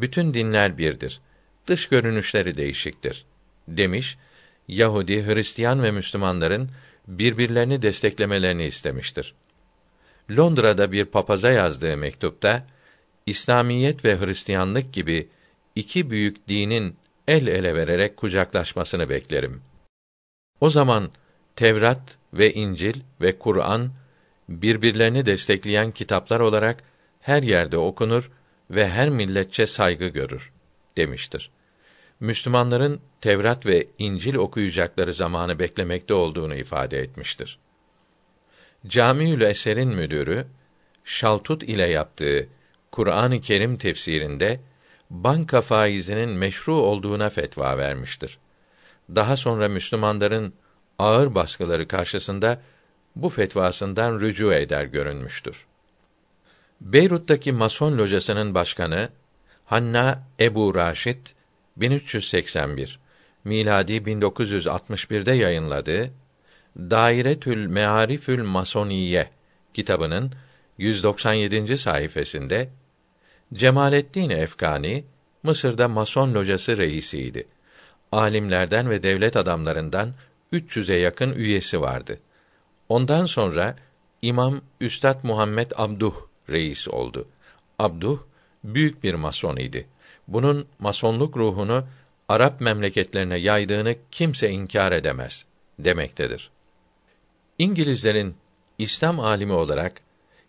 bütün 0.02 0.34
dinler 0.34 0.78
birdir. 0.78 1.22
Dış 1.68 1.90
görünüşleri 1.90 2.58
değişiktir 2.58 3.26
demiş. 3.68 4.18
Yahudi, 4.68 5.26
Hristiyan 5.26 5.84
ve 5.84 5.92
Müslümanların 5.92 6.70
birbirlerini 7.08 7.82
desteklemelerini 7.82 8.66
istemiştir. 8.66 9.34
Londra'da 10.32 10.92
bir 10.92 11.06
papaza 11.06 11.52
yazdığı 11.52 11.98
mektupta 11.98 12.68
İslamiyet 13.26 14.06
ve 14.06 14.20
Hristiyanlık 14.20 14.94
gibi 14.94 15.30
iki 15.76 16.10
büyük 16.10 16.48
dinin 16.48 16.96
el 17.28 17.48
ele 17.48 17.76
vererek 17.76 18.18
kucaklaşmasını 18.18 19.10
beklerim. 19.10 19.62
O 20.62 20.70
zaman 20.70 21.12
Tevrat 21.56 22.18
ve 22.34 22.54
İncil 22.54 23.02
ve 23.22 23.40
Kur'an 23.40 23.92
birbirlerini 24.50 25.26
destekleyen 25.26 25.92
kitaplar 25.92 26.40
olarak 26.40 26.84
her 27.22 27.44
yerde 27.44 27.78
okunur 27.78 28.32
ve 28.70 28.90
her 28.90 29.10
milletçe 29.10 29.68
saygı 29.68 30.08
görür 30.08 30.52
demiştir. 30.98 31.52
Müslümanların 32.20 33.02
Tevrat 33.22 33.66
ve 33.66 33.88
İncil 34.00 34.36
okuyacakları 34.36 35.14
zamanı 35.14 35.60
beklemekte 35.60 36.14
olduğunu 36.14 36.56
ifade 36.56 37.00
etmiştir. 37.00 37.60
Camiül 38.88 39.42
Eser'in 39.42 39.90
müdürü 39.90 40.48
Şaltut 41.04 41.64
ile 41.64 41.88
yaptığı 41.88 42.48
Kur'an-ı 42.92 43.42
Kerim 43.42 43.78
tefsirinde 43.78 44.60
banka 45.10 45.62
faizinin 45.62 46.30
meşru 46.30 46.74
olduğuna 46.74 47.30
fetva 47.30 47.78
vermiştir. 47.78 48.40
Daha 49.16 49.38
sonra 49.38 49.70
Müslümanların 49.70 50.54
ağır 51.00 51.36
baskıları 51.36 51.88
karşısında 51.88 52.62
bu 53.16 53.30
fetvasından 53.30 54.20
rücu 54.20 54.54
eder 54.54 54.86
görünmüştür. 54.86 55.67
Beyrut'taki 56.82 57.52
Mason 57.52 57.98
locasının 57.98 58.54
başkanı 58.54 59.10
Hanna 59.66 60.24
Ebu 60.40 60.76
Raşid 60.76 61.28
1381 61.78 63.00
miladi 63.44 63.94
1961'de 63.94 65.32
yayınladığı 65.32 66.12
Dairetül 66.78 67.68
Mearifül 67.68 68.44
Masoniye 68.44 69.30
kitabının 69.74 70.32
197. 70.78 71.78
sayfasında 71.78 72.66
Cemalettin 73.54 74.30
Efkani 74.30 75.06
Mısır'da 75.44 75.88
Mason 75.88 76.34
locası 76.34 76.78
reisiydi. 76.78 77.48
Alimlerden 78.12 78.90
ve 78.90 79.04
devlet 79.04 79.38
adamlarından 79.38 80.14
300'e 80.54 80.96
yakın 80.96 81.34
üyesi 81.34 81.82
vardı. 81.82 82.20
Ondan 82.90 83.26
sonra 83.26 83.76
İmam 84.22 84.62
Üstad 84.82 85.20
Muhammed 85.24 85.72
Abduh 85.76 86.27
reis 86.50 86.88
oldu. 86.88 87.28
Abduh 87.80 88.20
büyük 88.64 89.04
bir 89.04 89.14
mason 89.14 89.58
idi. 89.58 89.88
Bunun 90.28 90.68
masonluk 90.80 91.38
ruhunu 91.38 91.86
Arap 92.30 92.62
memleketlerine 92.62 93.38
yaydığını 93.38 93.96
kimse 94.12 94.50
inkar 94.50 94.92
edemez 94.92 95.46
demektedir. 95.80 96.50
İngilizlerin 97.60 98.36
İslam 98.78 99.20
alimi 99.20 99.54
olarak 99.54 100.02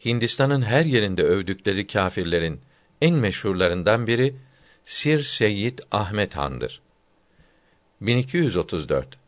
Hindistan'ın 0.05 0.62
her 0.62 0.84
yerinde 0.84 1.22
övdükleri 1.22 1.86
kâfirlerin 1.86 2.61
en 3.01 3.14
meşhurlarından 3.14 4.07
biri 4.07 4.34
Sir 4.84 5.22
Seyyid 5.22 5.78
Ahmet 5.90 6.36
Han'dır. 6.36 6.80
1234 8.01 9.18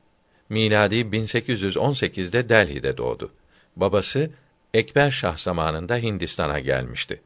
miladi 0.49 0.95
1818'de 0.95 2.49
Delhi'de 2.49 2.97
doğdu. 2.97 3.33
Babası 3.77 4.31
Ekber 4.75 5.11
Şah 5.11 5.37
zamanında 5.37 5.97
Hindistan'a 5.97 6.61
gelmişti. 6.61 7.21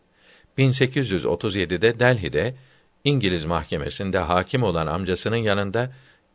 1837'de 0.59 1.99
Delhi'de 1.99 2.55
İngiliz 3.05 3.45
mahkemesinde 3.45 4.18
hakim 4.18 4.62
olan 4.62 4.86
amcasının 4.86 5.36
yanında 5.36 5.92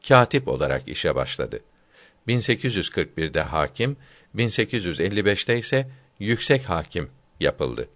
katip 0.07 0.47
olarak 0.47 0.87
işe 0.87 1.15
başladı. 1.15 1.59
1841'de 2.27 3.41
hakim, 3.41 3.97
1855'te 4.35 5.57
ise 5.57 5.89
yüksek 6.19 6.69
hakim 6.69 7.09
yapıldı. 7.39 7.89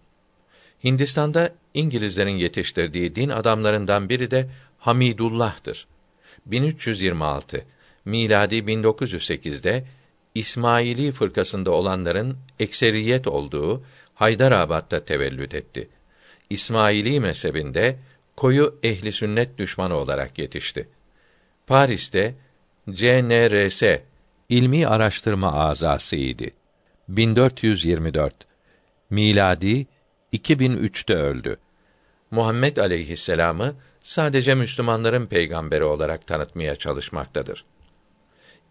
Hindistan'da 0.84 1.56
İngilizlerin 1.74 2.38
yetiştirdiği 2.38 3.16
din 3.16 3.30
adamlarından 3.30 4.10
biri 4.10 4.32
de 4.32 4.50
Hamidullah'tır. 4.78 5.88
1326 6.46 7.66
miladi 8.06 8.56
1908'de 8.56 9.86
İsmaili 10.36 11.12
fırkasında 11.12 11.72
olanların 11.72 12.38
ekseriyet 12.60 13.28
olduğu 13.28 13.84
Haydarabad'da 14.14 15.06
tevellüt 15.06 15.54
etti. 15.54 15.90
İsmaili 16.50 17.20
mezhebinde 17.20 18.00
koyu 18.36 18.80
ehli 18.84 19.12
sünnet 19.12 19.58
düşmanı 19.58 19.96
olarak 19.96 20.40
yetişti. 20.40 20.90
Paris'te 21.68 22.36
CNRS 22.90 23.84
ilmi 24.50 24.88
araştırma 24.88 25.54
azasıydı. 25.54 26.46
1424 27.08 28.36
miladi 29.10 29.88
2003'te 30.34 31.14
öldü. 31.14 31.58
Muhammed 32.32 32.78
aleyhisselamı 32.78 33.76
sadece 34.02 34.56
Müslümanların 34.56 35.26
peygamberi 35.26 35.84
olarak 35.84 36.28
tanıtmaya 36.28 36.76
çalışmaktadır. 36.76 37.66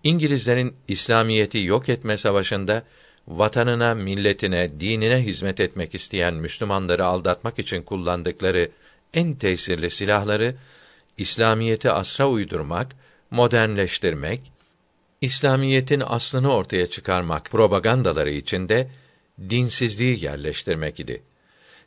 İngilizlerin 0.04 0.76
İslamiyeti 0.88 1.58
yok 1.58 1.88
etme 1.88 2.16
savaşında 2.16 2.82
vatanına, 3.28 3.94
milletine, 3.94 4.80
dinine 4.80 5.18
hizmet 5.18 5.60
etmek 5.60 5.94
isteyen 5.94 6.34
Müslümanları 6.34 7.06
aldatmak 7.06 7.58
için 7.58 7.82
kullandıkları 7.82 8.70
en 9.14 9.34
tesirli 9.34 9.90
silahları 9.90 10.54
İslamiyeti 11.18 11.90
asra 11.90 12.28
uydurmak, 12.28 12.96
modernleştirmek, 13.30 14.52
İslamiyetin 15.20 16.02
aslını 16.06 16.52
ortaya 16.52 16.86
çıkarmak 16.86 17.44
propagandaları 17.44 18.30
içinde 18.30 18.90
dinsizliği 19.50 20.24
yerleştirmek 20.24 21.00
idi. 21.00 21.22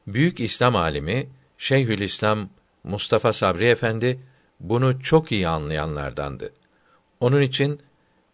Büyük 0.07 0.39
İslam 0.39 0.75
alimi 0.75 1.27
Şeyhülislam 1.57 2.49
Mustafa 2.83 3.33
Sabri 3.33 3.65
Efendi 3.65 4.19
bunu 4.59 5.01
çok 5.01 5.31
iyi 5.31 5.47
anlayanlardandı. 5.47 6.53
Onun 7.19 7.41
için 7.41 7.79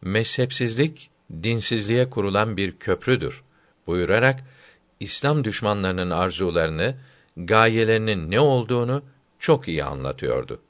mezhepsizlik 0.02 1.10
dinsizliğe 1.44 2.10
kurulan 2.10 2.58
bir 2.58 2.78
köprüdür 2.78 3.42
buyurarak 3.88 4.40
İslam 5.00 5.44
düşmanlarının 5.44 6.10
arzularını, 6.10 6.96
gayelerinin 7.38 8.32
ne 8.32 8.40
olduğunu 8.40 9.04
çok 9.40 9.68
iyi 9.68 9.84
anlatıyordu. 9.84 10.62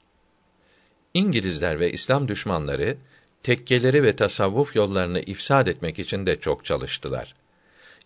İngilizler 1.14 1.80
ve 1.80 1.92
İslam 1.92 2.28
düşmanları 2.28 2.96
tekkeleri 3.42 4.02
ve 4.02 4.16
tasavvuf 4.16 4.76
yollarını 4.76 5.20
ifsad 5.20 5.66
etmek 5.66 5.98
için 5.98 6.26
de 6.26 6.40
çok 6.40 6.64
çalıştılar. 6.64 7.34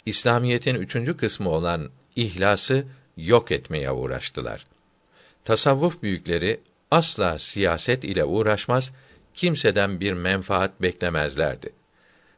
İslamiyetin 0.06 0.74
üçüncü 0.74 1.16
kısmı 1.16 1.50
olan 1.50 1.90
ihlası 2.16 2.84
yok 3.16 3.52
etmeye 3.52 3.90
uğraştılar. 3.90 4.66
Tasavvuf 5.44 6.02
büyükleri 6.02 6.60
asla 6.90 7.38
siyaset 7.38 8.04
ile 8.04 8.24
uğraşmaz, 8.24 8.92
kimseden 9.36 10.00
bir 10.00 10.12
menfaat 10.12 10.82
beklemezlerdi. 10.82 11.72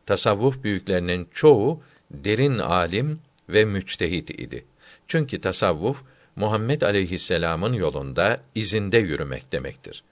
Tasavvuf 0.06 0.62
büyüklerinin 0.62 1.28
çoğu 1.32 1.82
derin 2.10 2.58
alim 2.58 3.20
ve 3.48 3.64
müçtehit 3.64 4.30
idi. 4.30 4.64
Çünkü 5.08 5.40
tasavvuf 5.40 6.02
Muhammed 6.36 6.82
aleyhisselam'ın 6.82 7.72
yolunda 7.72 8.40
izinde 8.54 8.98
yürümek 8.98 9.52
demektir. 9.52 10.02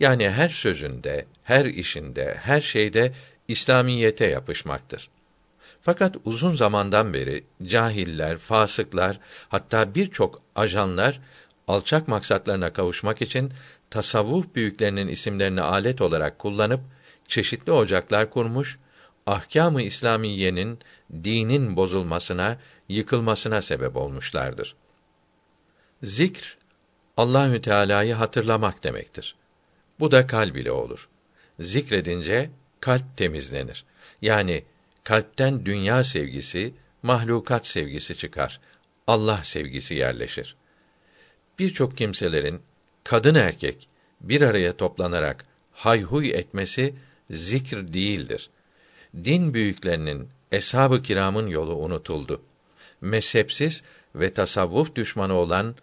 Yani 0.00 0.30
her 0.30 0.48
sözünde, 0.48 1.26
her 1.42 1.64
işinde, 1.64 2.36
her 2.42 2.60
şeyde 2.60 3.12
İslamiyete 3.48 4.26
yapışmaktır. 4.26 5.08
Fakat 5.82 6.16
uzun 6.24 6.54
zamandan 6.54 7.14
beri 7.14 7.44
cahiller, 7.62 8.38
fasıklar, 8.38 9.20
hatta 9.48 9.94
birçok 9.94 10.42
ajanlar 10.56 11.20
alçak 11.68 12.08
maksatlarına 12.08 12.72
kavuşmak 12.72 13.22
için 13.22 13.52
tasavvuf 13.90 14.54
büyüklerinin 14.54 15.08
isimlerini 15.08 15.60
alet 15.60 16.00
olarak 16.00 16.38
kullanıp 16.38 16.80
çeşitli 17.28 17.72
ocaklar 17.72 18.30
kurmuş, 18.30 18.78
ahkâm-ı 19.26 19.82
İslamiyenin 19.82 20.78
dinin 21.12 21.76
bozulmasına, 21.76 22.58
yıkılmasına 22.88 23.62
sebep 23.62 23.96
olmuşlardır. 23.96 24.76
Zikr 26.02 26.56
Allahü 27.16 27.60
Teala'yı 27.60 28.14
hatırlamak 28.14 28.84
demektir. 28.84 29.34
Bu 30.00 30.10
da 30.10 30.26
kalb 30.26 30.56
ile 30.56 30.70
olur. 30.70 31.08
Zikredince 31.60 32.50
kalp 32.80 33.16
temizlenir. 33.16 33.84
Yani 34.22 34.64
kalpten 35.04 35.66
dünya 35.66 36.04
sevgisi, 36.04 36.74
mahlukat 37.02 37.66
sevgisi 37.66 38.16
çıkar. 38.16 38.60
Allah 39.06 39.40
sevgisi 39.44 39.94
yerleşir. 39.94 40.56
Birçok 41.58 41.96
kimselerin 41.96 42.62
kadın 43.04 43.34
erkek 43.34 43.88
bir 44.20 44.42
araya 44.42 44.76
toplanarak 44.76 45.44
hayhuy 45.72 46.30
etmesi 46.30 46.94
zikr 47.30 47.92
değildir. 47.92 48.50
Din 49.24 49.54
büyüklerinin, 49.54 50.28
eshab-ı 50.52 51.02
kiramın 51.02 51.46
yolu 51.46 51.74
unutuldu. 51.74 52.42
Mezhepsiz 53.00 53.82
ve 54.14 54.34
tasavvuf 54.34 54.94
düşmanı 54.94 55.34
olan 55.34 55.74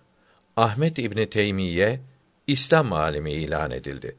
Ahmet 0.58 1.00
İbni 1.00 1.30
Teymiye 1.30 2.00
İslam 2.48 2.94
alimi 2.94 3.32
ilan 3.32 3.72
edildi. 3.72 4.16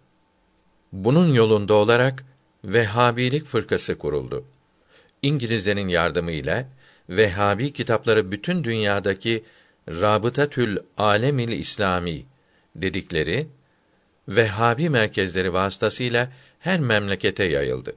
Bunun 0.92 1.32
yolunda 1.32 1.74
olarak 1.74 2.24
Vehhabilik 2.64 3.44
fırkası 3.44 3.98
kuruldu. 3.98 4.44
İngilizlerin 5.22 5.88
yardımıyla 5.88 6.68
Vehhabi 7.08 7.72
kitapları 7.72 8.32
bütün 8.32 8.64
dünyadaki 8.64 9.44
Rabıtatül 9.88 10.78
Alemil 10.98 11.48
İslami 11.48 12.24
dedikleri 12.76 13.46
Vehhabi 14.28 14.88
merkezleri 14.90 15.52
vasıtasıyla 15.52 16.32
her 16.58 16.80
memlekete 16.80 17.44
yayıldı. 17.44 17.96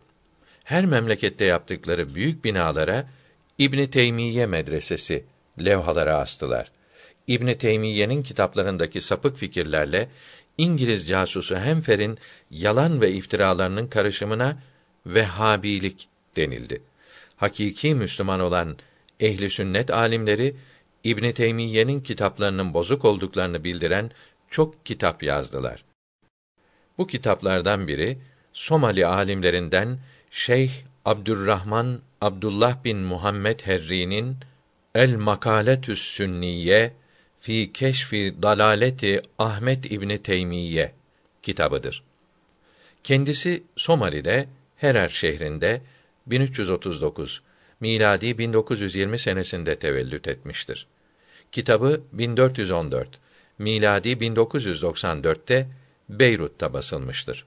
Her 0.64 0.86
memlekette 0.86 1.46
yaptıkları 1.46 2.16
büyük 2.16 2.46
binalara 2.46 3.10
İbn 3.58 3.86
Teymiye 3.86 4.46
medresesi 4.46 5.24
levhalara 5.66 6.18
astılar. 6.18 6.72
İbn 7.28 7.54
Teymiye'nin 7.54 8.24
kitaplarındaki 8.24 9.02
sapık 9.02 9.38
fikirlerle 9.38 10.10
İngiliz 10.58 11.08
casusu 11.08 11.58
Hemfer'in 11.58 12.18
yalan 12.52 13.02
ve 13.02 13.12
iftiralarının 13.12 13.88
karışımına 13.88 14.58
Vehhabilik 15.06 16.08
denildi. 16.36 16.82
Hakiki 17.36 17.96
Müslüman 17.96 18.40
olan 18.40 18.78
ehli 19.20 19.50
sünnet 19.50 19.92
alimleri 19.92 20.56
İbn 21.04 21.32
Teymiye'nin 21.32 22.02
kitaplarının 22.02 22.74
bozuk 22.74 23.06
olduklarını 23.06 23.64
bildiren 23.64 24.12
çok 24.56 24.86
kitap 24.86 25.24
yazdılar. 25.24 25.86
Bu 26.98 27.08
kitaplardan 27.08 27.88
biri 27.88 28.18
Somali 28.54 29.08
alimlerinden 29.08 30.00
Şeyh 30.32 30.72
Abdurrahman 31.06 32.02
Abdullah 32.22 32.84
bin 32.84 32.98
Muhammed 32.98 33.60
Herri'nin 33.60 34.38
El 34.96 35.16
Makaletü's 35.16 36.00
Sünniye 36.02 36.94
fi 37.40 37.74
Keşfi 37.74 38.36
Dalaleti 38.42 39.22
Ahmet 39.40 39.92
İbni 39.92 40.24
Teymiye 40.24 40.92
kitabıdır. 41.44 42.04
Kendisi 43.04 43.64
Somali'de 43.76 44.48
Herer 44.76 45.10
şehrinde 45.10 45.82
1339 46.28 47.42
miladi 47.80 48.38
1920 48.38 49.20
senesinde 49.20 49.76
tevellüt 49.80 50.28
etmiştir. 50.28 50.88
Kitabı 51.52 52.02
1414 52.12 53.25
miladi 53.60 54.10
1994'te 54.10 55.68
Beyrut'ta 56.10 56.74
basılmıştır. 56.74 57.46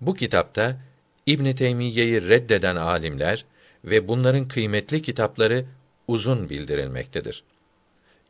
Bu 0.00 0.14
kitapta 0.14 0.80
İbn 1.26 1.52
Teymiye'yi 1.52 2.28
reddeden 2.28 2.76
alimler 2.76 3.44
ve 3.84 4.08
bunların 4.08 4.48
kıymetli 4.48 5.02
kitapları 5.02 5.64
uzun 6.08 6.50
bildirilmektedir. 6.50 7.44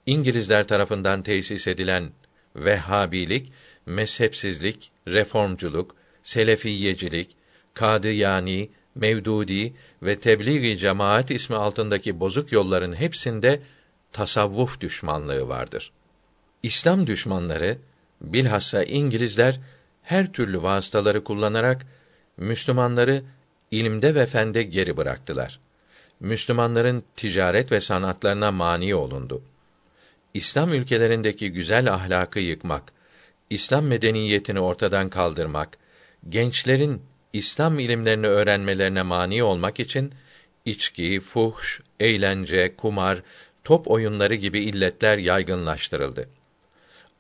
İngilizler 0.07 0.67
tarafından 0.67 1.23
tesis 1.23 1.67
edilen 1.67 2.11
Vehhabilik, 2.57 3.53
mezhepsizlik, 3.87 4.91
reformculuk, 5.09 5.97
selefiyecilik, 6.23 7.37
kadıyani, 7.75 8.71
mevdudi 8.95 9.75
ve 10.03 10.19
tebliğ 10.19 10.79
cemaat 10.79 11.31
ismi 11.31 11.57
altındaki 11.57 12.21
bozuk 12.21 12.53
yolların 12.53 12.93
hepsinde 12.93 13.61
tasavvuf 14.13 14.81
düşmanlığı 14.81 15.49
vardır. 15.49 15.93
İslam 16.63 17.07
düşmanları 17.07 17.79
bilhassa 18.21 18.83
İngilizler 18.83 19.61
her 20.03 20.33
türlü 20.33 20.63
vasıtaları 20.63 21.25
kullanarak 21.25 21.87
Müslümanları 22.37 23.23
ilimde 23.71 24.15
ve 24.15 24.27
fende 24.27 24.63
geri 24.63 24.97
bıraktılar. 24.97 25.61
Müslümanların 26.21 27.05
ticaret 27.17 27.73
ve 27.73 27.81
sanatlarına 27.81 28.51
mani 28.51 28.95
olundu. 28.95 29.43
İslam 30.35 30.73
ülkelerindeki 30.73 31.53
güzel 31.53 31.93
ahlakı 31.93 32.41
yıkmak, 32.41 32.83
İslam 33.51 33.85
medeniyetini 33.85 34.61
ortadan 34.61 35.11
kaldırmak, 35.11 35.79
gençlerin 36.29 37.03
İslam 37.33 37.79
ilimlerini 37.79 38.27
öğrenmelerine 38.27 39.03
mani 39.03 39.43
olmak 39.43 39.81
için 39.81 40.13
içki, 40.65 41.21
fuhş, 41.21 41.81
eğlence, 42.01 42.77
kumar, 42.77 43.23
top 43.65 43.91
oyunları 43.91 44.35
gibi 44.35 44.65
illetler 44.65 45.19
yaygınlaştırıldı. 45.19 46.29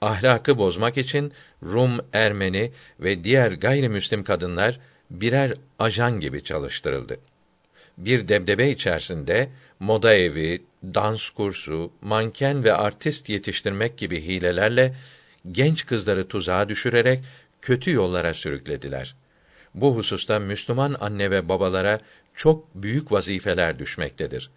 Ahlakı 0.03 0.59
bozmak 0.59 0.98
için 0.98 1.32
Rum, 1.62 2.00
Ermeni 2.12 2.72
ve 3.00 3.24
diğer 3.24 3.53
gayrimüslim 3.53 4.24
kadınlar 4.24 4.80
birer 5.11 5.55
ajan 5.78 6.20
gibi 6.20 6.44
çalıştırıldı. 6.44 7.16
Bir 7.98 8.28
debdebe 8.28 8.70
içerisinde 8.70 9.48
moda 9.80 10.14
evi, 10.14 10.62
dans 10.84 11.30
kursu, 11.30 11.92
manken 12.00 12.64
ve 12.64 12.72
artist 12.72 13.28
yetiştirmek 13.28 13.98
gibi 13.98 14.22
hilelerle 14.22 14.94
genç 15.53 15.86
kızları 15.86 16.28
tuzağa 16.28 16.68
düşürerek 16.68 17.20
kötü 17.62 17.90
yollara 17.92 18.34
sürüklediler. 18.34 19.14
Bu 19.74 19.96
hususta 19.96 20.38
Müslüman 20.38 20.96
anne 21.00 21.30
ve 21.30 21.48
babalara 21.48 22.00
çok 22.34 22.74
büyük 22.74 23.12
vazifeler 23.12 23.78
düşmektedir. 23.78 24.50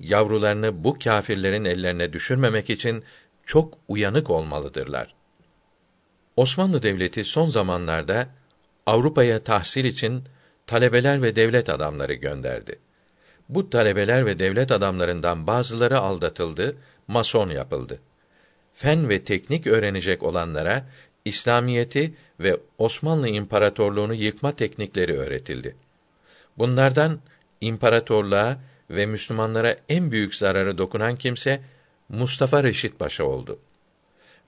Yavrularını 0.00 0.84
bu 0.84 0.98
kâfirlerin 0.98 1.64
ellerine 1.64 2.12
düşürmemek 2.12 2.70
için 2.70 3.04
çok 3.50 3.74
uyanık 3.88 4.30
olmalıdırlar. 4.30 5.14
Osmanlı 6.36 6.82
Devleti 6.82 7.24
son 7.24 7.50
zamanlarda 7.50 8.28
Avrupa'ya 8.86 9.44
tahsil 9.44 9.84
için 9.84 10.24
talebeler 10.66 11.22
ve 11.22 11.36
devlet 11.36 11.68
adamları 11.68 12.14
gönderdi. 12.14 12.78
Bu 13.48 13.70
talebeler 13.70 14.26
ve 14.26 14.38
devlet 14.38 14.72
adamlarından 14.72 15.46
bazıları 15.46 15.98
aldatıldı, 15.98 16.76
mason 17.08 17.50
yapıldı. 17.50 18.00
Fen 18.72 19.08
ve 19.08 19.24
teknik 19.24 19.66
öğrenecek 19.66 20.22
olanlara 20.22 20.86
İslamiyeti 21.24 22.14
ve 22.40 22.56
Osmanlı 22.78 23.28
İmparatorluğunu 23.28 24.14
yıkma 24.14 24.52
teknikleri 24.52 25.18
öğretildi. 25.18 25.76
Bunlardan 26.58 27.20
imparatorluğa 27.60 28.58
ve 28.90 29.06
Müslümanlara 29.06 29.76
en 29.88 30.10
büyük 30.10 30.34
zararı 30.34 30.78
dokunan 30.78 31.16
kimse 31.16 31.60
Mustafa 32.10 32.62
Reşit 32.62 32.98
Paşa 32.98 33.24
oldu. 33.24 33.58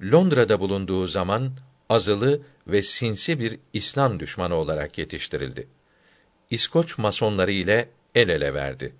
Londra'da 0.02 0.60
bulunduğu 0.60 1.06
zaman 1.06 1.52
azılı 1.88 2.42
ve 2.66 2.82
sinsi 2.82 3.38
bir 3.38 3.58
İslam 3.72 4.20
düşmanı 4.20 4.54
olarak 4.54 4.98
yetiştirildi. 4.98 5.68
İskoç 6.50 6.98
masonları 6.98 7.52
ile 7.52 7.88
el 8.14 8.28
ele 8.28 8.54
verdi. 8.54 8.94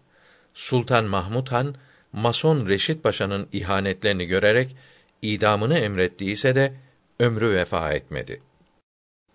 Sultan 0.55 1.05
Mahmud 1.05 1.49
Han 1.49 1.75
Mason 2.13 2.69
Reşit 2.69 3.03
Paşa'nın 3.03 3.49
ihanetlerini 3.53 4.27
görerek 4.27 4.77
idamını 5.23 5.79
emrettiyse 5.79 6.55
de 6.55 6.73
ömrü 7.21 7.51
vefa 7.51 7.93
etmedi. 7.93 8.43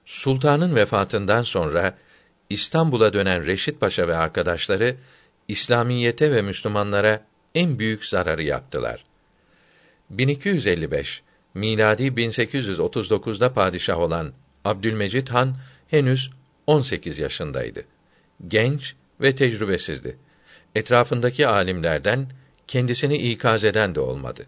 Sultanın 0.06 0.76
vefatından 0.76 1.42
sonra 1.42 1.98
İstanbul'a 2.50 3.14
dönen 3.14 3.46
Reşit 3.46 3.80
Paşa 3.80 4.08
ve 4.08 4.18
arkadaşları 4.18 4.96
İslamiyete 5.48 6.32
ve 6.32 6.42
Müslümanlara 6.42 7.26
en 7.56 7.80
büyük 7.80 8.06
zararı 8.06 8.44
yaptılar. 8.44 9.07
1255 10.10 11.22
miladi 11.54 12.04
1839'da 12.04 13.54
padişah 13.54 14.00
olan 14.00 14.34
Abdülmecid 14.66 15.28
Han 15.28 15.56
henüz 15.88 16.32
18 16.68 17.20
yaşındaydı. 17.20 17.84
Genç 18.48 18.96
ve 19.22 19.36
tecrübesizdi. 19.36 20.18
Etrafındaki 20.76 21.48
alimlerden 21.48 22.28
kendisini 22.68 23.18
ikaz 23.18 23.64
eden 23.64 23.96
de 23.96 24.00
olmadı. 24.00 24.46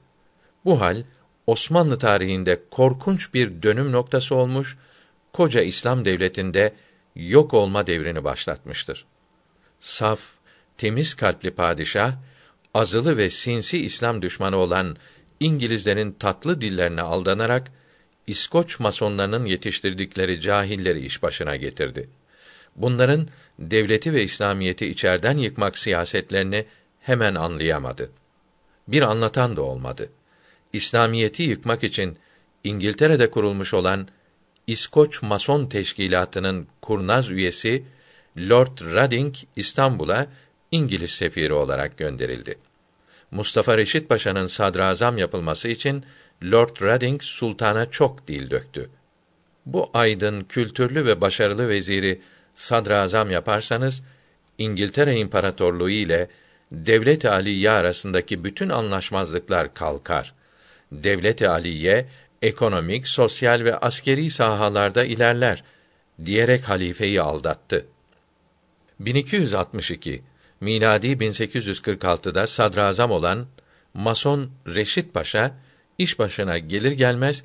Bu 0.65 0.81
hal 0.81 1.03
Osmanlı 1.47 1.97
tarihinde 1.97 2.59
korkunç 2.71 3.33
bir 3.33 3.63
dönüm 3.63 3.91
noktası 3.91 4.35
olmuş, 4.35 4.77
koca 5.33 5.61
İslam 5.61 6.05
devletinde 6.05 6.73
yok 7.15 7.53
olma 7.53 7.87
devrini 7.87 8.23
başlatmıştır. 8.23 9.05
Saf, 9.79 10.19
temiz 10.77 11.13
kalpli 11.13 11.51
padişah, 11.51 12.13
azılı 12.73 13.17
ve 13.17 13.29
sinsi 13.29 13.85
İslam 13.85 14.21
düşmanı 14.21 14.57
olan 14.57 14.97
İngilizlerin 15.39 16.11
tatlı 16.11 16.61
dillerine 16.61 17.01
aldanarak 17.01 17.71
İskoç 18.27 18.79
masonlarının 18.79 19.45
yetiştirdikleri 19.45 20.41
cahilleri 20.41 21.05
iş 21.05 21.23
başına 21.23 21.55
getirdi. 21.55 22.09
Bunların 22.75 23.27
devleti 23.59 24.13
ve 24.13 24.23
İslamiyeti 24.23 24.87
içerden 24.87 25.37
yıkmak 25.37 25.77
siyasetlerini 25.77 26.65
hemen 26.99 27.35
anlayamadı. 27.35 28.11
Bir 28.87 29.01
anlatan 29.01 29.55
da 29.55 29.61
olmadı. 29.61 30.09
İslamiyeti 30.73 31.43
yıkmak 31.43 31.83
için 31.83 32.17
İngiltere'de 32.63 33.29
kurulmuş 33.29 33.73
olan 33.73 34.07
İskoç 34.67 35.21
Mason 35.21 35.65
Teşkilatı'nın 35.65 36.67
kurnaz 36.81 37.31
üyesi 37.31 37.83
Lord 38.37 38.93
Reading 38.93 39.35
İstanbul'a 39.55 40.27
İngiliz 40.71 41.11
sefiri 41.11 41.53
olarak 41.53 41.97
gönderildi. 41.97 42.68
Mustafa 43.31 43.77
Reşit 43.77 44.09
Paşa'nın 44.09 44.47
sadrazam 44.47 45.17
yapılması 45.17 45.69
için 45.69 46.05
Lord 46.43 46.81
Reading 46.81 47.21
sultana 47.21 47.89
çok 47.89 48.27
dil 48.27 48.49
döktü. 48.49 48.89
Bu 49.65 49.89
aydın, 49.93 50.43
kültürlü 50.43 51.05
ve 51.05 51.21
başarılı 51.21 51.69
veziri 51.69 52.21
sadrazam 52.55 53.31
yaparsanız 53.31 54.03
İngiltere 54.57 55.15
İmparatorluğu 55.15 55.89
ile 55.89 56.29
Devlet-i 56.71 57.29
Aliye 57.29 57.71
arasındaki 57.71 58.43
bütün 58.43 58.69
anlaşmazlıklar 58.69 59.73
kalkar. 59.73 60.33
Devlet-i 60.91 61.49
Aliye 61.49 62.07
ekonomik, 62.41 63.07
sosyal 63.07 63.63
ve 63.63 63.77
askeri 63.77 64.31
sahalarda 64.31 65.03
ilerler 65.03 65.63
diyerek 66.25 66.69
halifeyi 66.69 67.21
aldattı. 67.21 67.85
1262 68.99 70.23
miladi 70.61 71.07
1846'da 71.07 72.47
sadrazam 72.47 73.11
olan 73.11 73.47
Mason 73.93 74.49
Reşit 74.67 75.13
Paşa 75.13 75.55
iş 75.97 76.19
başına 76.19 76.57
gelir 76.57 76.91
gelmez 76.91 77.43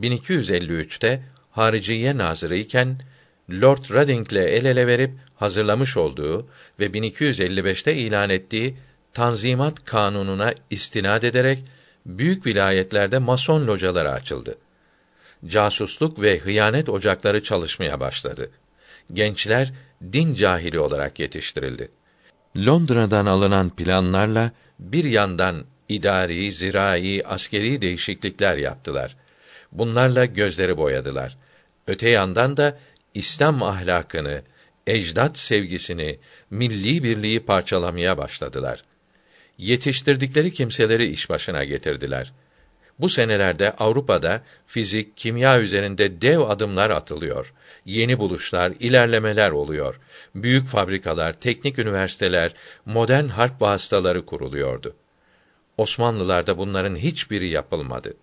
1253'te 0.00 1.22
Hariciye 1.50 2.18
Nazırı 2.18 2.56
iken 2.56 3.02
Lord 3.50 3.94
Reading'le 3.94 4.36
el 4.36 4.64
ele 4.64 4.86
verip 4.86 5.10
hazırlamış 5.36 5.96
olduğu 5.96 6.46
ve 6.80 6.86
1255'te 6.86 7.94
ilan 7.94 8.30
ettiği 8.30 8.76
Tanzimat 9.12 9.84
Kanunu'na 9.84 10.54
istinad 10.70 11.22
ederek 11.22 11.58
büyük 12.06 12.46
vilayetlerde 12.46 13.18
mason 13.18 13.66
locaları 13.66 14.10
açıldı. 14.10 14.58
Casusluk 15.46 16.22
ve 16.22 16.38
hıyanet 16.38 16.88
ocakları 16.88 17.42
çalışmaya 17.42 18.00
başladı. 18.00 18.50
Gençler 19.12 19.72
din 20.12 20.34
cahili 20.34 20.80
olarak 20.80 21.18
yetiştirildi. 21.18 21.88
Londra'dan 22.56 23.26
alınan 23.26 23.70
planlarla 23.70 24.50
bir 24.78 25.04
yandan 25.04 25.64
idari, 25.88 26.52
zirai, 26.52 27.22
askeri 27.26 27.82
değişiklikler 27.82 28.56
yaptılar. 28.56 29.16
Bunlarla 29.72 30.24
gözleri 30.24 30.76
boyadılar. 30.76 31.36
Öte 31.86 32.08
yandan 32.08 32.56
da 32.56 32.78
İslam 33.14 33.62
ahlakını, 33.62 34.42
ecdat 34.86 35.38
sevgisini, 35.38 36.18
milli 36.50 37.04
birliği 37.04 37.40
parçalamaya 37.40 38.18
başladılar. 38.18 38.84
Yetiştirdikleri 39.58 40.52
kimseleri 40.52 41.06
iş 41.06 41.30
başına 41.30 41.64
getirdiler. 41.64 42.32
Bu 43.02 43.08
senelerde 43.08 43.72
Avrupa'da 43.72 44.42
fizik, 44.66 45.16
kimya 45.16 45.60
üzerinde 45.60 46.20
dev 46.20 46.40
adımlar 46.40 46.90
atılıyor. 46.90 47.52
Yeni 47.84 48.18
buluşlar, 48.18 48.72
ilerlemeler 48.80 49.50
oluyor. 49.50 50.00
Büyük 50.34 50.68
fabrikalar, 50.68 51.32
teknik 51.32 51.78
üniversiteler, 51.78 52.52
modern 52.86 53.28
harp 53.28 53.62
vasıtaları 53.62 54.26
kuruluyordu. 54.26 54.94
Osmanlılarda 55.76 56.58
bunların 56.58 56.96
hiçbiri 56.96 57.48
yapılmadı. 57.48 58.14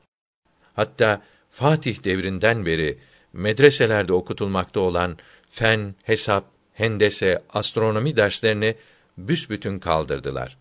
Hatta 0.76 1.22
Fatih 1.50 2.04
devrinden 2.04 2.66
beri 2.66 2.98
medreselerde 3.34 4.14
okutulmakta 4.14 4.80
olan 4.80 5.18
fen, 5.50 5.96
hesap, 6.04 6.46
hendese, 6.74 7.42
astronomi 7.54 8.16
derslerini 8.16 8.76
büsbütün 9.18 9.80
kaldırdılar. 9.80 10.58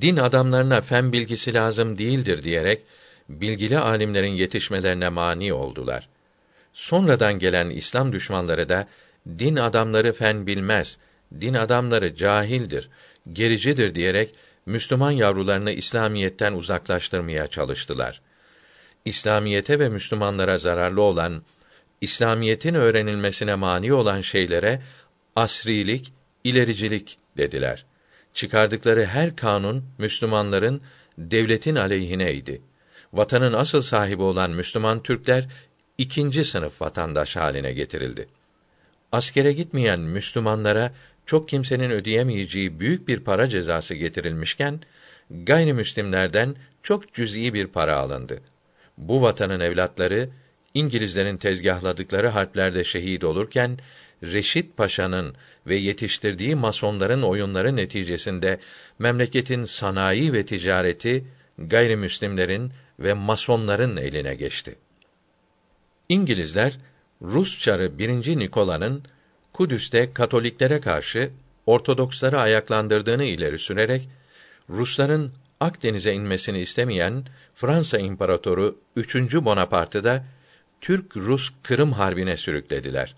Din 0.00 0.16
adamlarına 0.16 0.80
fen 0.80 1.12
bilgisi 1.12 1.54
lazım 1.54 1.98
değildir 1.98 2.42
diyerek 2.42 2.82
bilgili 3.28 3.78
alimlerin 3.78 4.32
yetişmelerine 4.32 5.08
mani 5.08 5.52
oldular. 5.52 6.08
Sonradan 6.72 7.38
gelen 7.38 7.70
İslam 7.70 8.12
düşmanları 8.12 8.68
da 8.68 8.88
din 9.38 9.56
adamları 9.56 10.12
fen 10.12 10.46
bilmez, 10.46 10.98
din 11.40 11.54
adamları 11.54 12.16
cahildir, 12.16 12.88
gericidir 13.32 13.94
diyerek 13.94 14.34
Müslüman 14.66 15.10
yavrularını 15.10 15.72
İslamiyetten 15.72 16.52
uzaklaştırmaya 16.52 17.46
çalıştılar. 17.46 18.20
İslamiyete 19.04 19.78
ve 19.78 19.88
Müslümanlara 19.88 20.58
zararlı 20.58 21.02
olan, 21.02 21.42
İslamiyetin 22.00 22.74
öğrenilmesine 22.74 23.54
mani 23.54 23.92
olan 23.92 24.20
şeylere 24.20 24.82
asrilik, 25.36 26.12
ilericilik 26.44 27.18
dediler. 27.36 27.84
Çıkardıkları 28.34 29.04
her 29.04 29.36
kanun 29.36 29.84
Müslümanların 29.98 30.80
devletin 31.18 31.76
aleyhineydi. 31.76 32.62
Vatanın 33.12 33.52
asıl 33.52 33.82
sahibi 33.82 34.22
olan 34.22 34.50
Müslüman 34.50 35.02
Türkler 35.02 35.48
ikinci 35.98 36.44
sınıf 36.44 36.82
vatandaş 36.82 37.36
haline 37.36 37.72
getirildi. 37.72 38.28
Askere 39.12 39.52
gitmeyen 39.52 40.00
Müslümanlara 40.00 40.92
çok 41.26 41.48
kimsenin 41.48 41.90
ödeyemeyeceği 41.90 42.80
büyük 42.80 43.08
bir 43.08 43.20
para 43.20 43.48
cezası 43.48 43.94
getirilmişken 43.94 44.80
gayrimüslimlerden 45.30 46.56
çok 46.82 47.14
cüz'i 47.14 47.54
bir 47.54 47.66
para 47.66 47.96
alındı. 47.96 48.40
Bu 48.98 49.22
vatanın 49.22 49.60
evlatları 49.60 50.28
İngilizlerin 50.74 51.36
tezgahladıkları 51.36 52.28
harplerde 52.28 52.84
şehit 52.84 53.24
olurken 53.24 53.78
Reşit 54.22 54.76
Paşa'nın 54.76 55.34
ve 55.66 55.74
yetiştirdiği 55.74 56.54
masonların 56.54 57.22
oyunları 57.22 57.76
neticesinde 57.76 58.58
memleketin 58.98 59.64
sanayi 59.64 60.32
ve 60.32 60.46
ticareti 60.46 61.24
gayrimüslimlerin 61.58 62.72
ve 63.02 63.14
masonların 63.14 63.96
eline 63.96 64.34
geçti. 64.34 64.74
İngilizler 66.08 66.78
Rus 67.22 67.60
çarı 67.60 67.98
1. 67.98 68.38
Nikola'nın 68.38 69.02
Kudüs'te 69.52 70.12
Katoliklere 70.12 70.80
karşı 70.80 71.30
Ortodoksları 71.66 72.40
ayaklandırdığını 72.40 73.24
ileri 73.24 73.58
sürerek 73.58 74.08
Rusların 74.70 75.32
Akdeniz'e 75.60 76.12
inmesini 76.12 76.58
istemeyen 76.58 77.24
Fransa 77.54 77.98
İmparatoru 77.98 78.78
3. 78.96 79.34
Bonaparte'ı 79.34 80.04
da 80.04 80.24
Türk-Rus 80.80 81.50
Kırım 81.62 81.92
Harbi'ne 81.92 82.36
sürüklediler. 82.36 83.14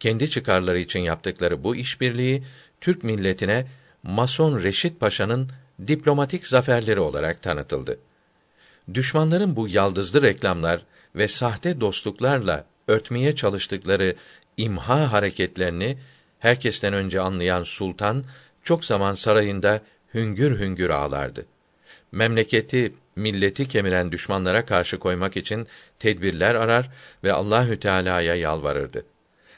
Kendi 0.00 0.30
çıkarları 0.30 0.78
için 0.78 1.00
yaptıkları 1.00 1.64
bu 1.64 1.76
işbirliği 1.76 2.42
Türk 2.80 3.04
milletine 3.04 3.66
Mason 4.02 4.62
Reşit 4.62 5.00
Paşa'nın 5.00 5.50
diplomatik 5.86 6.46
zaferleri 6.46 7.00
olarak 7.00 7.42
tanıtıldı. 7.42 7.98
Düşmanların 8.94 9.56
bu 9.56 9.68
yaldızlı 9.68 10.22
reklamlar 10.22 10.82
ve 11.16 11.28
sahte 11.28 11.80
dostluklarla 11.80 12.64
örtmeye 12.88 13.36
çalıştıkları 13.36 14.14
imha 14.56 15.12
hareketlerini 15.12 15.98
herkesten 16.38 16.92
önce 16.92 17.20
anlayan 17.20 17.62
sultan 17.62 18.24
çok 18.62 18.84
zaman 18.84 19.14
sarayında 19.14 19.80
hüngür 20.14 20.60
hüngür 20.60 20.90
ağlardı. 20.90 21.46
Memleketi, 22.12 22.94
milleti 23.16 23.68
kemiren 23.68 24.12
düşmanlara 24.12 24.66
karşı 24.66 24.98
koymak 24.98 25.36
için 25.36 25.66
tedbirler 25.98 26.54
arar 26.54 26.90
ve 27.24 27.32
Allahü 27.32 27.80
Teala'ya 27.80 28.34
yalvarırdı. 28.34 29.04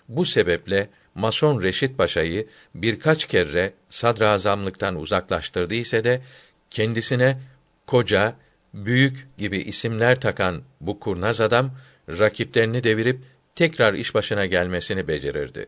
Bu 0.08 0.24
sebeple 0.24 0.88
Mason 1.14 1.62
Reşit 1.62 1.98
Paşa'yı 1.98 2.46
birkaç 2.74 3.26
kere 3.26 3.72
sadrazamlıktan 3.90 4.96
uzaklaştırdı 4.96 5.74
ise 5.74 6.04
de 6.04 6.22
kendisine 6.70 7.38
koca, 7.86 8.34
büyük 8.74 9.28
gibi 9.38 9.58
isimler 9.58 10.20
takan 10.20 10.62
bu 10.80 11.00
kurnaz 11.00 11.40
adam 11.40 11.70
rakiplerini 12.08 12.84
devirip 12.84 13.20
tekrar 13.54 13.94
iş 13.94 14.14
başına 14.14 14.46
gelmesini 14.46 15.08
becerirdi. 15.08 15.66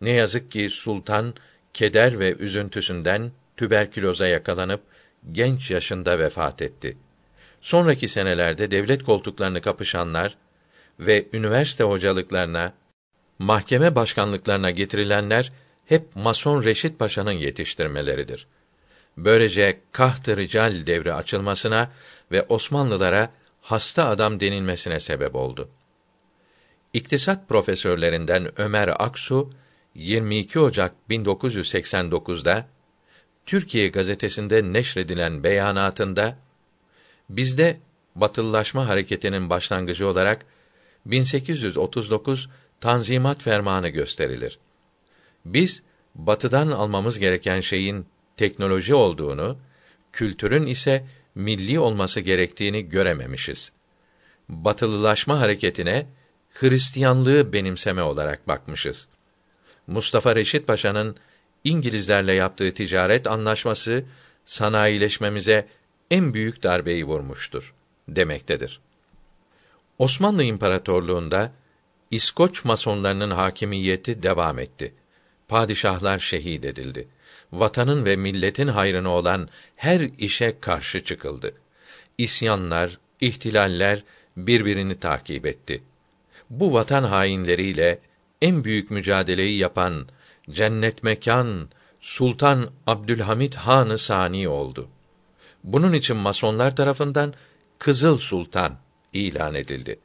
Ne 0.00 0.10
yazık 0.10 0.50
ki 0.50 0.70
sultan 0.70 1.34
keder 1.74 2.20
ve 2.20 2.34
üzüntüsünden 2.34 3.32
tüberküloza 3.56 4.26
yakalanıp 4.26 4.80
genç 5.32 5.70
yaşında 5.70 6.18
vefat 6.18 6.62
etti. 6.62 6.96
Sonraki 7.60 8.08
senelerde 8.08 8.70
devlet 8.70 9.04
koltuklarını 9.04 9.60
kapışanlar 9.60 10.36
ve 11.00 11.26
üniversite 11.32 11.84
hocalıklarına, 11.84 12.72
mahkeme 13.38 13.94
başkanlıklarına 13.94 14.70
getirilenler 14.70 15.52
hep 15.86 16.16
Mason 16.16 16.64
Reşit 16.64 16.98
Paşa'nın 16.98 17.32
yetiştirmeleridir. 17.32 18.46
Böylece 19.16 19.80
kaht-ı 19.92 20.36
rical 20.36 20.86
devri 20.86 21.12
açılmasına 21.12 21.90
ve 22.32 22.42
Osmanlılara 22.48 23.30
hasta 23.60 24.08
adam 24.08 24.40
denilmesine 24.40 25.00
sebep 25.00 25.34
oldu. 25.34 25.68
İktisat 26.92 27.48
profesörlerinden 27.48 28.60
Ömer 28.60 28.94
Aksu 28.98 29.50
22 29.94 30.60
Ocak 30.60 30.92
1989'da 31.10 32.66
Türkiye 33.46 33.88
gazetesinde 33.88 34.72
neşredilen 34.72 35.44
beyanatında 35.44 36.36
bizde 37.28 37.80
batılılaşma 38.14 38.88
hareketinin 38.88 39.50
başlangıcı 39.50 40.08
olarak 40.08 40.46
1839 41.06 42.48
Tanzimat 42.80 43.42
Fermanı 43.42 43.88
gösterilir. 43.88 44.58
Biz 45.44 45.82
batıdan 46.14 46.68
almamız 46.68 47.18
gereken 47.18 47.60
şeyin 47.60 48.06
teknoloji 48.36 48.94
olduğunu, 48.94 49.58
kültürün 50.12 50.66
ise 50.66 51.04
milli 51.34 51.80
olması 51.80 52.20
gerektiğini 52.20 52.88
görememişiz. 52.88 53.72
Batılılaşma 54.48 55.40
hareketine 55.40 56.06
Hristiyanlığı 56.52 57.52
benimseme 57.52 58.02
olarak 58.02 58.48
bakmışız. 58.48 59.08
Mustafa 59.86 60.36
Reşit 60.36 60.66
Paşa'nın 60.66 61.16
İngilizlerle 61.64 62.32
yaptığı 62.32 62.74
ticaret 62.74 63.26
anlaşması 63.26 64.04
sanayileşmemize 64.44 65.68
en 66.10 66.34
büyük 66.34 66.62
darbeyi 66.62 67.04
vurmuştur 67.04 67.74
demektedir. 68.08 68.80
Osmanlı 69.98 70.42
İmparatorluğunda 70.42 71.52
İskoç 72.10 72.64
masonlarının 72.64 73.30
hakimiyeti 73.30 74.22
devam 74.22 74.58
etti. 74.58 74.94
Padişahlar 75.48 76.18
şehit 76.18 76.64
edildi. 76.64 77.08
Vatanın 77.52 78.04
ve 78.04 78.16
milletin 78.16 78.68
hayrına 78.68 79.08
olan 79.08 79.48
her 79.76 80.00
işe 80.18 80.60
karşı 80.60 81.04
çıkıldı. 81.04 81.54
İsyanlar, 82.18 82.98
ihtilaller 83.20 84.04
birbirini 84.36 84.98
takip 84.98 85.46
etti. 85.46 85.82
Bu 86.50 86.72
vatan 86.72 87.04
hainleriyle 87.04 87.98
en 88.42 88.64
büyük 88.64 88.90
mücadeleyi 88.90 89.58
yapan 89.58 90.06
cennet 90.50 91.02
mekan 91.02 91.68
Sultan 92.00 92.70
Abdülhamit 92.86 93.54
Hanı 93.54 93.98
Sani 93.98 94.48
oldu. 94.48 94.88
Bunun 95.64 95.92
için 95.92 96.16
masonlar 96.16 96.76
tarafından 96.76 97.34
Kızıl 97.78 98.18
Sultan 98.18 98.76
ilan 99.12 99.54
edildi. 99.54 99.98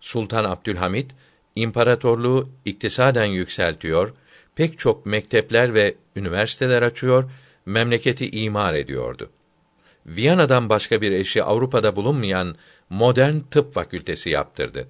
Sultan 0.00 0.44
Abdülhamit 0.44 1.10
imparatorluğu 1.56 2.48
iktisaden 2.64 3.24
yükseltiyor, 3.24 4.14
pek 4.54 4.78
çok 4.78 5.06
mektepler 5.06 5.74
ve 5.74 5.94
üniversiteler 6.16 6.82
açıyor, 6.82 7.30
memleketi 7.66 8.30
imar 8.30 8.74
ediyordu. 8.74 9.30
Viyana'dan 10.06 10.68
başka 10.68 11.00
bir 11.00 11.12
eşi 11.12 11.42
Avrupa'da 11.42 11.96
bulunmayan 11.96 12.56
modern 12.90 13.38
tıp 13.50 13.74
fakültesi 13.74 14.30
yaptırdı. 14.30 14.88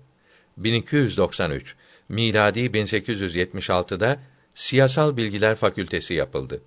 1293 0.57 1.77
miladi 2.09 2.61
1876'da 2.61 4.20
Siyasal 4.55 5.16
Bilgiler 5.16 5.55
Fakültesi 5.55 6.14
yapıldı. 6.14 6.62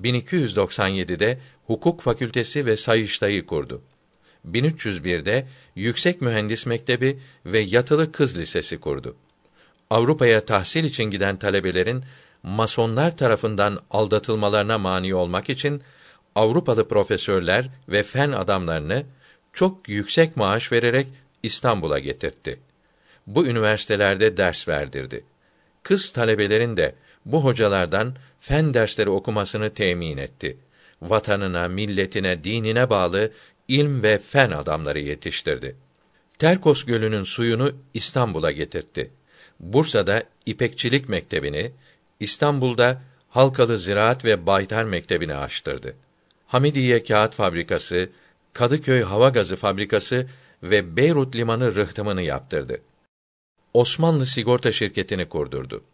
1297'de 0.00 1.38
Hukuk 1.66 2.00
Fakültesi 2.00 2.66
ve 2.66 2.76
Sayıştay'ı 2.76 3.46
kurdu. 3.46 3.82
1301'de 4.50 5.46
Yüksek 5.74 6.20
Mühendis 6.20 6.66
Mektebi 6.66 7.18
ve 7.46 7.60
Yatılı 7.60 8.12
Kız 8.12 8.38
Lisesi 8.38 8.80
kurdu. 8.80 9.16
Avrupa'ya 9.90 10.44
tahsil 10.44 10.84
için 10.84 11.04
giden 11.04 11.36
talebelerin 11.36 12.04
masonlar 12.42 13.16
tarafından 13.16 13.78
aldatılmalarına 13.90 14.78
mani 14.78 15.14
olmak 15.14 15.50
için 15.50 15.82
Avrupalı 16.34 16.88
profesörler 16.88 17.68
ve 17.88 18.02
fen 18.02 18.32
adamlarını 18.32 19.04
çok 19.52 19.88
yüksek 19.88 20.36
maaş 20.36 20.72
vererek 20.72 21.06
İstanbul'a 21.42 21.98
getirtti. 21.98 22.60
Bu 23.26 23.46
üniversitelerde 23.46 24.36
ders 24.36 24.68
verdirdi. 24.68 25.24
Kız 25.82 26.12
talebelerin 26.12 26.76
de 26.76 26.94
bu 27.24 27.44
hocalardan 27.44 28.14
fen 28.40 28.74
dersleri 28.74 29.10
okumasını 29.10 29.74
temin 29.74 30.18
etti. 30.18 30.56
Vatanına, 31.02 31.68
milletine, 31.68 32.44
dinine 32.44 32.90
bağlı 32.90 33.32
ilm 33.68 34.02
ve 34.02 34.18
fen 34.18 34.50
adamları 34.50 35.00
yetiştirdi. 35.00 35.76
Terkos 36.38 36.84
Gölü'nün 36.84 37.24
suyunu 37.24 37.72
İstanbul'a 37.94 38.50
getirtti. 38.50 39.10
Bursa'da 39.60 40.22
İpekçilik 40.46 41.08
Mektebi'ni, 41.08 41.72
İstanbul'da 42.20 43.02
Halkalı 43.28 43.78
Ziraat 43.78 44.24
ve 44.24 44.46
Baytar 44.46 44.84
Mektebi'ni 44.84 45.34
açtırdı. 45.34 45.94
Hamidiye 46.46 47.04
Kağıt 47.04 47.34
Fabrikası, 47.34 48.10
Kadıköy 48.52 49.02
Hava 49.02 49.28
Gazı 49.28 49.56
Fabrikası 49.56 50.26
ve 50.62 50.96
Beyrut 50.96 51.36
Limanı 51.36 51.76
rıhtımını 51.76 52.22
yaptırdı. 52.22 52.80
Osmanlı 53.74 54.26
Sigorta 54.26 54.72
Şirketi'ni 54.72 55.28
kurdurdu. 55.28 55.84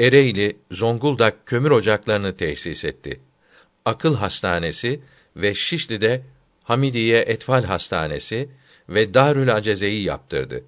Ereğli, 0.00 0.56
Zonguldak 0.70 1.46
kömür 1.46 1.70
ocaklarını 1.70 2.36
tesis 2.36 2.84
etti. 2.84 3.20
Akıl 3.84 4.16
Hastanesi 4.16 5.00
ve 5.36 5.54
Şişli'de 5.54 6.22
Hamidiye 6.64 7.18
Etfal 7.18 7.64
Hastanesi 7.64 8.48
ve 8.88 9.14
Darül 9.14 9.54
Aceze'yi 9.54 10.02
yaptırdı. 10.02 10.64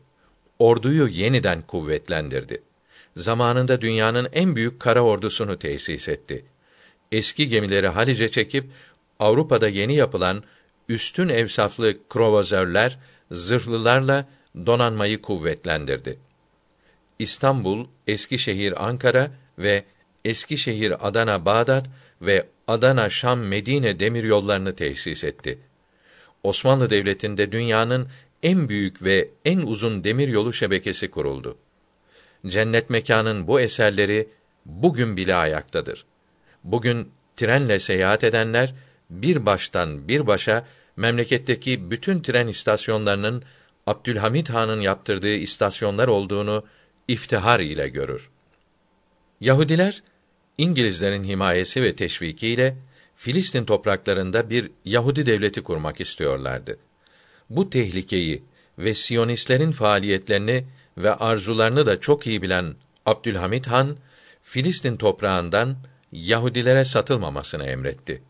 Orduyu 0.58 1.08
yeniden 1.08 1.62
kuvvetlendirdi. 1.62 2.62
Zamanında 3.18 3.80
dünyanın 3.80 4.28
en 4.32 4.56
büyük 4.56 4.80
kara 4.80 5.00
ordusunu 5.00 5.58
tesis 5.58 6.08
etti. 6.08 6.44
Eski 7.12 7.48
gemileri 7.48 7.88
Halice 7.88 8.30
çekip 8.30 8.64
Avrupa'da 9.18 9.68
yeni 9.68 9.96
yapılan 9.96 10.42
üstün 10.88 11.28
evsaflı 11.28 11.96
krovazörler, 12.08 12.98
zırhlılarla 13.30 14.28
donanmayı 14.66 15.22
kuvvetlendirdi. 15.22 16.18
İstanbul, 17.18 17.86
Eskişehir, 18.06 18.86
Ankara 18.86 19.30
ve 19.58 19.84
Eskişehir, 20.24 21.08
Adana, 21.08 21.44
Bağdat 21.44 21.86
ve 22.22 22.46
Adana, 22.68 23.10
Şam, 23.10 23.38
Medine 23.38 23.98
demiryollarını 23.98 24.74
tesis 24.74 25.24
etti. 25.24 25.58
Osmanlı 26.42 26.90
Devleti'nde 26.90 27.52
dünyanın 27.52 28.08
en 28.42 28.68
büyük 28.68 29.02
ve 29.02 29.28
en 29.44 29.58
uzun 29.58 30.04
demiryolu 30.04 30.52
şebekesi 30.52 31.10
kuruldu. 31.10 31.56
Cennet 32.46 32.90
mekanın 32.90 33.46
bu 33.46 33.60
eserleri 33.60 34.28
bugün 34.66 35.16
bile 35.16 35.34
ayaktadır. 35.34 36.04
Bugün 36.64 37.12
trenle 37.36 37.78
seyahat 37.78 38.24
edenler 38.24 38.74
bir 39.10 39.46
baştan 39.46 40.08
bir 40.08 40.26
başa 40.26 40.66
memleketteki 40.96 41.90
bütün 41.90 42.22
tren 42.22 42.48
istasyonlarının 42.48 43.42
Abdülhamit 43.86 44.50
Han'ın 44.50 44.80
yaptırdığı 44.80 45.34
istasyonlar 45.34 46.08
olduğunu 46.08 46.64
iftihar 47.08 47.60
ile 47.60 47.88
görür. 47.88 48.28
Yahudiler 49.40 50.02
İngilizlerin 50.58 51.24
himayesi 51.24 51.82
ve 51.82 51.96
teşvikiyle 51.96 52.76
Filistin 53.16 53.64
topraklarında 53.64 54.50
bir 54.50 54.70
Yahudi 54.84 55.26
devleti 55.26 55.62
kurmak 55.62 56.00
istiyorlardı. 56.00 56.78
Bu 57.50 57.70
tehlikeyi 57.70 58.42
ve 58.78 58.94
Siyonistlerin 58.94 59.72
faaliyetlerini 59.72 60.64
ve 60.98 61.14
arzularını 61.14 61.86
da 61.86 62.00
çok 62.00 62.26
iyi 62.26 62.42
bilen 62.42 62.74
Abdülhamit 63.06 63.66
Han, 63.66 63.96
Filistin 64.42 64.96
toprağından 64.96 65.76
Yahudilere 66.12 66.84
satılmamasını 66.84 67.64
emretti. 67.64 68.22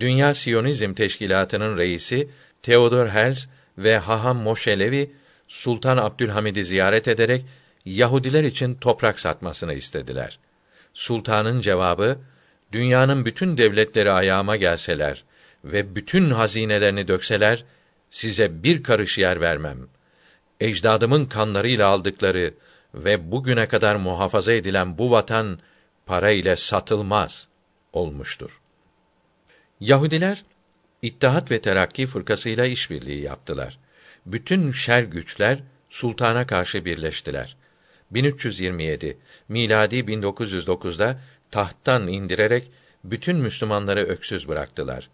Dünya 0.00 0.34
Siyonizm 0.34 0.94
Teşkilatı'nın 0.94 1.78
reisi 1.78 2.28
Theodor 2.62 3.06
Herzl 3.06 3.48
ve 3.78 3.98
Haham 3.98 4.36
Moşelevi 4.36 5.12
Sultan 5.48 5.96
Abdülhamid'i 5.96 6.64
ziyaret 6.64 7.08
ederek 7.08 7.44
Yahudiler 7.84 8.44
için 8.44 8.74
toprak 8.74 9.20
satmasını 9.20 9.74
istediler. 9.74 10.38
Sultanın 10.94 11.60
cevabı, 11.60 12.18
dünyanın 12.72 13.24
bütün 13.24 13.56
devletleri 13.56 14.12
ayağıma 14.12 14.56
gelseler 14.56 15.24
ve 15.64 15.94
bütün 15.94 16.30
hazinelerini 16.30 17.08
dökseler, 17.08 17.64
size 18.10 18.62
bir 18.62 18.82
karış 18.82 19.18
yer 19.18 19.40
vermem. 19.40 19.78
Ecdadımın 20.60 21.24
kanlarıyla 21.24 21.88
aldıkları 21.88 22.54
ve 22.94 23.30
bugüne 23.30 23.68
kadar 23.68 23.96
muhafaza 23.96 24.52
edilen 24.52 24.98
bu 24.98 25.10
vatan, 25.10 25.58
para 26.06 26.30
ile 26.30 26.56
satılmaz 26.56 27.48
olmuştur. 27.92 28.60
Yahudiler, 29.80 30.44
İttihat 31.02 31.50
ve 31.50 31.60
Terakki 31.60 32.06
fırkasıyla 32.06 32.66
işbirliği 32.66 33.22
yaptılar. 33.22 33.78
Bütün 34.26 34.72
şer 34.72 35.02
güçler 35.02 35.62
sultana 35.90 36.46
karşı 36.46 36.84
birleştiler. 36.84 37.56
1327 38.10 39.18
miladi 39.48 39.96
1909'da 39.96 41.20
tahttan 41.50 42.08
indirerek 42.08 42.70
bütün 43.04 43.36
Müslümanları 43.36 44.00
öksüz 44.00 44.48
bıraktılar. 44.48 45.08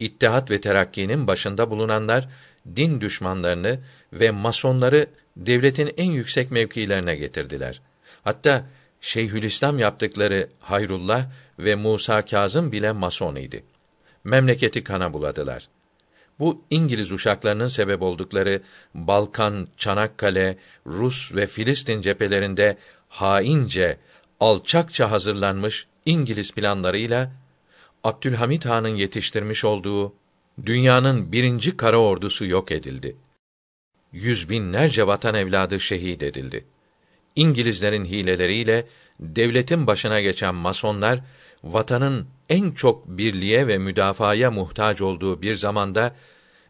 İttihat 0.00 0.50
ve 0.50 0.60
Terakki'nin 0.60 1.26
başında 1.26 1.70
bulunanlar 1.70 2.28
din 2.76 3.00
düşmanlarını 3.00 3.78
ve 4.12 4.30
masonları 4.30 5.06
devletin 5.36 5.94
en 5.96 6.10
yüksek 6.10 6.50
mevkilerine 6.50 7.16
getirdiler. 7.16 7.80
Hatta 8.24 8.66
Şeyhülislam 9.00 9.78
yaptıkları 9.78 10.48
Hayrullah 10.60 11.26
ve 11.58 11.74
Musa 11.74 12.22
Kazım 12.22 12.72
bile 12.72 12.92
mason 12.92 13.36
idi. 13.36 13.64
Memleketi 14.24 14.84
kana 14.84 15.12
buladılar. 15.12 15.68
Bu 16.38 16.64
İngiliz 16.70 17.12
uşaklarının 17.12 17.68
sebep 17.68 18.02
oldukları 18.02 18.62
Balkan, 18.94 19.68
Çanakkale, 19.76 20.58
Rus 20.86 21.34
ve 21.34 21.46
Filistin 21.46 22.00
cephelerinde 22.00 22.78
haince, 23.08 23.98
alçakça 24.40 25.10
hazırlanmış 25.10 25.86
İngiliz 26.06 26.52
planlarıyla 26.52 27.32
Abdülhamit 28.04 28.64
Han'ın 28.64 28.94
yetiştirmiş 28.94 29.64
olduğu 29.64 30.14
dünyanın 30.66 31.32
birinci 31.32 31.76
kara 31.76 31.98
ordusu 31.98 32.46
yok 32.46 32.72
edildi. 32.72 33.16
Yüz 34.12 34.50
binlerce 34.50 35.06
vatan 35.06 35.34
evladı 35.34 35.80
şehit 35.80 36.22
edildi. 36.22 36.64
İngilizlerin 37.36 38.04
hileleriyle 38.04 38.86
devletin 39.20 39.86
başına 39.86 40.20
geçen 40.20 40.54
masonlar 40.54 41.20
vatanın 41.64 42.26
en 42.48 42.70
çok 42.70 43.08
birliğe 43.08 43.66
ve 43.66 43.78
müdafaya 43.78 44.50
muhtaç 44.50 45.00
olduğu 45.00 45.42
bir 45.42 45.56
zamanda 45.56 46.14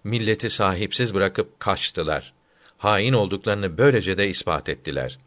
milleti 0.04 0.50
sahipsiz 0.50 1.14
bırakıp 1.14 1.60
kaçtılar. 1.60 2.32
Hain 2.78 3.12
olduklarını 3.12 3.78
böylece 3.78 4.18
de 4.18 4.28
ispat 4.28 4.68
ettiler. 4.68 5.18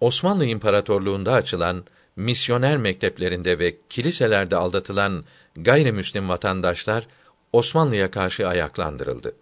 Osmanlı 0.00 0.44
İmparatorluğunda 0.46 1.32
açılan 1.32 1.84
misyoner 2.16 2.76
mekteplerinde 2.76 3.58
ve 3.58 3.76
kiliselerde 3.88 4.56
aldatılan 4.56 5.24
gayrimüslim 5.56 6.28
vatandaşlar 6.28 7.06
Osmanlı'ya 7.52 8.10
karşı 8.10 8.48
ayaklandırıldı. 8.48 9.34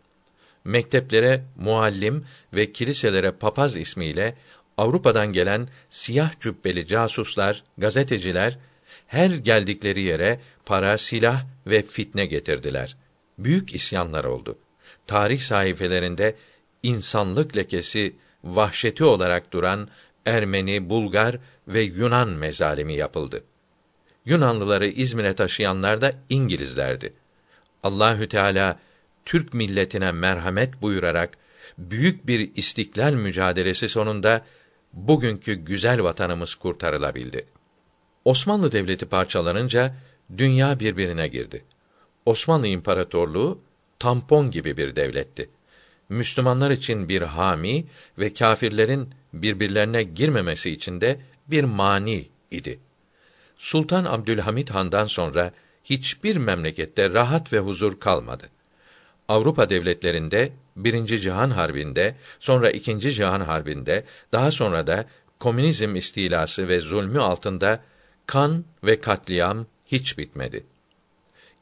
Mekteplere 0.65 1.45
muallim 1.57 2.25
ve 2.55 2.73
kiliselere 2.73 3.31
papaz 3.31 3.77
ismiyle 3.77 4.37
Avrupa'dan 4.77 5.33
gelen 5.33 5.69
siyah 5.91 6.41
cübbeli 6.41 6.87
casuslar, 6.87 7.65
gazeteciler 7.79 8.59
her 9.07 9.31
geldikleri 9.31 10.03
yere 10.03 10.41
para, 10.67 10.99
silah 10.99 11.45
ve 11.67 11.83
fitne 11.83 12.27
getirdiler. 12.27 12.97
Büyük 13.39 13.75
isyanlar 13.75 14.25
oldu. 14.25 14.59
Tarih 15.07 15.41
sayfelerinde 15.41 16.37
insanlık 16.83 17.57
lekesi 17.57 18.17
vahşeti 18.45 19.05
olarak 19.05 19.53
duran 19.53 19.89
Ermeni, 20.27 20.91
Bulgar 20.91 21.39
ve 21.69 21.81
Yunan 21.81 22.29
mezalimi 22.29 22.95
yapıldı. 22.95 23.45
Yunanlıları 24.25 24.89
İzmir'e 24.89 25.35
taşıyanlar 25.35 26.01
da 26.01 26.13
İngilizlerdi. 26.29 27.13
Allahü 27.83 28.29
Teala 28.29 28.79
Türk 29.25 29.55
milletine 29.55 30.13
merhamet 30.13 30.83
buyurarak 30.83 31.39
büyük 31.79 32.27
bir 32.27 32.51
istiklal 32.57 33.13
mücadelesi 33.13 33.89
sonunda 33.89 34.45
bugünkü 34.93 35.55
güzel 35.55 36.03
vatanımız 36.03 36.55
kurtarılabildi. 36.55 37.47
Osmanlı 38.25 38.73
Devleti 38.73 39.07
parçalanınca 39.07 39.95
dünya 40.39 40.81
birbirine 40.81 41.29
girdi. 41.29 41.65
Osmanlı 42.27 42.67
İmparatorluğu 42.67 43.61
tampon 43.99 44.51
gibi 44.51 44.77
bir 44.77 44.97
devletti. 44.97 45.51
Müslümanlar 46.09 46.71
için 46.71 47.09
bir 47.09 47.23
hami 47.23 47.87
ve 48.19 48.35
kâfirlerin 48.35 49.15
birbirlerine 49.33 50.03
girmemesi 50.03 50.71
için 50.71 51.01
de 51.01 51.21
bir 51.47 51.65
mani 51.65 52.29
idi. 52.51 52.81
Sultan 53.57 54.05
Abdülhamit 54.05 54.71
Han'dan 54.71 55.07
sonra 55.07 55.53
hiçbir 55.85 56.37
memlekette 56.37 57.11
rahat 57.11 57.53
ve 57.53 57.59
huzur 57.59 58.01
kalmadı. 58.01 58.49
Avrupa 59.29 59.69
devletlerinde 59.69 60.53
Birinci 60.77 61.21
Cihan 61.21 61.51
Harbi'nde, 61.51 62.15
sonra 62.41 62.71
İkinci 62.71 63.13
Cihan 63.13 63.41
Harbi'nde, 63.41 64.05
daha 64.33 64.51
sonra 64.51 64.87
da 64.87 65.07
komünizm 65.39 65.97
istilası 65.97 66.69
ve 66.69 66.81
zulmü 66.81 67.21
altında 67.21 67.81
kan 68.27 68.65
ve 68.85 69.01
katliam 69.01 69.67
hiç 69.87 70.19
bitmedi. 70.19 70.65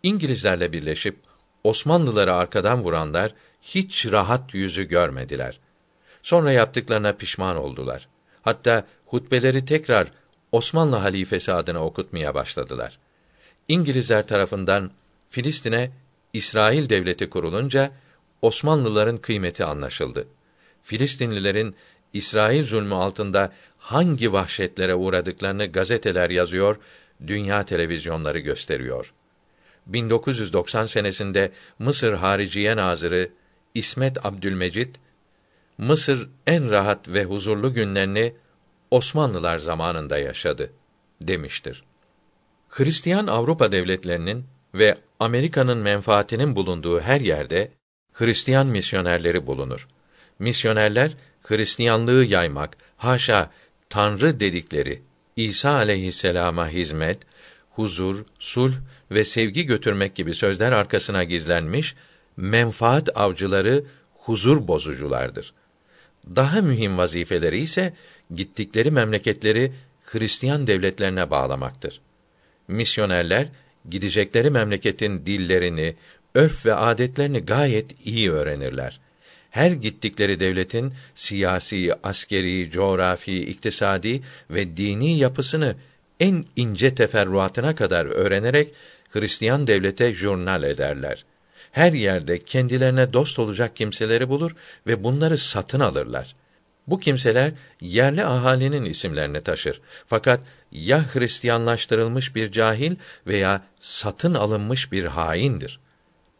İngilizlerle 0.02 0.72
birleşip 0.72 1.16
Osmanlıları 1.64 2.34
arkadan 2.34 2.84
vuranlar 2.84 3.34
hiç 3.62 4.06
rahat 4.12 4.54
yüzü 4.54 4.84
görmediler. 4.84 5.60
Sonra 6.22 6.52
yaptıklarına 6.52 7.12
pişman 7.12 7.56
oldular. 7.56 8.08
Hatta 8.42 8.84
hutbeleri 9.06 9.64
tekrar 9.64 10.12
Osmanlı 10.52 10.96
halifesi 10.96 11.52
adına 11.52 11.84
okutmaya 11.84 12.34
başladılar. 12.34 12.98
İngilizler 13.68 14.26
tarafından 14.26 14.90
Filistin'e 15.30 15.90
İsrail 16.32 16.88
devleti 16.88 17.30
kurulunca 17.30 17.92
Osmanlıların 18.42 19.16
kıymeti 19.16 19.64
anlaşıldı. 19.64 20.28
Filistinlilerin 20.82 21.76
İsrail 22.12 22.64
zulmü 22.64 22.94
altında 22.94 23.52
hangi 23.78 24.32
vahşetlere 24.32 24.94
uğradıklarını 24.94 25.66
gazeteler 25.66 26.30
yazıyor, 26.30 26.76
dünya 27.26 27.64
televizyonları 27.64 28.38
gösteriyor. 28.38 29.14
1990 29.86 30.86
senesinde 30.86 31.52
Mısır 31.78 32.12
Hariciye 32.12 32.76
Nazırı 32.76 33.30
İsmet 33.74 34.26
Abdülmecit 34.26 34.96
Mısır 35.78 36.28
en 36.46 36.70
rahat 36.70 37.08
ve 37.08 37.24
huzurlu 37.24 37.72
günlerini 37.74 38.34
Osmanlılar 38.90 39.58
zamanında 39.58 40.18
yaşadı 40.18 40.72
demiştir. 41.20 41.84
Hristiyan 42.68 43.26
Avrupa 43.26 43.72
devletlerinin 43.72 44.44
ve 44.74 44.94
Amerika'nın 45.20 45.78
menfaatinin 45.78 46.56
bulunduğu 46.56 47.00
her 47.00 47.20
yerde 47.20 47.70
Hristiyan 48.12 48.66
misyonerleri 48.66 49.46
bulunur. 49.46 49.88
Misyonerler 50.38 51.12
Hristiyanlığı 51.42 52.24
yaymak, 52.24 52.76
haşa 52.96 53.50
Tanrı 53.90 54.40
dedikleri 54.40 55.02
İsa 55.36 55.70
aleyhisselama 55.70 56.68
hizmet, 56.68 57.18
huzur, 57.70 58.24
sulh 58.38 58.74
ve 59.10 59.24
sevgi 59.24 59.66
götürmek 59.66 60.14
gibi 60.14 60.34
sözler 60.34 60.72
arkasına 60.72 61.24
gizlenmiş 61.24 61.94
menfaat 62.36 63.16
avcıları, 63.16 63.84
huzur 64.18 64.68
bozuculardır. 64.68 65.52
Daha 66.36 66.60
mühim 66.60 66.98
vazifeleri 66.98 67.58
ise 67.58 67.94
gittikleri 68.34 68.90
memleketleri 68.90 69.72
Hristiyan 70.04 70.66
devletlerine 70.66 71.30
bağlamaktır. 71.30 72.00
Misyonerler 72.68 73.48
gidecekleri 73.90 74.50
memleketin 74.50 75.26
dillerini, 75.26 75.96
örf 76.34 76.66
ve 76.66 76.74
adetlerini 76.74 77.40
gayet 77.40 78.06
iyi 78.06 78.32
öğrenirler. 78.32 79.00
Her 79.50 79.70
gittikleri 79.70 80.40
devletin 80.40 80.94
siyasi, 81.14 81.90
askeri, 82.02 82.70
coğrafi, 82.70 83.40
iktisadi 83.40 84.22
ve 84.50 84.76
dini 84.76 85.18
yapısını 85.18 85.76
en 86.20 86.44
ince 86.56 86.94
teferruatına 86.94 87.74
kadar 87.74 88.06
öğrenerek 88.06 88.68
Hristiyan 89.10 89.66
devlete 89.66 90.12
jurnal 90.12 90.62
ederler. 90.62 91.24
Her 91.72 91.92
yerde 91.92 92.38
kendilerine 92.38 93.12
dost 93.12 93.38
olacak 93.38 93.76
kimseleri 93.76 94.28
bulur 94.28 94.56
ve 94.86 95.04
bunları 95.04 95.38
satın 95.38 95.80
alırlar. 95.80 96.34
Bu 96.88 97.00
kimseler 97.00 97.52
yerli 97.80 98.24
ahalinin 98.24 98.84
isimlerini 98.84 99.40
taşır. 99.40 99.80
Fakat 100.06 100.40
ya 100.72 101.14
Hristiyanlaştırılmış 101.14 102.34
bir 102.34 102.52
cahil 102.52 102.96
veya 103.26 103.62
satın 103.80 104.34
alınmış 104.34 104.92
bir 104.92 105.04
haindir. 105.04 105.80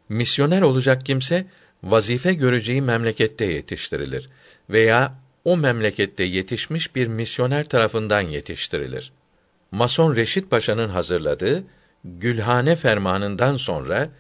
Misyoner 0.09 0.63
olacak 0.63 1.07
kimse 1.07 1.47
vazife 1.83 2.35
göreceği 2.35 2.83
memlekette 2.83 3.45
yetiştirilir 3.45 4.29
veya 4.71 5.15
o 5.45 5.57
memlekette 5.57 6.25
yetişmiş 6.25 6.95
bir 6.95 7.07
misyoner 7.07 7.69
tarafından 7.69 8.21
yetiştirilir. 8.21 9.13
Mason 9.71 10.17
Reşit 10.17 10.51
Paşa'nın 10.51 10.89
hazırladığı 10.89 11.65
Gülhane 12.05 12.77
fermanından 12.77 13.57
sonra 13.57 14.11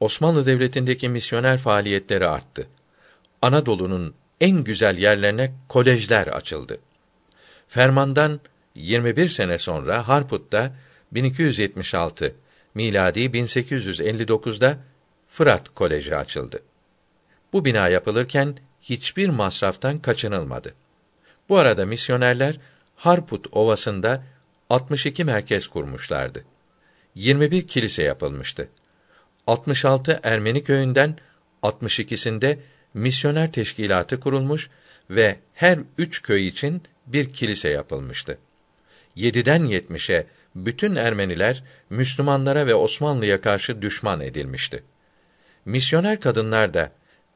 Osmanlı 0.00 0.46
Devleti'ndeki 0.46 1.08
misyoner 1.08 1.58
faaliyetleri 1.58 2.26
arttı. 2.26 2.66
Anadolu'nun 3.42 4.14
en 4.40 4.64
güzel 4.64 4.98
yerlerine 4.98 5.52
kolejler 5.68 6.26
açıldı. 6.26 6.78
Fermandan 7.68 8.40
21 8.74 9.28
sene 9.28 9.58
sonra 9.58 10.08
Harput'ta 10.08 10.72
1276 11.12 12.34
miladi 12.74 13.20
1859'da 13.20 14.78
Fırat 15.28 15.68
Koleji 15.68 16.16
açıldı. 16.16 16.62
Bu 17.52 17.64
bina 17.64 17.88
yapılırken 17.88 18.56
hiçbir 18.80 19.28
masraftan 19.28 19.98
kaçınılmadı. 19.98 20.74
Bu 21.48 21.58
arada 21.58 21.86
misyonerler 21.86 22.58
Harput 22.96 23.46
Ovası'nda 23.52 24.22
62 24.70 25.24
merkez 25.24 25.68
kurmuşlardı. 25.68 26.44
21 27.14 27.66
kilise 27.66 28.02
yapılmıştı. 28.02 28.68
66 29.46 30.20
Ermeni 30.22 30.64
köyünden 30.64 31.18
62'sinde 31.62 32.58
misyoner 32.94 33.52
teşkilatı 33.52 34.20
kurulmuş 34.20 34.70
ve 35.10 35.36
her 35.54 35.78
üç 35.98 36.22
köy 36.22 36.48
için 36.48 36.82
bir 37.06 37.32
kilise 37.32 37.68
yapılmıştı. 37.68 38.38
Yediden 39.14 39.64
yetmişe 39.64 40.26
bütün 40.54 40.94
Ermeniler 40.94 41.64
Müslümanlara 41.90 42.66
ve 42.66 42.74
Osmanlı'ya 42.74 43.40
karşı 43.40 43.82
düşman 43.82 44.20
edilmişti. 44.20 44.82
Misyoner 45.64 46.20
kadınlar 46.20 46.74
da 46.74 46.92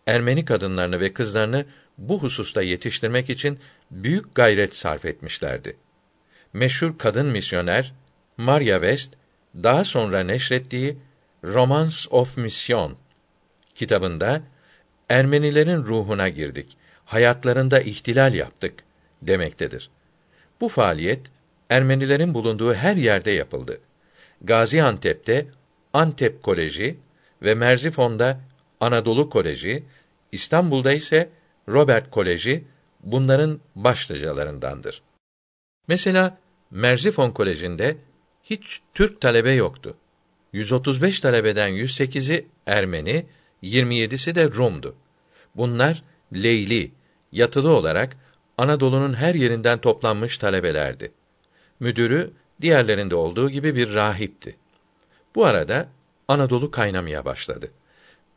Ermeni 0.07 0.45
kadınlarını 0.45 1.01
ve 1.01 1.13
kızlarını 1.13 1.65
bu 1.99 2.23
hususta 2.23 2.63
yetiştirmek 2.63 3.31
için 3.31 3.59
büyük 3.91 4.35
gayret 4.35 4.77
sarf 4.77 5.05
etmişlerdi. 5.05 5.77
Meşhur 6.53 6.99
kadın 6.99 7.27
misyoner 7.27 7.93
Maria 8.37 8.79
West 8.79 9.15
daha 9.55 9.85
sonra 9.85 10.21
neşrettiği 10.21 10.97
Romance 11.45 11.97
of 12.11 12.37
Mission 12.37 12.97
kitabında 13.75 14.43
Ermenilerin 15.09 15.85
ruhuna 15.85 16.29
girdik, 16.29 16.77
hayatlarında 17.05 17.81
ihtilal 17.81 18.35
yaptık 18.35 18.75
demektedir. 19.23 19.91
Bu 20.61 20.69
faaliyet 20.69 21.21
Ermenilerin 21.71 22.35
bulunduğu 22.35 22.75
her 22.75 22.97
yerde 22.97 23.31
yapıldı. 23.31 23.81
Gaziantep'te 24.43 25.47
Antep 25.93 26.43
Koleji 26.43 26.99
ve 27.43 27.55
Merzifon'da 27.55 28.41
Anadolu 28.81 29.31
Koleji, 29.31 29.85
İstanbul'da 30.33 30.93
ise 30.93 31.29
Robert 31.69 32.11
Koleji 32.11 32.65
bunların 33.01 33.61
başlıcalarındandır. 33.77 35.03
Mesela 35.89 36.39
Merzifon 36.71 37.31
Koleji'nde 37.31 37.97
hiç 38.45 38.81
Türk 38.95 39.21
talebe 39.21 39.53
yoktu. 39.53 39.97
135 40.53 41.21
talebeden 41.21 41.71
108'i 41.71 42.47
Ermeni, 42.67 43.27
27'si 43.63 44.35
de 44.35 44.51
Rum'du. 44.51 44.95
Bunlar 45.55 46.03
Leyli, 46.35 46.91
yatılı 47.33 47.71
olarak 47.71 48.17
Anadolu'nun 48.59 49.15
her 49.15 49.35
yerinden 49.35 49.79
toplanmış 49.79 50.39
talebelerdi. 50.39 51.13
Müdürü 51.81 52.31
diğerlerinde 52.61 53.15
olduğu 53.15 53.51
gibi 53.51 53.77
bir 53.77 53.95
rahipti. 53.95 54.57
Bu 55.35 55.45
arada 55.45 55.89
Anadolu 56.29 56.71
kaynamaya 56.71 57.25
başladı. 57.25 57.71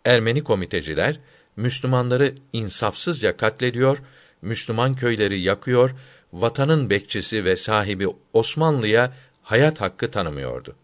Ermeni 0.06 0.44
komiteciler 0.44 1.20
Müslümanları 1.56 2.36
insafsızca 2.54 3.38
katlediyor, 3.38 3.98
Müslüman 4.42 4.96
köyleri 4.96 5.40
yakıyor, 5.40 5.96
vatanın 6.34 6.90
bekçisi 6.90 7.46
ve 7.46 7.56
sahibi 7.56 8.08
Osmanlı'ya 8.34 9.14
hayat 9.44 9.82
hakkı 9.82 10.12
tanımıyordu. 10.12 10.76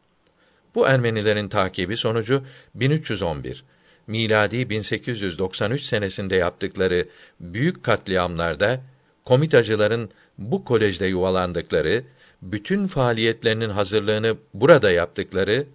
Bu 0.75 0.87
Ermenilerin 0.87 1.49
takibi 1.49 1.97
sonucu 1.97 2.43
1311 2.75 3.63
miladi 4.07 4.69
1893 4.69 5.83
senesinde 5.83 6.35
yaptıkları 6.35 7.07
büyük 7.39 7.83
katliamlarda 7.83 8.81
komitacıların 9.23 10.09
bu 10.37 10.65
kolejde 10.65 11.05
yuvalandıkları, 11.05 12.03
bütün 12.41 12.87
faaliyetlerinin 12.87 13.69
hazırlığını 13.69 14.37
burada 14.53 14.91
yaptıkları 14.91 15.65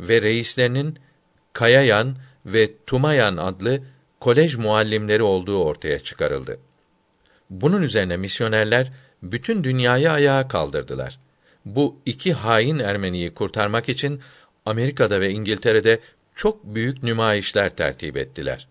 ve 0.00 0.22
reislerinin 0.22 0.98
Kayayan 1.52 2.16
ve 2.46 2.70
Tumayan 2.86 3.36
adlı 3.36 3.80
kolej 4.20 4.56
muallimleri 4.56 5.22
olduğu 5.22 5.64
ortaya 5.64 5.98
çıkarıldı. 5.98 6.58
Bunun 7.50 7.82
üzerine 7.82 8.16
misyonerler 8.16 8.92
bütün 9.22 9.64
dünyayı 9.64 10.10
ayağa 10.10 10.48
kaldırdılar. 10.48 11.18
Bu 11.64 11.96
iki 12.06 12.32
hain 12.32 12.78
Ermeniyi 12.78 13.34
kurtarmak 13.34 13.88
için 13.88 14.20
Amerika'da 14.66 15.20
ve 15.20 15.30
İngiltere'de 15.30 16.00
çok 16.36 16.64
büyük 16.64 17.02
nümayişler 17.02 17.76
tertip 17.76 18.16
ettiler. 18.16 18.68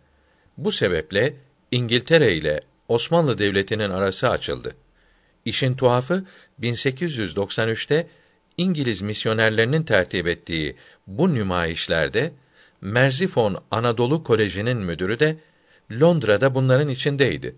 Bu 0.58 0.72
sebeple 0.72 1.34
İngiltere 1.72 2.36
ile 2.36 2.62
Osmanlı 2.88 3.38
Devleti'nin 3.38 3.90
arası 3.90 4.30
açıldı. 4.30 4.76
İşin 5.46 5.76
tuhafı 5.76 6.26
1893'te 6.62 8.08
İngiliz 8.58 9.02
misyonerlerinin 9.02 9.84
tertip 9.84 10.28
ettiği 10.28 10.76
bu 11.08 11.34
nümayişlerde 11.34 12.32
Merzifon 12.82 13.64
Anadolu 13.72 14.24
Koleji'nin 14.24 14.78
müdürü 14.78 15.20
de 15.20 15.38
Londra'da 15.92 16.56
bunların 16.56 16.90
içindeydi. 16.90 17.56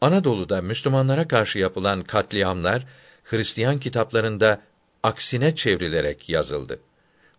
Anadolu'da 0.00 0.62
Müslümanlara 0.62 1.28
karşı 1.28 1.58
yapılan 1.58 2.02
katliamlar 2.02 2.86
Hristiyan 3.24 3.78
kitaplarında 3.80 4.60
aksine 5.02 5.56
çevrilerek 5.56 6.28
yazıldı. 6.28 6.80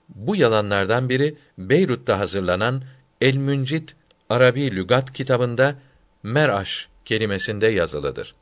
Bu 0.09 0.35
yalanlardan 0.35 1.09
biri 1.09 1.35
Beyrut'ta 1.57 2.19
hazırlanan 2.19 2.83
El 3.21 3.35
Müncit 3.35 3.95
Arabi 4.29 4.75
Lügat 4.75 5.13
kitabında 5.13 5.75
meraş 6.23 6.87
kelimesinde 7.05 7.67
yazılıdır. 7.67 8.35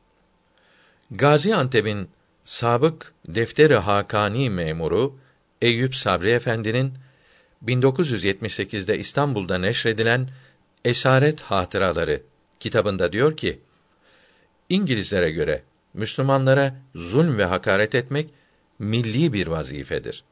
Gaziantep'in 1.10 2.08
sabık 2.44 3.12
Defteri 3.28 3.76
Hakani 3.76 4.50
memuru 4.50 5.18
Eyüp 5.62 5.94
Sabri 5.96 6.30
Efendi'nin 6.30 6.94
1978'de 7.66 8.98
İstanbul'da 8.98 9.58
neşredilen 9.58 10.28
Esaret 10.84 11.40
Hatıraları 11.40 12.22
kitabında 12.60 13.12
diyor 13.12 13.36
ki: 13.36 13.60
İngilizlere 14.68 15.30
göre 15.30 15.62
Müslümanlara 15.94 16.74
zulm 16.94 17.38
ve 17.38 17.44
hakaret 17.44 17.94
etmek 17.94 18.30
milli 18.78 19.32
bir 19.32 19.46
vazifedir. 19.46 20.24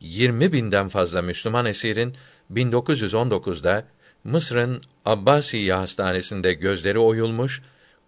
20 0.00 0.52
binden 0.52 0.88
fazla 0.88 1.22
Müslüman 1.22 1.66
esirin 1.66 2.14
1919'da 2.52 3.84
Mısır'ın 4.24 4.82
Abbasiye 5.04 5.74
hastanesinde 5.74 6.52
gözleri 6.52 6.98
oyulmuş, 6.98 7.62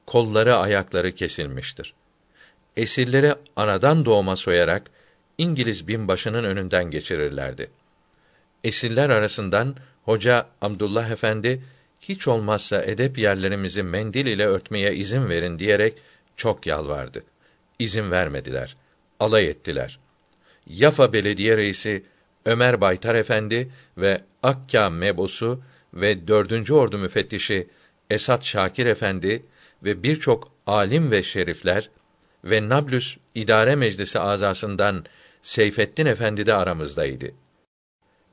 kolları 0.07 0.57
ayakları 0.57 1.13
kesilmiştir. 1.13 1.95
Esirleri 2.77 3.35
anadan 3.57 4.05
doğma 4.05 4.37
soyarak 4.37 4.91
İngiliz 5.39 5.89
binbaşının 5.89 6.45
önünden 6.45 6.91
geçirirlerdi. 6.91 7.71
Esirler 8.65 9.11
arasından 9.11 9.77
Hoca 10.05 10.47
Abdullah 10.63 11.11
Efendi 11.11 11.63
hiç 12.01 12.29
olmazsa 12.29 12.83
edep 12.83 13.19
yerlerimizi 13.19 13.83
mendil 13.83 14.27
ile 14.27 14.47
örtmeye 14.47 14.95
izin 14.95 15.29
verin 15.29 15.59
diyerek 15.59 15.95
çok 16.37 16.67
yalvardı. 16.67 17.25
İzin 17.79 18.11
vermediler. 18.11 18.77
Alay 19.21 19.47
ettiler. 19.47 19.99
Yafa 20.77 21.13
Belediye 21.13 21.57
Reisi 21.57 22.03
Ömer 22.45 22.81
Baytar 22.81 23.15
Efendi 23.15 23.71
ve 23.99 24.21
Akka 24.43 24.91
Mebosu 24.91 25.63
ve 25.95 26.29
dördüncü 26.29 26.75
Ordu 26.75 26.99
Müfettişi 26.99 27.69
Esat 28.11 28.45
Şakir 28.45 28.87
Efendi 28.87 29.43
ve 29.85 30.03
birçok 30.03 30.53
alim 30.67 31.11
ve 31.11 31.23
şerifler 31.23 31.91
ve 32.45 32.69
Nablus 32.69 33.17
İdare 33.35 33.77
Meclisi 33.77 34.21
azasından 34.21 35.05
Seyfettin 35.43 36.07
Efendi 36.07 36.47
de 36.47 36.55
aramızdaydı. 36.55 37.31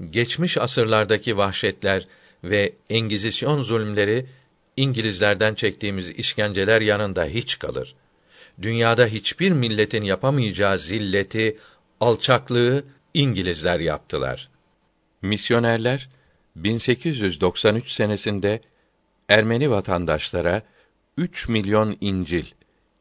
Geçmiş 0.10 0.58
asırlardaki 0.58 1.38
vahşetler 1.38 2.08
ve 2.44 2.74
Engizisyon 2.90 3.62
zulümleri 3.62 4.26
İngilizlerden 4.78 5.56
çektiğimiz 5.56 6.10
işkenceler 6.10 6.82
yanında 6.82 7.26
hiç 7.26 7.60
kalır. 7.60 7.96
Dünyada 8.62 9.06
hiçbir 9.06 9.52
milletin 9.52 10.02
yapamayacağı 10.02 10.78
zilleti, 10.80 11.58
alçaklığı 12.02 12.84
İngilizler 13.14 13.80
yaptılar. 13.80 14.50
Misyonerler 15.22 16.10
1893 16.56 17.92
senesinde 17.92 18.62
Ermeni 19.30 19.72
vatandaşlara 19.72 20.62
3 21.18 21.50
milyon 21.50 21.98
İncil, 22.02 22.46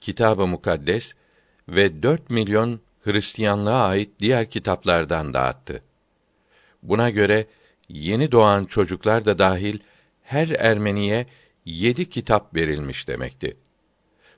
Kitab-ı 0.01 0.47
Mukaddes 0.47 1.13
ve 1.69 2.03
4 2.03 2.31
milyon 2.31 2.81
Hristiyanlığa 3.05 3.87
ait 3.87 4.11
diğer 4.21 4.51
kitaplardan 4.51 5.35
dağıttı. 5.35 5.83
Buna 6.83 7.11
göre 7.11 7.47
yeni 7.89 8.33
doğan 8.33 8.65
çocuklar 8.65 9.25
da 9.25 9.39
dahil 9.39 9.79
her 10.23 10.49
Ermeniye 10.49 11.27
yedi 11.65 12.11
kitap 12.11 12.55
verilmiş 12.55 13.09
demekti. 13.09 13.57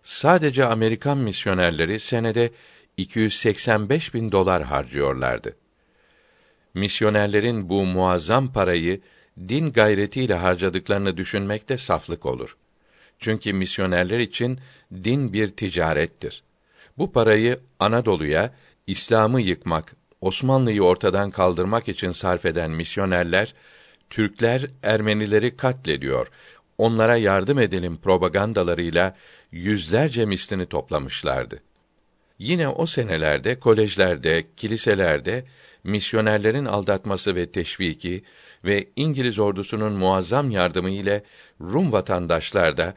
Sadece 0.02 0.64
Amerikan 0.64 1.18
misyonerleri 1.18 2.00
senede 2.00 2.50
285 2.98 4.14
bin 4.14 4.32
dolar 4.32 4.62
harcıyorlardı. 4.62 5.56
Misyonerlerin 6.74 7.68
bu 7.68 7.84
muazzam 7.84 8.52
parayı 8.52 9.00
din 9.48 9.72
gayretiyle 9.72 10.34
harcadıklarını 10.34 11.16
düşünmek 11.16 11.68
de 11.68 11.76
saflık 11.76 12.26
olur. 12.26 12.56
Çünkü 13.18 13.52
misyonerler 13.52 14.18
için 14.18 14.60
din 15.04 15.32
bir 15.32 15.48
ticarettir. 15.50 16.42
Bu 16.98 17.12
parayı 17.12 17.60
Anadolu'ya 17.78 18.54
İslam'ı 18.86 19.40
yıkmak, 19.40 19.96
Osmanlı'yı 20.20 20.82
ortadan 20.82 21.30
kaldırmak 21.30 21.88
için 21.88 22.12
sarf 22.12 22.46
eden 22.46 22.70
misyonerler 22.70 23.54
Türkler 24.10 24.66
Ermenileri 24.82 25.56
katlediyor. 25.56 26.28
Onlara 26.78 27.16
yardım 27.16 27.58
edelim 27.58 27.96
propagandalarıyla 27.96 29.16
yüzlerce 29.52 30.24
mislini 30.24 30.66
toplamışlardı. 30.66 31.62
Yine 32.38 32.68
o 32.68 32.86
senelerde 32.86 33.58
kolejlerde, 33.58 34.44
kiliselerde 34.56 35.44
misyonerlerin 35.84 36.64
aldatması 36.64 37.34
ve 37.34 37.50
teşviki 37.50 38.22
ve 38.64 38.88
İngiliz 38.96 39.38
ordusunun 39.38 39.92
muazzam 39.92 40.50
yardımı 40.50 40.90
ile 40.90 41.22
Rum 41.60 41.92
vatandaşlar 41.92 42.76
da 42.76 42.94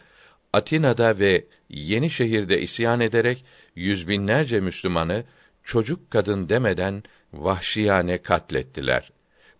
Atina'da 0.53 1.19
ve 1.19 1.45
Yenişehir'de 1.69 2.61
isyan 2.61 2.99
ederek 2.99 3.45
yüz 3.75 4.07
binlerce 4.07 4.59
Müslümanı 4.59 5.23
çocuk 5.63 6.11
kadın 6.11 6.49
demeden 6.49 7.03
vahşiyane 7.33 8.17
katlettiler. 8.17 9.11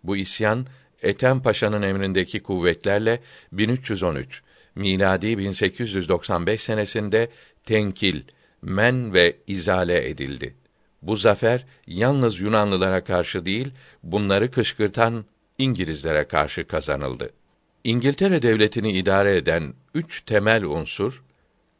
Bu 0.04 0.16
isyan 0.16 0.66
Ethem 1.02 1.42
Paşa'nın 1.42 1.82
emrindeki 1.82 2.42
kuvvetlerle 2.42 3.20
1313 3.52 4.42
miladi 4.74 5.38
1895 5.38 6.62
senesinde 6.62 7.28
tenkil, 7.64 8.22
men 8.62 9.14
ve 9.14 9.36
izale 9.46 10.08
edildi. 10.08 10.54
Bu 11.02 11.16
zafer 11.16 11.66
yalnız 11.86 12.40
Yunanlılara 12.40 13.04
karşı 13.04 13.46
değil, 13.46 13.70
bunları 14.02 14.50
kışkırtan 14.50 15.24
İngilizlere 15.58 16.24
karşı 16.24 16.66
kazanıldı. 16.66 17.30
İngiltere 17.84 18.42
devletini 18.42 18.92
idare 18.92 19.36
eden 19.36 19.74
üç 19.94 20.20
temel 20.20 20.64
unsur, 20.64 21.22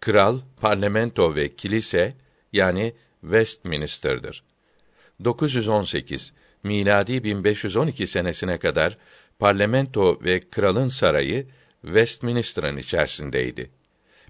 kral, 0.00 0.40
parlamento 0.60 1.34
ve 1.34 1.48
kilise 1.48 2.14
yani 2.52 2.94
Westminster'dır. 3.20 4.44
918 5.24 6.32
miladi 6.62 7.24
1512 7.24 8.06
senesine 8.06 8.58
kadar 8.58 8.98
parlamento 9.38 10.20
ve 10.24 10.40
kralın 10.50 10.88
sarayı 10.88 11.46
Westminster'ın 11.82 12.76
içerisindeydi. 12.76 13.70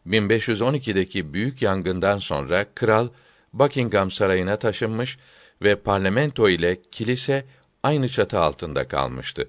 1512'deki 0.06 1.34
büyük 1.34 1.62
yangından 1.62 2.18
sonra 2.18 2.66
kral 2.74 3.08
Buckingham 3.52 4.10
sarayına 4.10 4.56
taşınmış 4.56 5.18
ve 5.62 5.76
parlamento 5.76 6.48
ile 6.48 6.78
kilise 6.92 7.44
aynı 7.82 8.08
çatı 8.08 8.40
altında 8.40 8.88
kalmıştı. 8.88 9.48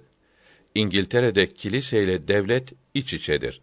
İngiltere'de 0.76 1.48
kilise 1.48 2.04
ile 2.04 2.28
devlet 2.28 2.74
iç 2.94 3.14
içedir. 3.14 3.62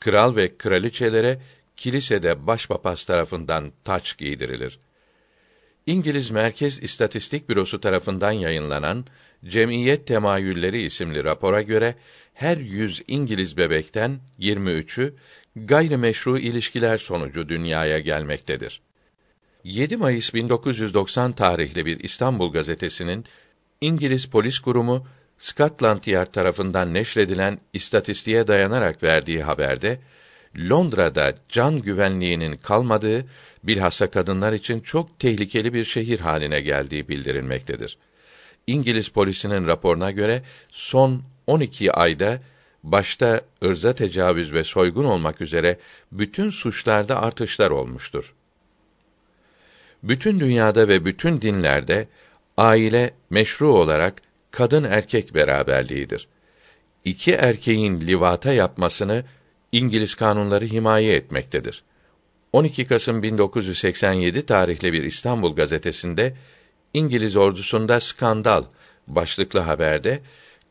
Kral 0.00 0.36
ve 0.36 0.56
kraliçelere 0.56 1.38
kilisede 1.76 2.46
başpapaz 2.46 3.04
tarafından 3.04 3.72
taç 3.84 4.18
giydirilir. 4.18 4.78
İngiliz 5.86 6.30
Merkez 6.30 6.82
İstatistik 6.82 7.48
Bürosu 7.48 7.80
tarafından 7.80 8.32
yayınlanan 8.32 9.04
Cemiyet 9.44 10.06
Temayülleri 10.06 10.82
isimli 10.82 11.24
rapora 11.24 11.62
göre 11.62 11.94
her 12.34 12.56
100 12.56 13.02
İngiliz 13.08 13.56
bebekten 13.56 14.20
23'ü 14.40 15.14
gayrimeşru 15.66 16.38
ilişkiler 16.38 16.98
sonucu 16.98 17.48
dünyaya 17.48 17.98
gelmektedir. 17.98 18.80
7 19.64 19.96
Mayıs 19.96 20.34
1990 20.34 21.32
tarihli 21.32 21.86
bir 21.86 22.00
İstanbul 22.00 22.52
gazetesinin 22.52 23.24
İngiliz 23.80 24.26
Polis 24.26 24.58
Kurumu 24.58 25.06
Scotland 25.38 26.04
Yard 26.06 26.32
tarafından 26.32 26.94
neşredilen 26.94 27.58
istatistiğe 27.72 28.46
dayanarak 28.46 29.02
verdiği 29.02 29.42
haberde 29.42 30.00
Londra'da 30.56 31.34
can 31.48 31.82
güvenliğinin 31.82 32.56
kalmadığı, 32.56 33.24
bilhassa 33.62 34.10
kadınlar 34.10 34.52
için 34.52 34.80
çok 34.80 35.18
tehlikeli 35.18 35.74
bir 35.74 35.84
şehir 35.84 36.20
haline 36.20 36.60
geldiği 36.60 37.08
bildirilmektedir. 37.08 37.98
İngiliz 38.66 39.08
polisinin 39.08 39.66
raporuna 39.66 40.10
göre 40.10 40.42
son 40.70 41.22
12 41.46 41.92
ayda 41.92 42.38
başta 42.82 43.40
ırza 43.64 43.94
tecavüz 43.94 44.52
ve 44.52 44.64
soygun 44.64 45.04
olmak 45.04 45.40
üzere 45.40 45.78
bütün 46.12 46.50
suçlarda 46.50 47.22
artışlar 47.22 47.70
olmuştur. 47.70 48.34
Bütün 50.02 50.40
dünyada 50.40 50.88
ve 50.88 51.04
bütün 51.04 51.42
dinlerde 51.42 52.08
aile 52.56 53.14
meşru 53.30 53.72
olarak 53.72 54.22
kadın 54.50 54.84
erkek 54.84 55.34
beraberliğidir. 55.34 56.28
İki 57.04 57.32
erkeğin 57.32 58.00
livata 58.00 58.52
yapmasını 58.52 59.24
İngiliz 59.72 60.14
kanunları 60.14 60.64
himaye 60.64 61.16
etmektedir. 61.16 61.82
12 62.52 62.86
Kasım 62.86 63.22
1987 63.22 64.46
tarihli 64.46 64.92
bir 64.92 65.02
İstanbul 65.02 65.56
gazetesinde 65.56 66.34
İngiliz 66.94 67.36
ordusunda 67.36 68.00
skandal 68.00 68.64
başlıklı 69.06 69.60
haberde 69.60 70.20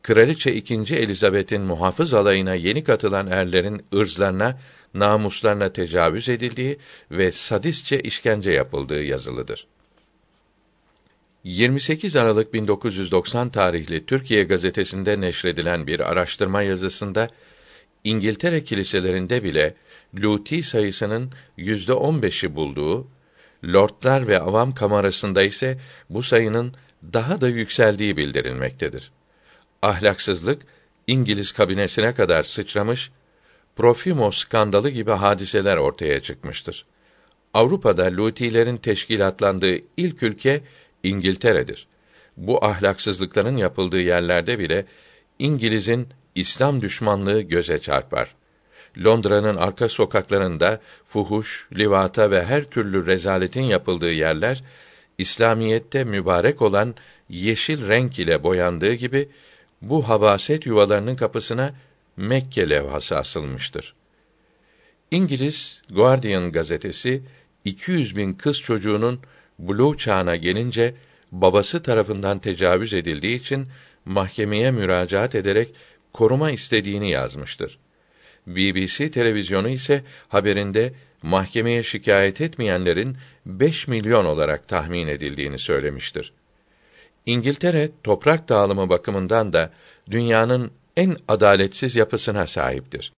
Kraliçe 0.08 0.54
2. 0.54 0.74
Elizabeth'in 0.96 1.62
muhafız 1.62 2.14
alayına 2.14 2.54
yeni 2.54 2.84
katılan 2.84 3.26
erlerin 3.26 3.82
ırzlarına, 3.94 4.58
namuslarına 4.94 5.72
tecavüz 5.72 6.28
edildiği 6.28 6.78
ve 7.10 7.32
sadistçe 7.32 8.00
işkence 8.00 8.50
yapıldığı 8.50 9.02
yazılıdır. 9.02 9.66
28 11.44 12.16
Aralık 12.16 12.54
1990 12.54 13.50
tarihli 13.50 14.06
Türkiye 14.06 14.44
gazetesinde 14.44 15.20
neşredilen 15.20 15.86
bir 15.86 16.00
araştırma 16.00 16.62
yazısında 16.62 17.28
İngiltere 18.04 18.64
kiliselerinde 18.64 19.44
bile 19.44 19.74
luti 20.14 20.62
sayısının 20.62 21.32
yüzde 21.56 21.92
on 21.92 22.22
beşi 22.22 22.54
bulduğu, 22.54 23.06
lordlar 23.64 24.28
ve 24.28 24.40
avam 24.40 24.74
kamerasında 24.74 25.42
ise 25.42 25.78
bu 26.10 26.22
sayının 26.22 26.74
daha 27.12 27.40
da 27.40 27.48
yükseldiği 27.48 28.16
bildirilmektedir. 28.16 29.17
Ahlaksızlık 29.82 30.62
İngiliz 31.06 31.52
kabinesine 31.52 32.14
kadar 32.14 32.42
sıçramış, 32.42 33.10
Profimo 33.76 34.30
skandalı 34.30 34.90
gibi 34.90 35.10
hadiseler 35.10 35.76
ortaya 35.76 36.20
çıkmıştır. 36.20 36.86
Avrupa'da 37.54 38.04
lutilerin 38.04 38.76
teşkilatlandığı 38.76 39.76
ilk 39.96 40.22
ülke 40.22 40.60
İngiltere'dir. 41.02 41.86
Bu 42.36 42.64
ahlaksızlıkların 42.64 43.56
yapıldığı 43.56 44.00
yerlerde 44.00 44.58
bile 44.58 44.86
İngiliz'in 45.38 46.08
İslam 46.34 46.80
düşmanlığı 46.80 47.40
göze 47.40 47.78
çarpar. 47.78 48.34
Londra'nın 49.04 49.56
arka 49.56 49.88
sokaklarında 49.88 50.80
fuhuş, 51.04 51.68
livata 51.72 52.30
ve 52.30 52.44
her 52.44 52.64
türlü 52.64 53.06
rezaletin 53.06 53.62
yapıldığı 53.62 54.12
yerler 54.12 54.62
İslamiyette 55.18 56.04
mübarek 56.04 56.62
olan 56.62 56.94
yeşil 57.28 57.88
renk 57.88 58.18
ile 58.18 58.42
boyandığı 58.42 58.94
gibi 58.94 59.28
bu 59.82 60.08
habaset 60.08 60.66
yuvalarının 60.66 61.16
kapısına 61.16 61.74
Mekke 62.16 62.70
levhası 62.70 63.16
asılmıştır. 63.16 63.94
İngiliz 65.10 65.82
Guardian 65.90 66.52
gazetesi 66.52 67.22
200 67.64 68.16
bin 68.16 68.34
kız 68.34 68.60
çocuğunun 68.60 69.20
buluğ 69.58 69.96
çağına 69.96 70.36
gelince 70.36 70.94
babası 71.32 71.82
tarafından 71.82 72.38
tecavüz 72.38 72.94
edildiği 72.94 73.40
için 73.40 73.66
mahkemeye 74.04 74.70
müracaat 74.70 75.34
ederek 75.34 75.74
koruma 76.12 76.50
istediğini 76.50 77.10
yazmıştır. 77.10 77.78
BBC 78.46 79.10
televizyonu 79.10 79.68
ise 79.68 80.04
haberinde 80.28 80.92
mahkemeye 81.22 81.82
şikayet 81.82 82.40
etmeyenlerin 82.40 83.16
5 83.46 83.88
milyon 83.88 84.24
olarak 84.24 84.68
tahmin 84.68 85.08
edildiğini 85.08 85.58
söylemiştir. 85.58 86.32
İngiltere 87.26 87.90
toprak 88.04 88.48
dağılımı 88.48 88.88
bakımından 88.88 89.52
da 89.52 89.72
dünyanın 90.10 90.70
en 90.96 91.16
adaletsiz 91.28 91.96
yapısına 91.96 92.46
sahiptir. 92.46 93.12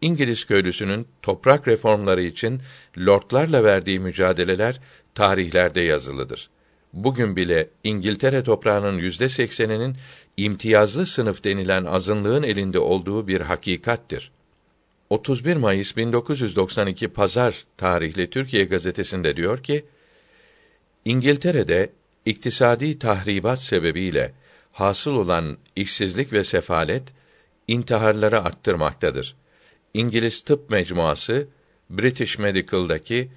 İngiliz 0.00 0.44
köylüsünün 0.44 1.08
toprak 1.22 1.68
reformları 1.68 2.22
için 2.22 2.62
lordlarla 2.98 3.64
verdiği 3.64 4.00
mücadeleler 4.00 4.80
tarihlerde 5.14 5.80
yazılıdır. 5.80 6.50
Bugün 6.92 7.36
bile 7.36 7.68
İngiltere 7.84 8.42
toprağının 8.42 8.98
yüzde 8.98 9.28
sekseninin 9.28 9.96
imtiyazlı 10.36 11.06
sınıf 11.06 11.44
denilen 11.44 11.84
azınlığın 11.84 12.42
elinde 12.42 12.78
olduğu 12.78 13.28
bir 13.28 13.40
hakikattir. 13.40 14.30
31 15.10 15.56
Mayıs 15.56 15.96
1992 15.96 17.08
Pazar 17.08 17.64
tarihli 17.76 18.30
Türkiye 18.30 18.64
gazetesinde 18.64 19.36
diyor 19.36 19.62
ki, 19.62 19.84
İngiltere'de 21.04 21.92
iktisadi 22.26 22.98
tahribat 22.98 23.62
sebebiyle 23.62 24.32
hasıl 24.72 25.12
olan 25.12 25.58
işsizlik 25.76 26.32
ve 26.32 26.44
sefalet 26.44 27.02
intiharları 27.68 28.42
arttırmaktadır. 28.42 29.36
İngiliz 29.94 30.42
Tıp 30.42 30.70
Mecmuası 30.70 31.46
British 31.90 32.38
Medical'daki 32.38 33.28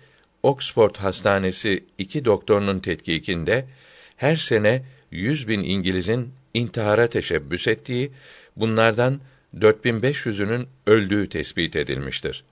Oxford 0.44 0.96
Hastanesi 0.96 1.84
iki 1.98 2.26
doktorunun 2.26 2.80
tetkikinde 2.80 3.68
her 4.16 4.36
sene 4.36 4.84
100 5.12 5.48
bin 5.48 5.64
İngiliz'in 5.64 6.34
intihara 6.54 7.08
teşebbüs 7.08 7.68
ettiği, 7.68 8.12
bunlardan 8.56 9.20
4500'ünün 9.56 10.68
öldüğü 10.88 11.30
tespit 11.30 11.76
edilmiştir. 11.76 12.44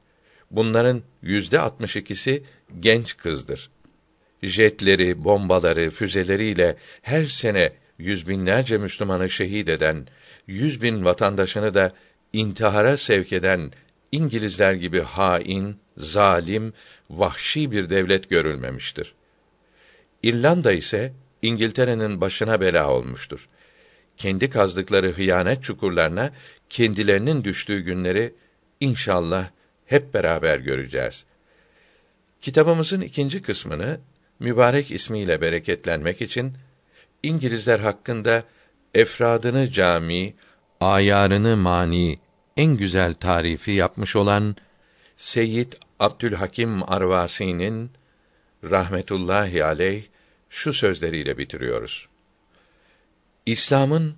Bunların 0.51 1.01
yüzde 1.21 1.55
62'si 1.55 2.41
genç 2.79 3.17
kızdır. 3.17 3.69
Jetleri, 4.43 5.23
bombaları, 5.23 5.89
füzeleriyle 5.89 6.75
her 7.01 7.25
sene 7.25 7.71
yüz 7.97 8.27
binlerce 8.27 8.77
Müslümanı 8.77 9.29
şehit 9.29 9.69
eden, 9.69 10.07
yüz 10.47 10.81
bin 10.81 11.05
vatandaşını 11.05 11.73
da 11.73 11.91
intihara 12.33 12.97
sevk 12.97 13.33
eden 13.33 13.71
İngilizler 14.11 14.73
gibi 14.73 15.01
hain, 15.01 15.77
zalim, 15.97 16.73
vahşi 17.09 17.71
bir 17.71 17.89
devlet 17.89 18.29
görülmemiştir. 18.29 19.13
İrlanda 20.23 20.71
ise 20.71 21.13
İngiltere'nin 21.41 22.21
başına 22.21 22.61
bela 22.61 22.91
olmuştur. 22.91 23.47
Kendi 24.17 24.49
kazdıkları 24.49 25.11
hıyanet 25.11 25.63
çukurlarına 25.63 26.31
kendilerinin 26.69 27.43
düştüğü 27.43 27.79
günleri 27.79 28.33
inşallah 28.79 29.49
hep 29.85 30.13
beraber 30.13 30.59
göreceğiz. 30.59 31.25
Kitabımızın 32.41 33.01
ikinci 33.01 33.41
kısmını 33.41 33.99
mübarek 34.43 34.91
ismiyle 34.91 35.41
bereketlenmek 35.41 36.21
için 36.21 36.53
İngilizler 37.23 37.79
hakkında 37.79 38.43
efradını 38.93 39.71
cami, 39.71 40.33
ayarını 40.79 41.57
mani 41.57 42.19
en 42.57 42.77
güzel 42.77 43.13
tarifi 43.13 43.71
yapmış 43.71 44.15
olan 44.15 44.55
Seyyid 45.17 45.73
Abdülhakim 45.99 46.91
Arvasi'nin 46.91 47.91
rahmetullahi 48.63 49.63
aleyh 49.63 50.03
şu 50.49 50.73
sözleriyle 50.73 51.37
bitiriyoruz. 51.37 52.07
İslam'ın 53.45 54.15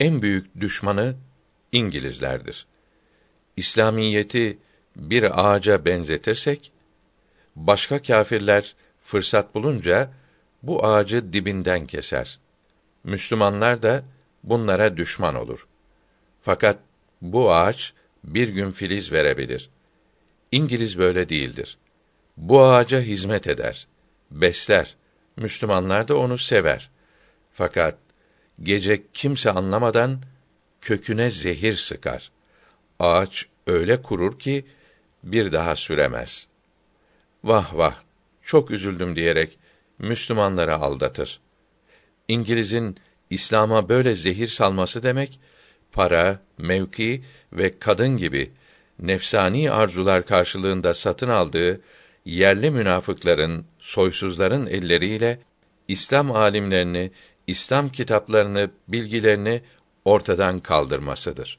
en 0.00 0.22
büyük 0.22 0.60
düşmanı 0.60 1.14
İngilizlerdir. 1.72 2.66
İslamiyeti 3.56 4.58
bir 4.96 5.44
ağaca 5.44 5.84
benzetirsek, 5.84 6.72
başka 7.56 8.02
kâfirler 8.02 8.74
fırsat 9.12 9.54
bulunca 9.54 10.10
bu 10.62 10.86
ağacı 10.86 11.32
dibinden 11.32 11.86
keser. 11.86 12.38
Müslümanlar 13.04 13.82
da 13.82 14.04
bunlara 14.44 14.96
düşman 14.96 15.34
olur. 15.34 15.66
Fakat 16.42 16.78
bu 17.22 17.54
ağaç 17.54 17.92
bir 18.24 18.48
gün 18.48 18.70
filiz 18.70 19.12
verebilir. 19.12 19.70
İngiliz 20.52 20.98
böyle 20.98 21.28
değildir. 21.28 21.78
Bu 22.36 22.64
ağaca 22.64 23.00
hizmet 23.00 23.46
eder, 23.46 23.86
besler. 24.30 24.96
Müslümanlar 25.36 26.08
da 26.08 26.18
onu 26.18 26.38
sever. 26.38 26.90
Fakat 27.52 27.98
gece 28.62 29.02
kimse 29.12 29.50
anlamadan 29.50 30.22
köküne 30.80 31.30
zehir 31.30 31.76
sıkar. 31.76 32.30
Ağaç 32.98 33.46
öyle 33.66 34.02
kurur 34.02 34.38
ki 34.38 34.64
bir 35.24 35.52
daha 35.52 35.76
süremez. 35.76 36.46
Vah 37.44 37.76
vah, 37.76 37.94
çok 38.42 38.70
üzüldüm 38.70 39.16
diyerek 39.16 39.58
Müslümanları 39.98 40.76
aldatır. 40.76 41.40
İngiliz'in 42.28 42.96
İslam'a 43.30 43.88
böyle 43.88 44.14
zehir 44.14 44.48
salması 44.48 45.02
demek, 45.02 45.40
para, 45.92 46.40
mevki 46.58 47.24
ve 47.52 47.78
kadın 47.78 48.16
gibi 48.16 48.50
nefsani 48.98 49.70
arzular 49.70 50.26
karşılığında 50.26 50.94
satın 50.94 51.28
aldığı 51.28 51.80
yerli 52.24 52.70
münafıkların, 52.70 53.66
soysuzların 53.78 54.66
elleriyle 54.66 55.38
İslam 55.88 56.32
alimlerini, 56.32 57.10
İslam 57.46 57.88
kitaplarını, 57.88 58.70
bilgilerini 58.88 59.62
ortadan 60.04 60.60
kaldırmasıdır. 60.60 61.58